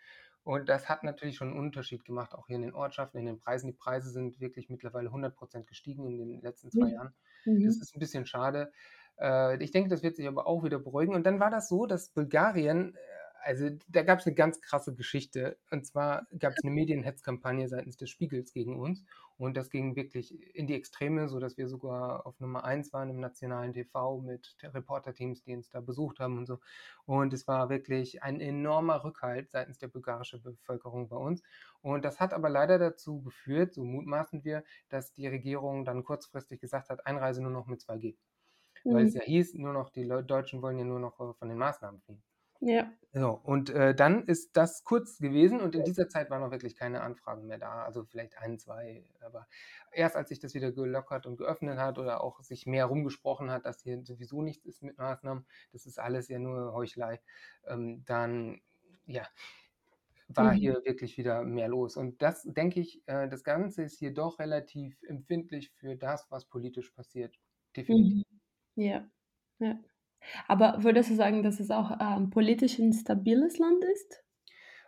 Und 0.44 0.68
das 0.68 0.90
hat 0.90 1.04
natürlich 1.04 1.38
schon 1.38 1.50
einen 1.50 1.60
Unterschied 1.60 2.04
gemacht, 2.04 2.34
auch 2.34 2.48
hier 2.48 2.58
in 2.58 2.64
den 2.64 2.74
Ortschaften, 2.74 3.18
in 3.18 3.26
den 3.26 3.40
Preisen. 3.40 3.68
Die 3.68 3.74
Preise 3.74 4.10
sind 4.10 4.42
wirklich 4.42 4.70
mittlerweile 4.70 5.08
100 5.08 5.36
Prozent 5.36 5.68
gestiegen 5.68 6.06
in 6.06 6.18
den 6.18 6.42
letzten 6.42 6.70
zwei 6.70 6.88
mhm. 6.88 6.94
Jahren. 6.94 7.14
Mhm. 7.46 7.66
Das 7.66 7.78
ist 7.78 7.96
ein 7.96 8.00
bisschen 8.00 8.26
schade. 8.26 8.72
Äh, 9.20 9.64
ich 9.64 9.72
denke, 9.72 9.90
das 9.90 10.04
wird 10.04 10.18
sich 10.18 10.28
aber 10.28 10.48
auch 10.48 10.64
wieder 10.64 10.80
beruhigen. 10.80 11.16
Und 11.16 11.26
dann 11.26 11.40
war 11.40 11.50
das 11.50 11.70
so, 11.70 11.86
dass 11.86 12.10
Bulgarien, 12.10 12.96
äh, 12.96 13.00
also 13.44 13.70
da 13.88 14.04
gab 14.04 14.20
es 14.20 14.26
eine 14.26 14.36
ganz 14.36 14.60
krasse 14.60 14.94
Geschichte. 14.94 15.58
Und 15.72 15.86
zwar 15.86 16.28
gab 16.40 16.54
es 16.54 16.64
eine 16.64 16.74
Medienhetzkampagne 16.74 17.70
seitens 17.70 17.96
des 17.96 18.10
Spiegels 18.10 18.52
gegen 18.52 18.78
uns. 18.78 19.06
Und 19.38 19.58
das 19.58 19.70
ging 19.70 19.96
wirklich 19.96 20.56
in 20.56 20.68
die 20.68 20.76
Extreme, 20.76 21.28
sodass 21.28 21.58
wir 21.58 21.68
sogar 21.68 22.26
auf 22.26 22.40
Nummer 22.40 22.64
1 22.64 22.94
waren 22.94 23.10
im 23.10 23.20
nationalen 23.20 23.74
TV 23.74 24.20
mit 24.22 24.56
Reporterteams, 24.62 25.44
die 25.44 25.56
uns 25.56 25.70
da 25.70 25.82
besucht 25.82 26.20
haben 26.20 26.38
und 26.38 26.46
so. 26.46 26.60
Und 27.06 27.34
es 27.34 27.48
war 27.48 27.70
wirklich 27.70 28.24
ein 28.24 28.40
enormer 28.40 29.04
Rückhalt 29.04 29.52
seitens 29.52 29.80
der 29.80 29.88
bulgarischen 29.88 30.42
Bevölkerung 30.42 31.10
bei 31.10 31.18
uns. 31.18 31.42
Und 31.82 32.06
das 32.06 32.20
hat 32.20 32.34
aber 32.34 32.50
leider 32.50 32.78
dazu 32.78 33.22
geführt, 33.22 33.74
so 33.74 33.84
mutmaßen 33.84 34.44
wir, 34.44 34.64
dass 34.90 35.14
die 35.14 35.28
Regierung 35.28 35.86
dann 35.86 36.04
kurzfristig 36.04 36.62
gesagt 36.62 36.90
hat, 36.90 37.06
Einreise 37.06 37.42
nur 37.42 37.52
noch 37.52 37.68
mit 37.68 37.82
2G 37.82 38.16
weil 38.84 39.06
es 39.06 39.14
mhm. 39.14 39.20
ja 39.22 39.26
hieß, 39.26 39.54
nur 39.56 39.74
noch 39.74 39.90
die 39.90 40.08
Deutschen 40.08 40.62
wollen 40.62 40.78
ja 40.78 40.86
nur 40.86 41.00
noch 41.00 41.20
äh, 41.20 41.34
von 41.34 41.50
den 41.50 41.58
Maßnahmen 41.58 42.02
fliehen. 42.02 42.24
Ja. 42.66 42.92
So, 43.12 43.40
und 43.44 43.70
äh, 43.70 43.94
dann 43.94 44.26
ist 44.26 44.58
das 44.58 44.84
kurz 44.84 45.20
gewesen 45.20 45.62
und 45.62 45.76
in 45.76 45.84
dieser 45.84 46.10
Zeit 46.10 46.32
waren 46.32 46.42
noch 46.42 46.50
wirklich 46.50 46.76
keine 46.76 47.02
Anfragen 47.02 47.46
mehr 47.46 47.60
da. 47.60 47.84
Also 47.84 48.06
vielleicht 48.06 48.38
ein, 48.40 48.58
zwei. 48.58 49.04
Aber 49.22 49.48
erst 49.92 50.16
als 50.16 50.30
sich 50.30 50.40
das 50.40 50.56
wieder 50.56 50.72
gelockert 50.72 51.28
und 51.28 51.38
geöffnet 51.38 51.78
hat 51.78 52.00
oder 52.00 52.24
auch 52.24 52.42
sich 52.42 52.66
mehr 52.66 52.86
rumgesprochen 52.86 53.52
hat, 53.52 53.66
dass 53.66 53.84
hier 53.84 54.04
sowieso 54.04 54.42
nichts 54.42 54.66
ist 54.66 54.82
mit 54.82 54.98
Maßnahmen, 54.98 55.46
das 55.74 55.86
ist 55.86 56.00
alles 56.00 56.28
ja 56.28 56.40
nur 56.40 56.74
Heuchelei, 56.74 57.22
ähm, 57.68 58.04
dann 58.06 58.62
ja, 59.06 59.28
war 60.30 60.54
mhm. 60.54 60.58
hier 60.58 60.82
wirklich 60.86 61.18
wieder 61.18 61.44
mehr 61.44 61.68
los. 61.68 61.98
Und 61.98 62.22
das 62.22 62.44
denke 62.44 62.80
ich, 62.80 63.04
äh, 63.08 63.28
das 63.30 63.44
Ganze 63.44 63.84
ist 63.84 64.00
hier 64.00 64.14
doch 64.14 64.40
relativ 64.40 65.04
empfindlich 65.04 65.70
für 65.72 65.96
das, 65.96 66.26
was 66.32 66.46
politisch 66.46 66.90
passiert. 66.92 67.38
Definitiv. 67.76 68.26
Mhm. 68.76 68.84
Ja, 68.84 69.08
ja. 69.60 69.78
Aber 70.48 70.84
würdest 70.84 71.10
du 71.10 71.16
sagen, 71.16 71.44
dass 71.44 71.60
es 71.60 71.72
auch 71.72 71.92
ähm, 72.00 72.30
politisch 72.30 72.80
ein 72.80 72.94
stabiles 72.94 73.58
Land 73.58 73.84
ist? 73.94 74.24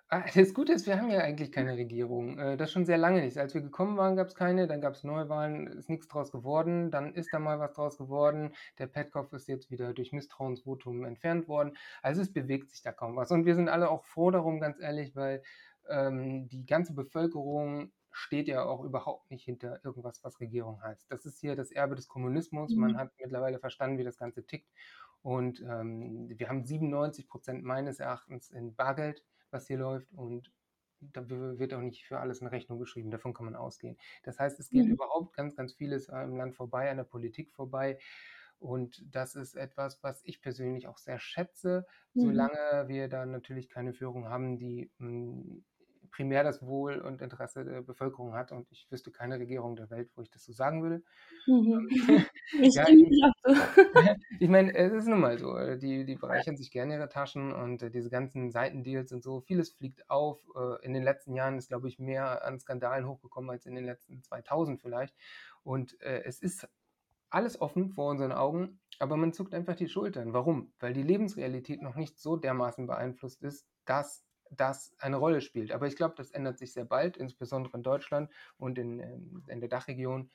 Ah, 0.10 0.24
das 0.36 0.54
Gute 0.54 0.74
ist, 0.74 0.86
wir 0.86 0.98
haben 0.98 1.10
ja 1.10 1.20
eigentlich 1.20 1.52
keine 1.52 1.76
Regierung. 1.76 2.38
Äh, 2.38 2.58
das 2.58 2.72
schon 2.72 2.86
sehr 2.86 2.98
lange 2.98 3.22
nicht. 3.22 3.38
Als 3.38 3.54
wir 3.54 3.62
gekommen 3.62 3.98
waren, 3.98 4.16
gab 4.16 4.28
es 4.28 4.36
keine, 4.36 4.68
dann 4.68 4.82
gab 4.82 4.94
es 4.94 5.04
Neuwahlen, 5.04 5.68
ist 5.68 5.90
nichts 5.90 6.08
draus 6.08 6.32
geworden, 6.32 6.92
dann 6.92 7.14
ist 7.14 7.34
da 7.34 7.40
mal 7.40 7.60
was 7.60 7.74
draus 7.74 7.98
geworden. 7.98 8.54
Der 8.78 8.88
Petkopf 8.88 9.34
ist 9.34 9.48
jetzt 9.48 9.72
wieder 9.72 9.94
durch 9.94 10.12
Misstrauensvotum 10.12 11.06
entfernt 11.06 11.48
worden. 11.48 11.76
Also 12.02 12.22
es 12.22 12.32
bewegt 12.32 12.70
sich 12.72 12.82
da 12.82 12.92
kaum 12.92 13.16
was. 13.16 13.32
Und 13.32 13.46
wir 13.46 13.56
sind 13.56 13.70
alle 13.70 13.90
auch 13.90 14.06
froh 14.06 14.32
darum, 14.32 14.60
ganz 14.60 14.80
ehrlich, 14.80 15.16
weil 15.16 15.42
ähm, 15.90 16.48
die 16.50 16.66
ganze 16.66 16.94
Bevölkerung 16.94 17.92
steht 18.12 18.48
ja 18.48 18.64
auch 18.64 18.84
überhaupt 18.84 19.30
nicht 19.30 19.44
hinter 19.44 19.84
irgendwas, 19.84 20.24
was 20.24 20.40
Regierung 20.40 20.82
heißt. 20.82 21.06
Das 21.10 21.26
ist 21.26 21.40
hier 21.40 21.56
das 21.56 21.72
Erbe 21.72 21.96
des 21.96 22.08
Kommunismus. 22.08 22.74
Mhm. 22.74 22.82
Man 22.82 22.98
hat 22.98 23.12
mittlerweile 23.20 23.60
verstanden, 23.60 23.98
wie 23.98 24.06
das 24.06 24.18
Ganze 24.18 24.46
tickt. 24.46 24.70
Und 25.26 25.60
ähm, 25.62 26.30
wir 26.38 26.50
haben 26.50 26.64
97 26.64 27.28
Prozent 27.28 27.64
meines 27.64 28.00
Erachtens 28.00 28.52
in 28.52 28.76
Bargeld, 28.76 29.24
was 29.50 29.66
hier 29.66 29.80
läuft. 29.80 30.14
Und 30.14 30.54
da 31.00 31.28
wird 31.28 31.74
auch 31.74 31.82
nicht 31.82 32.06
für 32.06 32.20
alles 32.20 32.42
eine 32.42 32.52
Rechnung 32.52 32.78
geschrieben. 32.78 33.10
Davon 33.10 33.34
kann 33.34 33.46
man 33.46 33.56
ausgehen. 33.56 33.98
Das 34.22 34.38
heißt, 34.38 34.60
es 34.60 34.70
geht 34.70 34.86
mhm. 34.86 34.92
überhaupt 34.92 35.36
ganz, 35.36 35.56
ganz 35.56 35.74
vieles 35.74 36.10
im 36.10 36.36
Land 36.38 36.54
vorbei, 36.56 36.92
an 36.92 36.98
der 36.98 37.06
Politik 37.06 37.52
vorbei. 37.52 37.98
Und 38.60 39.04
das 39.16 39.34
ist 39.34 39.56
etwas, 39.56 40.04
was 40.04 40.22
ich 40.26 40.44
persönlich 40.44 40.88
auch 40.88 41.00
sehr 41.00 41.18
schätze, 41.18 41.88
mhm. 42.14 42.22
solange 42.22 42.88
wir 42.88 43.08
da 43.08 43.26
natürlich 43.26 43.68
keine 43.68 43.94
Führung 43.94 44.30
haben, 44.30 44.60
die 44.60 44.92
mh, 45.00 45.08
hm, 45.08 45.66
primär 46.16 46.44
das 46.44 46.62
Wohl 46.62 47.00
und 47.00 47.22
Interesse 47.22 47.66
der 47.66 47.82
Bevölkerung 47.82 48.34
hat. 48.34 48.52
Und 48.52 48.72
ich 48.72 48.88
wüsste 48.90 49.12
keine 49.12 49.38
Regierung 49.38 49.76
der 49.76 49.90
Welt, 49.90 50.10
wo 50.16 50.22
ich 50.22 50.32
das 50.32 50.46
so 50.46 50.54
sagen 50.54 50.82
würde. 50.82 51.04
Mhm. 51.46 51.90
Ähm, 52.08 52.26
ich, 52.62 52.76
ja, 52.76 52.88
ich, 52.88 53.24
ich 54.40 54.50
meine, 54.50 54.74
es 54.74 54.94
ist 54.94 55.08
nun 55.08 55.20
mal 55.20 55.38
so. 55.38 55.58
Äh, 55.58 55.78
die, 55.78 56.06
die 56.06 56.16
bereichern 56.16 56.56
sich 56.56 56.72
gerne 56.72 56.96
ihre 56.96 57.10
Taschen 57.10 57.52
und 57.52 57.84
äh, 57.84 57.92
diese 57.92 58.10
ganzen 58.10 58.50
Seitendeals 58.52 59.12
und 59.12 59.24
so. 59.24 59.42
Vieles 59.42 59.74
fliegt 59.74 60.10
auf. 60.10 60.42
Äh, 60.56 60.86
in 60.86 60.94
den 60.94 61.04
letzten 61.04 61.36
Jahren 61.36 61.58
ist, 61.58 61.68
glaube 61.68 61.90
ich, 61.90 62.00
mehr 62.00 62.46
an 62.46 62.60
Skandalen 62.60 63.08
hochgekommen 63.08 63.50
als 63.50 63.66
in 63.66 63.76
den 63.76 63.86
letzten 63.86 64.24
2000 64.24 64.82
vielleicht. 64.82 65.16
Und 65.64 66.00
es 66.00 66.40
ist 66.44 66.68
alles 67.32 67.60
offen 67.60 67.90
vor 67.90 68.12
unseren 68.12 68.32
Augen, 68.32 68.80
aber 69.00 69.18
man 69.18 69.34
zuckt 69.34 69.56
einfach 69.56 69.76
die 69.76 69.90
Schultern. 69.90 70.32
Warum? 70.32 70.74
Weil 70.80 70.94
die 70.94 71.02
Lebensrealität 71.02 71.82
noch 71.82 71.96
nicht 71.96 72.20
so 72.20 72.38
dermaßen 72.38 72.86
beeinflusst 72.86 73.42
ist, 73.42 73.66
dass 73.86 74.24
das 74.52 74.94
eine 75.00 75.18
Rolle 75.18 75.42
spielt. 75.42 75.72
Aber 75.72 75.88
ich 75.88 75.96
glaube, 75.96 76.16
das 76.18 76.32
ändert 76.32 76.58
sich 76.58 76.74
sehr 76.74 76.86
bald, 76.86 77.18
insbesondere 77.18 77.78
in 77.78 77.84
Deutschland 77.84 78.32
und 78.58 78.78
in, 78.78 79.00
ähm, 79.00 79.44
in 79.48 79.60
der 79.60 79.70
Dachregion. 79.70 80.30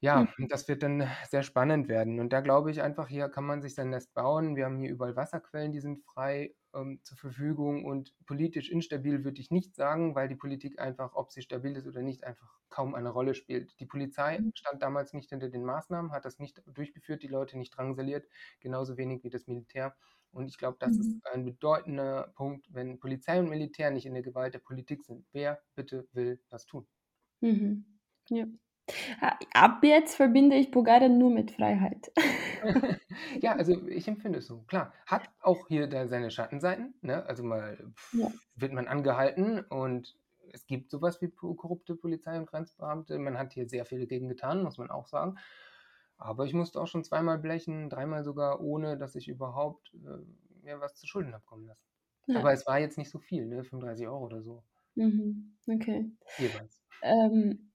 Ja, 0.00 0.28
mhm. 0.36 0.48
das 0.48 0.68
wird 0.68 0.82
dann 0.82 1.08
sehr 1.28 1.42
spannend 1.42 1.88
werden. 1.88 2.20
Und 2.20 2.32
da 2.32 2.40
glaube 2.40 2.70
ich 2.70 2.82
einfach, 2.82 3.08
hier 3.08 3.28
kann 3.28 3.44
man 3.44 3.62
sich 3.62 3.74
sein 3.74 3.90
Nest 3.90 4.14
bauen. 4.14 4.54
Wir 4.54 4.66
haben 4.66 4.78
hier 4.78 4.90
überall 4.90 5.16
Wasserquellen, 5.16 5.72
die 5.72 5.80
sind 5.80 6.04
frei 6.04 6.54
ähm, 6.78 7.00
zur 7.02 7.18
Verfügung. 7.18 7.84
Und 7.84 8.14
politisch 8.26 8.70
instabil 8.70 9.24
würde 9.24 9.40
ich 9.40 9.50
nicht 9.50 9.74
sagen, 9.74 10.14
weil 10.14 10.28
die 10.28 10.36
Politik 10.36 10.78
einfach, 10.78 11.14
ob 11.14 11.32
sie 11.32 11.42
stabil 11.42 11.76
ist 11.76 11.86
oder 11.86 12.02
nicht, 12.02 12.24
einfach 12.24 12.58
kaum 12.68 12.94
eine 12.94 13.10
Rolle 13.10 13.34
spielt. 13.34 13.78
Die 13.80 13.86
Polizei 13.86 14.38
mhm. 14.38 14.52
stand 14.54 14.82
damals 14.82 15.12
nicht 15.12 15.30
hinter 15.30 15.48
den 15.48 15.64
Maßnahmen, 15.64 16.12
hat 16.12 16.24
das 16.24 16.38
nicht 16.38 16.62
durchgeführt, 16.66 17.22
die 17.22 17.28
Leute 17.28 17.58
nicht 17.58 17.76
drangsaliert, 17.76 18.26
genauso 18.60 18.96
wenig 18.96 19.24
wie 19.24 19.30
das 19.30 19.46
Militär. 19.46 19.96
Und 20.30 20.48
ich 20.48 20.58
glaube, 20.58 20.76
das 20.80 20.92
mhm. 20.92 21.00
ist 21.00 21.26
ein 21.32 21.44
bedeutender 21.44 22.32
Punkt, 22.36 22.66
wenn 22.72 22.98
Polizei 22.98 23.40
und 23.40 23.48
Militär 23.48 23.90
nicht 23.90 24.06
in 24.06 24.14
der 24.14 24.22
Gewalt 24.22 24.54
der 24.54 24.60
Politik 24.60 25.02
sind. 25.04 25.26
Wer 25.32 25.62
bitte 25.74 26.06
will 26.12 26.40
das 26.48 26.66
tun? 26.66 26.86
Mhm. 27.40 27.84
Ja. 28.30 28.46
Ab 29.52 29.82
jetzt 29.82 30.16
verbinde 30.16 30.56
ich 30.56 30.70
Bulgarien 30.70 31.18
nur 31.18 31.30
mit 31.30 31.50
Freiheit. 31.50 32.10
ja, 33.40 33.54
also 33.54 33.86
ich 33.88 34.08
empfinde 34.08 34.38
es 34.38 34.46
so. 34.46 34.62
Klar, 34.62 34.92
hat 35.06 35.28
auch 35.40 35.68
hier 35.68 35.86
da 35.86 36.06
seine 36.06 36.30
Schattenseiten. 36.30 36.94
Ne? 37.02 37.24
Also 37.26 37.42
mal 37.42 37.76
pff, 37.94 38.14
ja. 38.14 38.32
wird 38.56 38.72
man 38.72 38.88
angehalten 38.88 39.60
und 39.60 40.16
es 40.52 40.66
gibt 40.66 40.90
sowas 40.90 41.20
wie 41.20 41.30
korrupte 41.30 41.94
Polizei 41.94 42.38
und 42.38 42.46
Grenzbeamte. 42.46 43.18
Man 43.18 43.38
hat 43.38 43.52
hier 43.52 43.68
sehr 43.68 43.84
viel 43.84 44.00
dagegen 44.00 44.28
getan, 44.28 44.62
muss 44.62 44.78
man 44.78 44.90
auch 44.90 45.06
sagen. 45.06 45.36
Aber 46.16 46.46
ich 46.46 46.54
musste 46.54 46.80
auch 46.80 46.86
schon 46.86 47.04
zweimal 47.04 47.38
blechen, 47.38 47.90
dreimal 47.90 48.24
sogar, 48.24 48.60
ohne 48.60 48.98
dass 48.98 49.14
ich 49.14 49.28
überhaupt 49.28 49.94
äh, 49.94 50.64
mir 50.64 50.80
was 50.80 50.96
zu 50.96 51.06
Schulden 51.06 51.32
habe 51.32 51.44
kommen 51.44 51.66
lassen. 51.66 51.84
Ja. 52.26 52.40
Aber 52.40 52.52
es 52.52 52.66
war 52.66 52.78
jetzt 52.78 52.98
nicht 52.98 53.10
so 53.10 53.18
viel, 53.18 53.46
ne? 53.46 53.62
35 53.62 54.06
Euro 54.08 54.24
oder 54.24 54.42
so. 54.42 54.64
Mhm. 54.96 55.56
Okay. 55.66 56.10
Jeweils. 56.38 56.82
Ähm, 57.02 57.67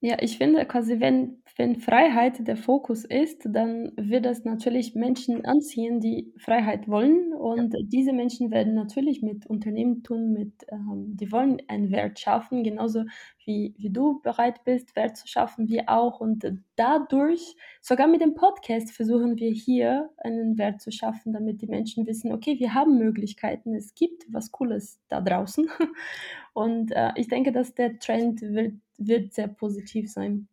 ja, 0.00 0.16
ich 0.20 0.38
finde 0.38 0.64
quasi, 0.66 1.00
wenn, 1.00 1.42
wenn 1.56 1.76
Freiheit 1.76 2.46
der 2.46 2.56
Fokus 2.56 3.04
ist, 3.04 3.42
dann 3.46 3.92
wird 3.96 4.26
das 4.26 4.44
natürlich 4.44 4.94
Menschen 4.94 5.44
anziehen, 5.44 6.00
die 6.00 6.32
Freiheit 6.36 6.88
wollen 6.88 7.32
Und 7.36 7.74
ja. 7.74 7.80
diese 7.82 8.12
Menschen 8.12 8.50
werden 8.50 8.74
natürlich 8.74 9.22
mit 9.22 9.46
Unternehmen 9.46 10.02
tun, 10.02 10.32
mit, 10.32 10.66
ähm, 10.70 11.16
die 11.16 11.30
wollen 11.30 11.62
einen 11.68 11.90
Wert 11.90 12.18
schaffen, 12.18 12.64
genauso 12.64 13.04
wie, 13.44 13.74
wie 13.78 13.90
du 13.90 14.20
bereit 14.22 14.64
bist, 14.64 14.96
Wert 14.96 15.16
zu 15.16 15.28
schaffen, 15.28 15.68
wir 15.68 15.88
auch. 15.88 16.20
Und 16.20 16.44
dadurch, 16.76 17.56
sogar 17.80 18.06
mit 18.06 18.20
dem 18.20 18.34
Podcast, 18.34 18.90
versuchen 18.90 19.36
wir 19.36 19.50
hier 19.50 20.10
einen 20.18 20.58
Wert 20.58 20.80
zu 20.80 20.90
schaffen, 20.90 21.32
damit 21.32 21.62
die 21.62 21.68
Menschen 21.68 22.06
wissen, 22.06 22.32
okay, 22.32 22.58
wir 22.58 22.74
haben 22.74 22.98
Möglichkeiten, 22.98 23.74
es 23.74 23.94
gibt 23.94 24.26
was 24.28 24.50
Cooles 24.50 25.00
da 25.08 25.20
draußen. 25.20 25.68
Und 26.54 26.90
äh, 26.92 27.12
ich 27.16 27.28
denke, 27.28 27.52
dass 27.52 27.74
der 27.74 27.98
Trend 27.98 28.40
wird, 28.40 28.74
wird 28.98 29.34
sehr 29.34 29.48
positiv 29.48 30.10
sein. 30.10 30.48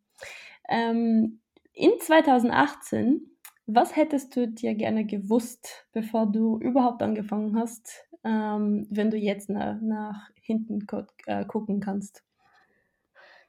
Ähm, 0.68 1.40
in 1.72 1.90
2018 1.98 3.33
was 3.66 3.96
hättest 3.96 4.36
du 4.36 4.48
dir 4.48 4.74
gerne 4.74 5.06
gewusst, 5.06 5.86
bevor 5.92 6.26
du 6.30 6.58
überhaupt 6.58 7.02
angefangen 7.02 7.56
hast, 7.58 8.04
ähm, 8.24 8.86
wenn 8.90 9.10
du 9.10 9.16
jetzt 9.16 9.48
nach, 9.50 9.80
nach 9.80 10.30
hinten 10.40 10.86
äh, 11.26 11.44
gucken 11.46 11.80
kannst? 11.80 12.24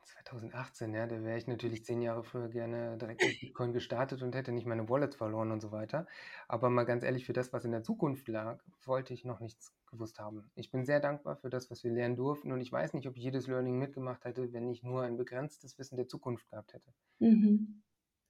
2018, 0.04 0.94
ja, 0.94 1.08
da 1.08 1.24
wäre 1.24 1.38
ich 1.38 1.48
natürlich 1.48 1.86
zehn 1.86 2.02
Jahre 2.02 2.24
früher 2.24 2.50
gerne 2.50 2.98
direkt 2.98 3.24
mit 3.24 3.40
Bitcoin 3.40 3.72
gestartet 3.74 4.22
und 4.22 4.36
hätte 4.36 4.52
nicht 4.52 4.66
meine 4.68 4.90
Wallets 4.90 5.16
verloren 5.16 5.52
und 5.52 5.62
so 5.62 5.72
weiter. 5.72 6.08
Aber 6.48 6.70
mal 6.70 6.84
ganz 6.84 7.04
ehrlich, 7.04 7.26
für 7.26 7.32
das, 7.34 7.54
was 7.54 7.64
in 7.66 7.72
der 7.72 7.84
Zukunft 7.84 8.28
lag, 8.28 8.62
wollte 8.84 9.14
ich 9.14 9.24
noch 9.26 9.40
nichts 9.40 9.74
gewusst 9.86 10.20
haben. 10.20 10.52
Ich 10.56 10.72
bin 10.72 10.86
sehr 10.86 11.00
dankbar 11.00 11.38
für 11.38 11.50
das, 11.50 11.70
was 11.72 11.84
wir 11.84 11.92
lernen 11.92 12.16
durften 12.18 12.52
und 12.52 12.60
ich 12.62 12.72
weiß 12.72 12.94
nicht, 12.94 13.08
ob 13.08 13.16
ich 13.18 13.24
jedes 13.24 13.48
Learning 13.48 13.78
mitgemacht 13.80 14.26
hätte, 14.26 14.52
wenn 14.54 14.70
ich 14.70 14.84
nur 14.84 15.04
ein 15.04 15.18
begrenztes 15.18 15.78
Wissen 15.78 15.96
der 15.98 16.08
Zukunft 16.08 16.50
gehabt 16.50 16.74
hätte. 16.74 16.94
Mhm. 17.20 17.84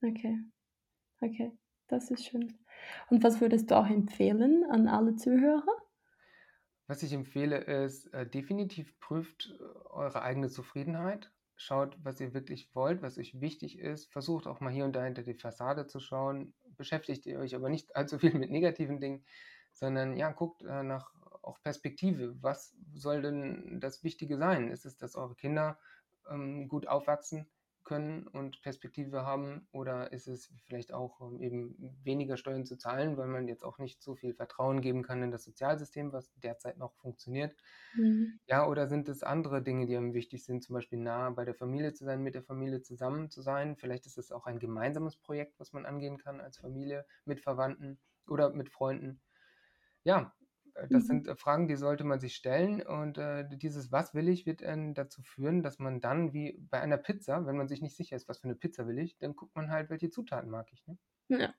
Okay. 0.04 0.36
Okay. 1.22 1.52
Das 1.88 2.10
ist 2.10 2.26
schön. 2.26 2.58
Und 3.10 3.24
was 3.24 3.42
würdest 3.42 3.72
du 3.72 3.78
auch 3.78 3.88
empfehlen 3.88 4.66
an 4.70 4.88
alle 4.88 5.16
Zuhörer? 5.16 5.64
Was 6.88 7.02
ich 7.04 7.14
empfehle, 7.14 7.58
ist 7.58 8.14
äh, 8.14 8.28
definitiv 8.28 9.00
prüft 9.00 9.52
äh, 9.60 9.64
eure 9.90 10.22
eigene 10.22 10.50
Zufriedenheit. 10.50 11.32
Schaut, 11.56 11.98
was 12.04 12.20
ihr 12.20 12.34
wirklich 12.34 12.76
wollt, 12.76 13.02
was 13.02 13.18
euch 13.18 13.40
wichtig 13.40 13.80
ist. 13.80 14.12
Versucht 14.12 14.46
auch 14.46 14.60
mal 14.60 14.72
hier 14.72 14.86
und 14.86 14.96
da 14.96 15.04
hinter 15.04 15.24
die 15.24 15.34
Fassade 15.34 15.88
zu 15.88 16.00
schauen. 16.00 16.54
Beschäftigt 16.78 17.26
ihr 17.26 17.40
euch 17.40 17.56
aber 17.56 17.70
nicht 17.70 17.96
allzu 17.96 18.20
viel 18.20 18.34
mit 18.38 18.52
negativen 18.52 19.00
Dingen, 19.00 19.26
sondern 19.74 20.16
ja, 20.16 20.32
guckt 20.32 20.62
äh, 20.64 20.84
nach 20.84 21.12
auch 21.42 21.62
Perspektive. 21.62 22.36
Was 22.42 22.76
soll 22.94 23.22
denn 23.22 23.80
das 23.80 24.04
Wichtige 24.04 24.38
sein? 24.38 24.72
Ist 24.72 24.86
es, 24.86 24.98
dass 24.98 25.16
eure 25.16 25.36
Kinder 25.36 25.80
ähm, 26.30 26.68
gut 26.68 26.88
aufwachsen? 26.88 27.48
Können 27.86 28.28
und 28.28 28.62
Perspektive 28.62 29.26
haben 29.26 29.68
oder 29.72 30.12
ist 30.12 30.28
es 30.28 30.52
vielleicht 30.66 30.94
auch 30.94 31.22
ähm, 31.22 31.40
eben 31.42 32.00
weniger 32.04 32.38
Steuern 32.38 32.66
zu 32.66 32.78
zahlen, 32.78 33.18
weil 33.18 33.28
man 33.28 33.48
jetzt 33.48 33.64
auch 33.64 33.78
nicht 33.78 34.02
so 34.04 34.16
viel 34.16 34.34
Vertrauen 34.36 34.82
geben 34.82 35.04
kann 35.04 35.24
in 35.24 35.32
das 35.32 35.44
Sozialsystem, 35.46 36.12
was 36.14 36.34
derzeit 36.36 36.78
noch 36.78 36.96
funktioniert. 36.96 37.56
Mhm. 37.94 38.38
Ja, 38.48 38.68
oder 38.68 38.88
sind 38.88 39.10
es 39.10 39.24
andere 39.24 39.64
Dinge, 39.64 39.88
die 39.88 39.98
einem 39.98 40.14
wichtig 40.14 40.46
sind, 40.46 40.64
zum 40.64 40.76
Beispiel 40.76 41.00
nah 41.00 41.32
bei 41.32 41.46
der 41.46 41.56
Familie 41.56 41.94
zu 41.94 42.06
sein, 42.06 42.22
mit 42.22 42.36
der 42.36 42.44
Familie 42.44 42.82
zusammen 42.82 43.30
zu 43.32 43.42
sein. 43.42 43.76
Vielleicht 43.76 44.06
ist 44.06 44.18
es 44.20 44.32
auch 44.32 44.46
ein 44.46 44.60
gemeinsames 44.60 45.18
Projekt, 45.18 45.60
was 45.60 45.74
man 45.74 45.86
angehen 45.86 46.18
kann 46.20 46.40
als 46.42 46.58
Familie 46.58 47.06
mit 47.26 47.42
Verwandten 47.42 48.00
oder 48.28 48.52
mit 48.52 48.70
Freunden. 48.70 49.22
Ja, 50.04 50.36
das 50.76 51.04
mhm. 51.04 51.08
sind 51.08 51.28
äh, 51.28 51.36
Fragen, 51.36 51.68
die 51.68 51.76
sollte 51.76 52.04
man 52.04 52.20
sich 52.20 52.36
stellen. 52.36 52.82
Und 52.82 53.18
äh, 53.18 53.48
dieses 53.58 53.92
Was 53.92 54.14
will 54.14 54.28
ich 54.28 54.46
wird 54.46 54.62
äh, 54.62 54.94
dazu 54.94 55.22
führen, 55.24 55.64
dass 55.64 55.80
man 55.80 56.02
dann 56.02 56.34
wie 56.34 56.58
bei 56.70 56.82
einer 56.82 56.98
Pizza, 56.98 57.46
wenn 57.46 57.58
man 57.58 57.68
sich 57.68 57.82
nicht 57.82 57.96
sicher 57.96 58.16
ist, 58.16 58.28
was 58.28 58.40
für 58.40 58.46
eine 58.46 58.56
Pizza 58.56 58.88
will 58.88 59.00
ich, 59.00 59.18
dann 59.18 59.36
guckt 59.36 59.56
man 59.56 59.72
halt, 59.72 59.90
welche 59.90 60.10
Zutaten 60.10 60.50
mag 60.50 60.68
ich. 60.74 60.86
Ne? 60.86 60.98
Ja. 61.30 61.54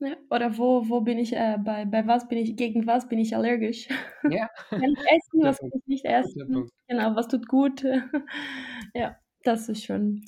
ja. 0.00 0.16
Oder 0.30 0.58
wo, 0.58 0.88
wo 0.88 1.00
bin 1.00 1.18
ich, 1.18 1.32
äh, 1.34 1.56
bei, 1.58 1.86
bei 1.86 2.06
was 2.06 2.28
bin 2.28 2.38
ich, 2.38 2.56
gegen 2.56 2.86
was 2.86 3.08
bin 3.08 3.18
ich 3.18 3.34
allergisch? 3.34 3.88
Ja. 4.28 4.48
kann 4.68 4.82
ich 4.82 4.98
essen, 4.98 5.42
was 5.42 5.58
kann 5.58 5.70
ich 5.74 5.86
nicht 5.86 6.04
essen? 6.04 6.68
Genau, 6.88 7.16
was 7.16 7.28
tut 7.28 7.48
gut? 7.48 7.82
ja, 8.94 9.16
das 9.44 9.70
ist 9.70 9.84
schön. 9.84 10.24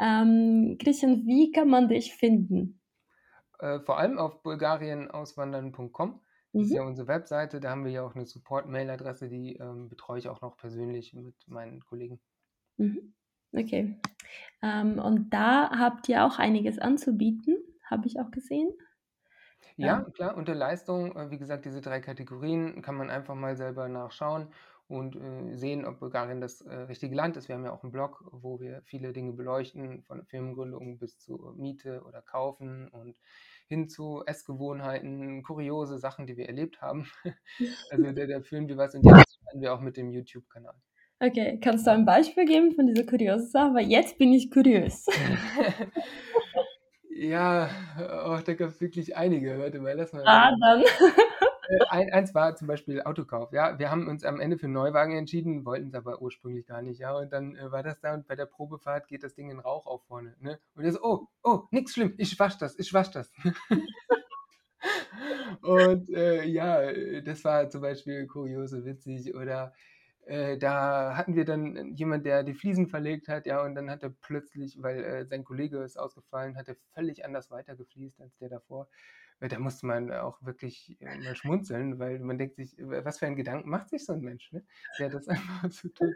Ähm, 0.00 0.76
Christian, 0.80 1.26
wie 1.26 1.52
kann 1.52 1.68
man 1.68 1.88
dich 1.88 2.12
finden? 2.14 2.80
Äh, 3.60 3.80
vor 3.80 3.98
allem 3.98 4.18
auf 4.18 4.42
bulgarienauswandern.com 4.42 6.20
das 6.52 6.62
ist 6.62 6.72
ja 6.72 6.82
mhm. 6.82 6.88
unsere 6.88 7.08
Webseite, 7.08 7.60
da 7.60 7.70
haben 7.70 7.84
wir 7.84 7.92
ja 7.92 8.02
auch 8.02 8.14
eine 8.14 8.26
Support-Mail-Adresse, 8.26 9.28
die 9.28 9.56
ähm, 9.56 9.88
betreue 9.88 10.18
ich 10.18 10.28
auch 10.28 10.40
noch 10.40 10.56
persönlich 10.56 11.12
mit 11.12 11.34
meinen 11.46 11.84
Kollegen. 11.84 12.20
Mhm. 12.78 13.14
Okay. 13.52 13.98
Ähm, 14.62 14.98
und 14.98 15.30
da 15.30 15.70
habt 15.70 16.08
ihr 16.08 16.24
auch 16.24 16.38
einiges 16.38 16.78
anzubieten, 16.78 17.56
habe 17.84 18.06
ich 18.06 18.20
auch 18.20 18.30
gesehen. 18.30 18.70
Ja, 19.76 20.04
ähm. 20.06 20.12
klar, 20.12 20.36
unter 20.36 20.54
Leistung, 20.54 21.14
äh, 21.16 21.30
wie 21.30 21.38
gesagt, 21.38 21.64
diese 21.64 21.80
drei 21.80 22.00
Kategorien 22.00 22.82
kann 22.82 22.96
man 22.96 23.10
einfach 23.10 23.34
mal 23.34 23.56
selber 23.56 23.88
nachschauen 23.88 24.48
und 24.88 25.16
äh, 25.16 25.54
sehen, 25.54 25.84
ob 25.84 26.00
Bulgarien 26.00 26.40
das 26.40 26.62
äh, 26.62 26.74
richtige 26.74 27.14
Land 27.14 27.36
ist. 27.36 27.48
Wir 27.48 27.54
haben 27.54 27.64
ja 27.64 27.72
auch 27.72 27.82
einen 27.82 27.92
Blog, 27.92 28.24
wo 28.32 28.58
wir 28.58 28.80
viele 28.84 29.12
Dinge 29.12 29.32
beleuchten, 29.32 30.02
von 30.02 30.24
Firmengründung 30.24 30.98
bis 30.98 31.18
zu 31.18 31.52
Miete 31.56 32.02
oder 32.04 32.22
Kaufen 32.22 32.88
und 32.88 33.18
hin 33.68 33.88
zu 33.88 34.22
Essgewohnheiten, 34.24 35.42
kuriose 35.42 35.98
Sachen, 35.98 36.26
die 36.26 36.36
wir 36.36 36.46
erlebt 36.46 36.80
haben. 36.80 37.06
Also 37.90 38.12
da, 38.12 38.26
da 38.26 38.40
führen 38.40 38.68
wir 38.68 38.76
was 38.76 38.94
und 38.94 39.04
jetzt 39.04 39.32
starten 39.42 39.60
wir 39.60 39.74
auch 39.74 39.80
mit 39.80 39.96
dem 39.96 40.10
YouTube-Kanal. 40.10 40.74
Okay, 41.20 41.58
kannst 41.60 41.86
du 41.86 41.90
ein 41.90 42.04
Beispiel 42.04 42.44
geben 42.44 42.72
von 42.72 42.86
dieser 42.86 43.04
kuriosen 43.04 43.48
Sache? 43.48 43.74
Weil 43.74 43.88
jetzt 43.88 44.18
bin 44.18 44.32
ich 44.32 44.50
kurios. 44.50 45.06
ja, 47.10 47.68
oh, 47.98 48.38
da 48.44 48.54
gab 48.54 48.68
es 48.68 48.80
wirklich 48.80 49.16
einige. 49.16 49.58
Warte 49.58 49.80
mal, 49.80 49.94
lass 49.94 50.12
mal. 50.12 50.22
Ah, 50.24 50.52
dann. 50.60 50.84
Äh, 51.68 51.78
ein, 51.90 52.12
eins 52.12 52.34
war 52.34 52.56
zum 52.56 52.66
Beispiel 52.66 53.02
Autokauf. 53.02 53.52
Ja, 53.52 53.78
wir 53.78 53.90
haben 53.90 54.08
uns 54.08 54.24
am 54.24 54.40
Ende 54.40 54.58
für 54.58 54.66
einen 54.66 54.72
Neuwagen 54.72 55.16
entschieden, 55.16 55.64
wollten 55.64 55.88
es 55.88 55.94
aber 55.94 56.22
ursprünglich 56.22 56.66
gar 56.66 56.82
nicht. 56.82 57.00
Ja, 57.00 57.16
und 57.16 57.32
dann 57.32 57.56
äh, 57.56 57.70
war 57.70 57.82
das 57.82 58.00
da 58.00 58.14
und 58.14 58.26
bei 58.26 58.36
der 58.36 58.46
Probefahrt 58.46 59.08
geht 59.08 59.22
das 59.22 59.34
Ding 59.34 59.50
in 59.50 59.58
Rauch 59.58 59.86
auf 59.86 60.04
vorne. 60.06 60.34
Ne? 60.40 60.58
Und 60.74 60.84
er 60.84 60.92
so, 60.92 61.00
oh, 61.02 61.26
oh, 61.42 61.62
nix 61.70 61.92
schlimm, 61.92 62.14
ich 62.16 62.38
wasch 62.38 62.56
das, 62.58 62.78
ich 62.78 62.92
wasch 62.94 63.10
das. 63.10 63.32
und 65.62 66.08
äh, 66.10 66.44
ja, 66.44 67.20
das 67.22 67.44
war 67.44 67.68
zum 67.68 67.82
Beispiel 67.82 68.26
kuriose, 68.26 68.84
witzig 68.84 69.34
oder 69.34 69.74
äh, 70.26 70.56
da 70.58 71.16
hatten 71.16 71.34
wir 71.34 71.44
dann 71.44 71.94
jemand, 71.96 72.24
der 72.24 72.44
die 72.44 72.54
Fliesen 72.54 72.86
verlegt 72.86 73.28
hat, 73.28 73.46
ja, 73.46 73.62
und 73.62 73.74
dann 73.74 73.90
hat 73.90 74.02
er 74.02 74.10
plötzlich, 74.10 74.82
weil 74.82 75.04
äh, 75.04 75.26
sein 75.26 75.44
Kollege 75.44 75.78
ist 75.78 75.98
ausgefallen, 75.98 76.56
hat 76.56 76.68
er 76.68 76.76
völlig 76.94 77.24
anders 77.24 77.50
weitergefliest 77.50 78.20
als 78.20 78.36
der 78.38 78.48
davor 78.48 78.88
da 79.40 79.58
musste 79.58 79.86
man 79.86 80.12
auch 80.12 80.42
wirklich 80.42 81.00
äh, 81.00 81.16
mal 81.18 81.36
schmunzeln, 81.36 81.98
weil 81.98 82.18
man 82.18 82.38
denkt 82.38 82.56
sich, 82.56 82.76
was 82.78 83.18
für 83.18 83.26
einen 83.26 83.36
Gedanken 83.36 83.70
macht 83.70 83.90
sich 83.90 84.04
so 84.04 84.12
ein 84.12 84.20
Mensch, 84.20 84.50
ne? 84.52 84.64
der 84.98 85.10
das 85.10 85.28
einfach 85.28 85.70
so 85.70 85.88
tut. 85.88 86.14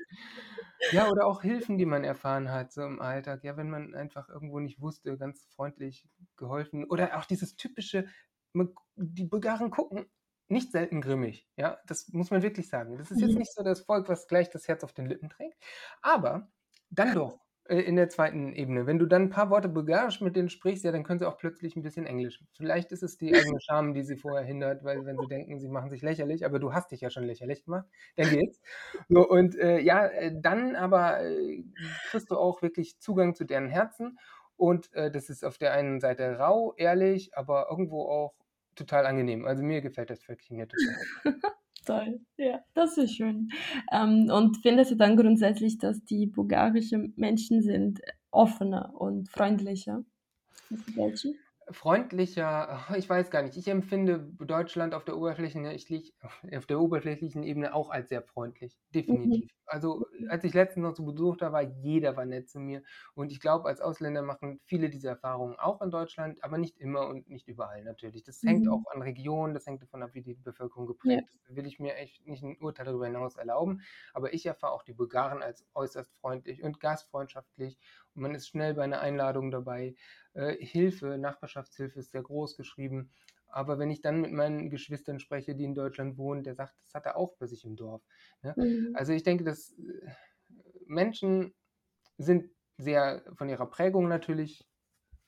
Ja, 0.91 1.09
oder 1.09 1.27
auch 1.27 1.43
Hilfen, 1.43 1.79
die 1.79 1.87
man 1.87 2.03
erfahren 2.03 2.51
hat, 2.51 2.73
so 2.73 2.83
im 2.83 3.01
Alltag. 3.01 3.45
Ja, 3.45 3.57
wenn 3.57 3.71
man 3.71 3.95
einfach 3.95 4.29
irgendwo 4.29 4.59
nicht 4.59 4.81
wusste, 4.81 5.17
ganz 5.17 5.47
freundlich 5.55 6.09
geholfen. 6.37 6.85
Oder 6.85 7.17
auch 7.19 7.25
dieses 7.25 7.57
typische, 7.57 8.07
die 8.97 9.25
Bulgaren 9.25 9.71
gucken 9.71 10.07
nicht 10.49 10.71
selten 10.71 11.01
grimmig. 11.01 11.49
Ja, 11.57 11.79
das 11.87 12.09
muss 12.09 12.31
man 12.31 12.43
wirklich 12.43 12.69
sagen. 12.69 12.99
Das 12.99 13.11
ist 13.11 13.21
jetzt 13.21 13.33
mhm. 13.33 13.39
nicht 13.39 13.53
so 13.53 13.63
das 13.63 13.81
Volk, 13.81 14.09
was 14.09 14.29
gleich 14.29 14.51
das 14.51 14.69
Herz 14.69 14.85
auf 14.85 14.93
den 14.93 15.07
Lippen 15.07 15.31
trägt, 15.31 15.57
aber 16.03 16.51
dann 16.91 17.15
doch 17.15 17.42
in 17.69 17.95
der 17.95 18.09
zweiten 18.09 18.53
Ebene. 18.53 18.87
Wenn 18.87 18.99
du 18.99 19.07
dann 19.07 19.23
ein 19.23 19.31
paar 19.31 19.51
Worte 19.51 19.69
Bulgarisch 19.69 20.21
mit 20.21 20.35
denen 20.35 20.49
sprichst, 20.49 20.85
ja, 20.85 20.91
dann 20.91 21.05
können 21.05 21.21
sie 21.21 21.29
auch 21.29 21.39
plötzlich 21.39 21.77
ein 21.77 21.83
bisschen 21.83 22.07
Englisch. 22.07 22.43
Vielleicht 22.57 22.91
ist 22.91 23.03
es 23.03 23.17
die 23.17 23.33
eigene 23.57 23.61
Scham, 23.61 23.95
die 23.95 24.03
sie 24.03 24.17
vorher 24.17 24.45
hindert, 24.45 24.83
weil 24.83 25.05
wenn 25.07 25.17
sie 25.19 25.29
denken, 25.29 25.61
sie 25.61 25.69
machen 25.69 25.91
sich 25.91 26.03
lächerlich, 26.03 26.45
aber 26.45 26.59
du 26.59 26.73
hast 26.73 26.91
dich 26.91 27.01
ja 27.01 27.11
schon 27.11 27.25
lächerlich 27.25 27.65
gemacht, 27.65 27.87
dann 28.17 28.31
geht's. 28.31 28.61
So, 29.09 29.29
und 29.29 29.57
äh, 29.57 29.79
ja, 29.79 30.07
äh, 30.07 30.33
dann 30.35 30.75
aber 30.75 31.23
äh, 31.23 31.63
kriegst 32.11 32.31
du 32.31 32.37
auch 32.37 32.63
wirklich 32.63 32.99
Zugang 32.99 33.35
zu 33.35 33.45
deren 33.45 33.69
Herzen 33.69 34.19
und 34.57 34.93
äh, 34.95 35.11
das 35.11 35.31
ist 35.31 35.45
auf 35.45 35.59
der 35.59 35.73
einen 35.73 36.01
Seite 36.01 36.39
rau, 36.39 36.75
ehrlich, 36.77 37.37
aber 37.37 37.69
irgendwo 37.71 38.09
auch 38.09 38.35
total 38.75 39.07
angenehm. 39.07 39.45
Also 39.45 39.63
mir 39.63 39.83
gefällt 39.83 40.11
das 40.11 40.23
Völkchen 40.23 40.57
hier 40.57 40.69
total. 40.69 41.53
Toll, 41.85 42.21
ja, 42.37 42.61
das 42.75 42.97
ist 42.97 43.17
schön. 43.17 43.51
Ähm, 43.91 44.31
und 44.31 44.59
findest 44.59 44.93
du 44.93 44.95
dann 44.97 45.17
grundsätzlich, 45.17 45.79
dass 45.79 46.05
die 46.05 46.27
bulgarischen 46.27 47.13
Menschen 47.17 47.63
sind 47.63 48.01
offener 48.31 48.95
und 48.95 49.29
freundlicher 49.29 50.05
als 50.71 50.85
die 50.85 50.95
Deutschen? 50.95 51.39
Freundlicher, 51.73 52.85
ich 52.97 53.09
weiß 53.09 53.31
gar 53.31 53.43
nicht, 53.43 53.57
ich 53.57 53.69
empfinde 53.69 54.31
Deutschland 54.39 54.95
auf 54.95 55.05
der, 55.05 55.15
auf 56.57 56.67
der 56.67 56.81
oberflächlichen 56.81 57.43
Ebene 57.43 57.75
auch 57.75 57.91
als 57.91 58.09
sehr 58.09 58.23
freundlich, 58.23 58.79
definitiv. 58.95 59.45
Mhm. 59.45 59.63
Also 59.67 60.05
als 60.29 60.45
ich 60.45 60.53
letztens 60.53 60.85
noch 60.85 60.93
zu 60.93 61.05
Besuch 61.05 61.37
da 61.37 61.53
war, 61.53 61.63
jeder 61.63 62.17
war 62.17 62.27
nett 62.27 62.51
zu 62.51 62.61
mir 62.61 62.83
und 63.15 63.33
ich 63.33 63.41
glaube, 63.41 63.69
als 63.69 63.81
Ausländer 63.81 64.21
machen 64.21 64.61
viele 64.65 64.91
diese 64.91 65.09
Erfahrungen 65.09 65.57
auch 65.59 65.81
in 65.81 65.91
Deutschland, 65.91 66.45
aber 66.45 66.59
nicht 66.59 66.79
immer 66.79 67.07
und 67.07 67.31
nicht 67.31 67.49
überall 67.49 67.83
natürlich. 67.83 68.23
Das 68.23 68.43
mhm. 68.43 68.49
hängt 68.49 68.69
auch 68.69 68.85
an 68.93 69.01
Regionen, 69.01 69.55
das 69.55 69.67
hängt 69.67 69.83
davon 69.83 70.03
ab, 70.03 70.11
wie 70.13 70.23
die 70.23 70.35
Bevölkerung 70.35 70.87
geprägt 70.87 71.31
ist. 71.35 71.49
Da 71.49 71.57
will 71.57 71.67
ich 71.67 71.79
mir 71.79 71.95
echt 71.97 72.27
nicht 72.27 72.43
ein 72.43 72.59
Urteil 72.61 72.85
darüber 72.85 73.07
hinaus 73.07 73.37
erlauben, 73.37 73.81
aber 74.13 74.35
ich 74.35 74.45
erfahre 74.45 74.73
auch 74.73 74.83
die 74.83 74.93
Bulgaren 74.93 75.43
als 75.43 75.67
äußerst 75.75 76.13
freundlich 76.21 76.63
und 76.63 76.79
gastfreundschaftlich 76.79 77.79
und 78.12 78.12
man 78.15 78.35
ist 78.35 78.49
schnell 78.49 78.75
bei 78.75 78.85
einer 78.85 79.01
Einladung 79.01 79.51
dabei. 79.51 79.95
Äh, 80.35 80.57
Hilfe, 80.65 81.19
Nachbarschaftshilfe 81.19 82.01
ist 82.01 82.13
sehr 82.13 82.23
groß 82.23 82.57
geschrieben. 82.57 83.11
Aber 83.49 83.79
wenn 83.79 83.91
ich 83.91 84.01
dann 84.01 84.21
mit 84.21 84.33
meinen 84.33 84.71
Geschwistern 84.71 85.21
spreche, 85.21 85.55
die 85.55 85.65
in 85.65 85.75
Deutschland 85.75 86.17
wohnen, 86.17 86.43
der 86.43 86.55
sagt, 86.55 86.75
das 86.85 86.95
hat 86.95 87.05
er 87.05 87.17
auch 87.17 87.37
bei 87.39 87.47
sich 87.47 87.65
im 87.65 87.77
Dorf. 87.77 88.03
Ne? 88.43 88.55
Mhm. 88.57 88.93
Also 88.95 89.13
ich 89.13 89.23
denke, 89.23 89.45
dass 89.45 89.73
äh, 89.73 90.11
Menschen 90.87 91.55
sind 92.17 92.51
sehr 92.79 93.23
von 93.35 93.49
ihrer 93.49 93.67
Prägung 93.67 94.09
natürlich 94.09 94.67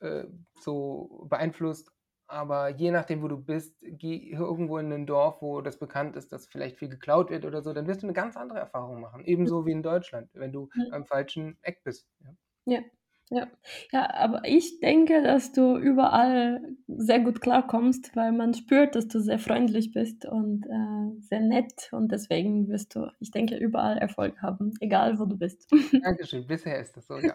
äh, 0.01 0.25
so 0.55 1.27
beeinflusst, 1.29 1.91
aber 2.27 2.71
je 2.71 2.91
nachdem, 2.91 3.23
wo 3.23 3.29
du 3.29 3.37
bist, 3.37 3.77
geh 3.83 4.31
irgendwo 4.31 4.79
in 4.79 4.91
ein 4.93 5.07
Dorf, 5.07 5.43
wo 5.43 5.61
das 5.61 5.79
bekannt 5.79 6.17
ist, 6.17 6.33
dass 6.33 6.47
vielleicht 6.47 6.79
viel 6.79 6.89
geklaut 6.89 7.31
wird 7.31 7.45
oder 7.45 7.63
so, 7.63 7.75
dann 7.75 7.87
wirst 7.87 8.03
du 8.03 8.07
eine 8.07 8.15
ganz 8.15 8.37
andere 8.37 8.59
Erfahrung 8.59 9.01
machen. 9.01 9.25
Ebenso 9.25 9.67
wie 9.67 9.73
in 9.73 9.83
Deutschland, 9.83 10.31
wenn 10.33 10.53
du 10.53 10.71
ja. 10.75 10.93
am 10.93 11.05
falschen 11.05 11.59
Eck 11.63 11.85
bist. 11.85 12.09
Ja. 12.21 12.31
Ja. 12.67 12.85
Ja. 13.31 13.49
ja, 13.91 14.15
aber 14.15 14.43
ich 14.45 14.81
denke, 14.81 15.23
dass 15.23 15.53
du 15.53 15.79
überall 15.79 16.61
sehr 16.87 17.21
gut 17.21 17.41
klarkommst, 17.41 18.15
weil 18.15 18.33
man 18.33 18.53
spürt, 18.53 18.95
dass 18.95 19.09
du 19.09 19.19
sehr 19.19 19.39
freundlich 19.39 19.93
bist 19.93 20.27
und 20.27 20.67
äh, 20.67 21.21
sehr 21.21 21.41
nett 21.41 21.89
und 21.93 22.13
deswegen 22.13 22.69
wirst 22.69 22.95
du, 22.95 23.11
ich 23.21 23.31
denke, 23.31 23.57
überall 23.57 23.97
Erfolg 23.97 24.43
haben, 24.43 24.75
egal 24.81 25.19
wo 25.19 25.25
du 25.25 25.39
bist. 25.39 25.67
Dankeschön, 26.05 26.47
bisher 26.47 26.79
ist 26.81 26.97
das 26.97 27.07
so, 27.07 27.17
ja. 27.17 27.35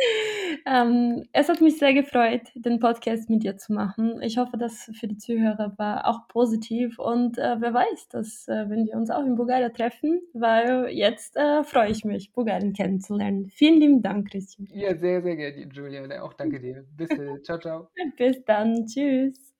ähm, 0.66 1.24
es 1.32 1.48
hat 1.48 1.62
mich 1.62 1.78
sehr 1.78 1.94
gefreut, 1.94 2.42
den 2.54 2.78
Podcast 2.78 3.30
mit 3.30 3.42
dir 3.42 3.56
zu 3.56 3.72
machen. 3.72 4.20
Ich 4.20 4.36
hoffe, 4.36 4.58
dass 4.58 4.90
für 4.92 5.08
die 5.08 5.16
Zuhörer 5.16 5.72
war 5.78 6.06
auch 6.06 6.28
positiv 6.28 6.98
und 6.98 7.38
äh, 7.38 7.56
wer 7.58 7.72
weiß, 7.72 8.08
dass 8.10 8.46
äh, 8.48 8.68
wenn 8.68 8.84
wir 8.84 8.94
uns 8.94 9.10
auch 9.10 9.24
in 9.24 9.36
Bulgarien 9.36 9.72
treffen, 9.72 10.20
weil 10.34 10.88
jetzt 10.90 11.36
äh, 11.36 11.64
freue 11.64 11.90
ich 11.90 12.04
mich, 12.04 12.32
Bulgarien 12.32 12.74
kennenzulernen. 12.74 13.48
Vielen 13.48 13.80
lieben 13.80 14.02
Dank, 14.02 14.30
Christian. 14.30 14.68
Ja, 14.72 15.00
sehr, 15.22 15.36
gerne, 15.36 15.60
Julia. 15.72 16.22
Auch 16.22 16.34
danke 16.34 16.60
dir. 16.60 16.84
Bis 16.96 17.14
dann. 17.14 17.42
Ciao, 17.42 17.58
ciao. 17.58 17.90
Bis 18.16 18.44
dann. 18.44 18.86
Tschüss. 18.86 19.51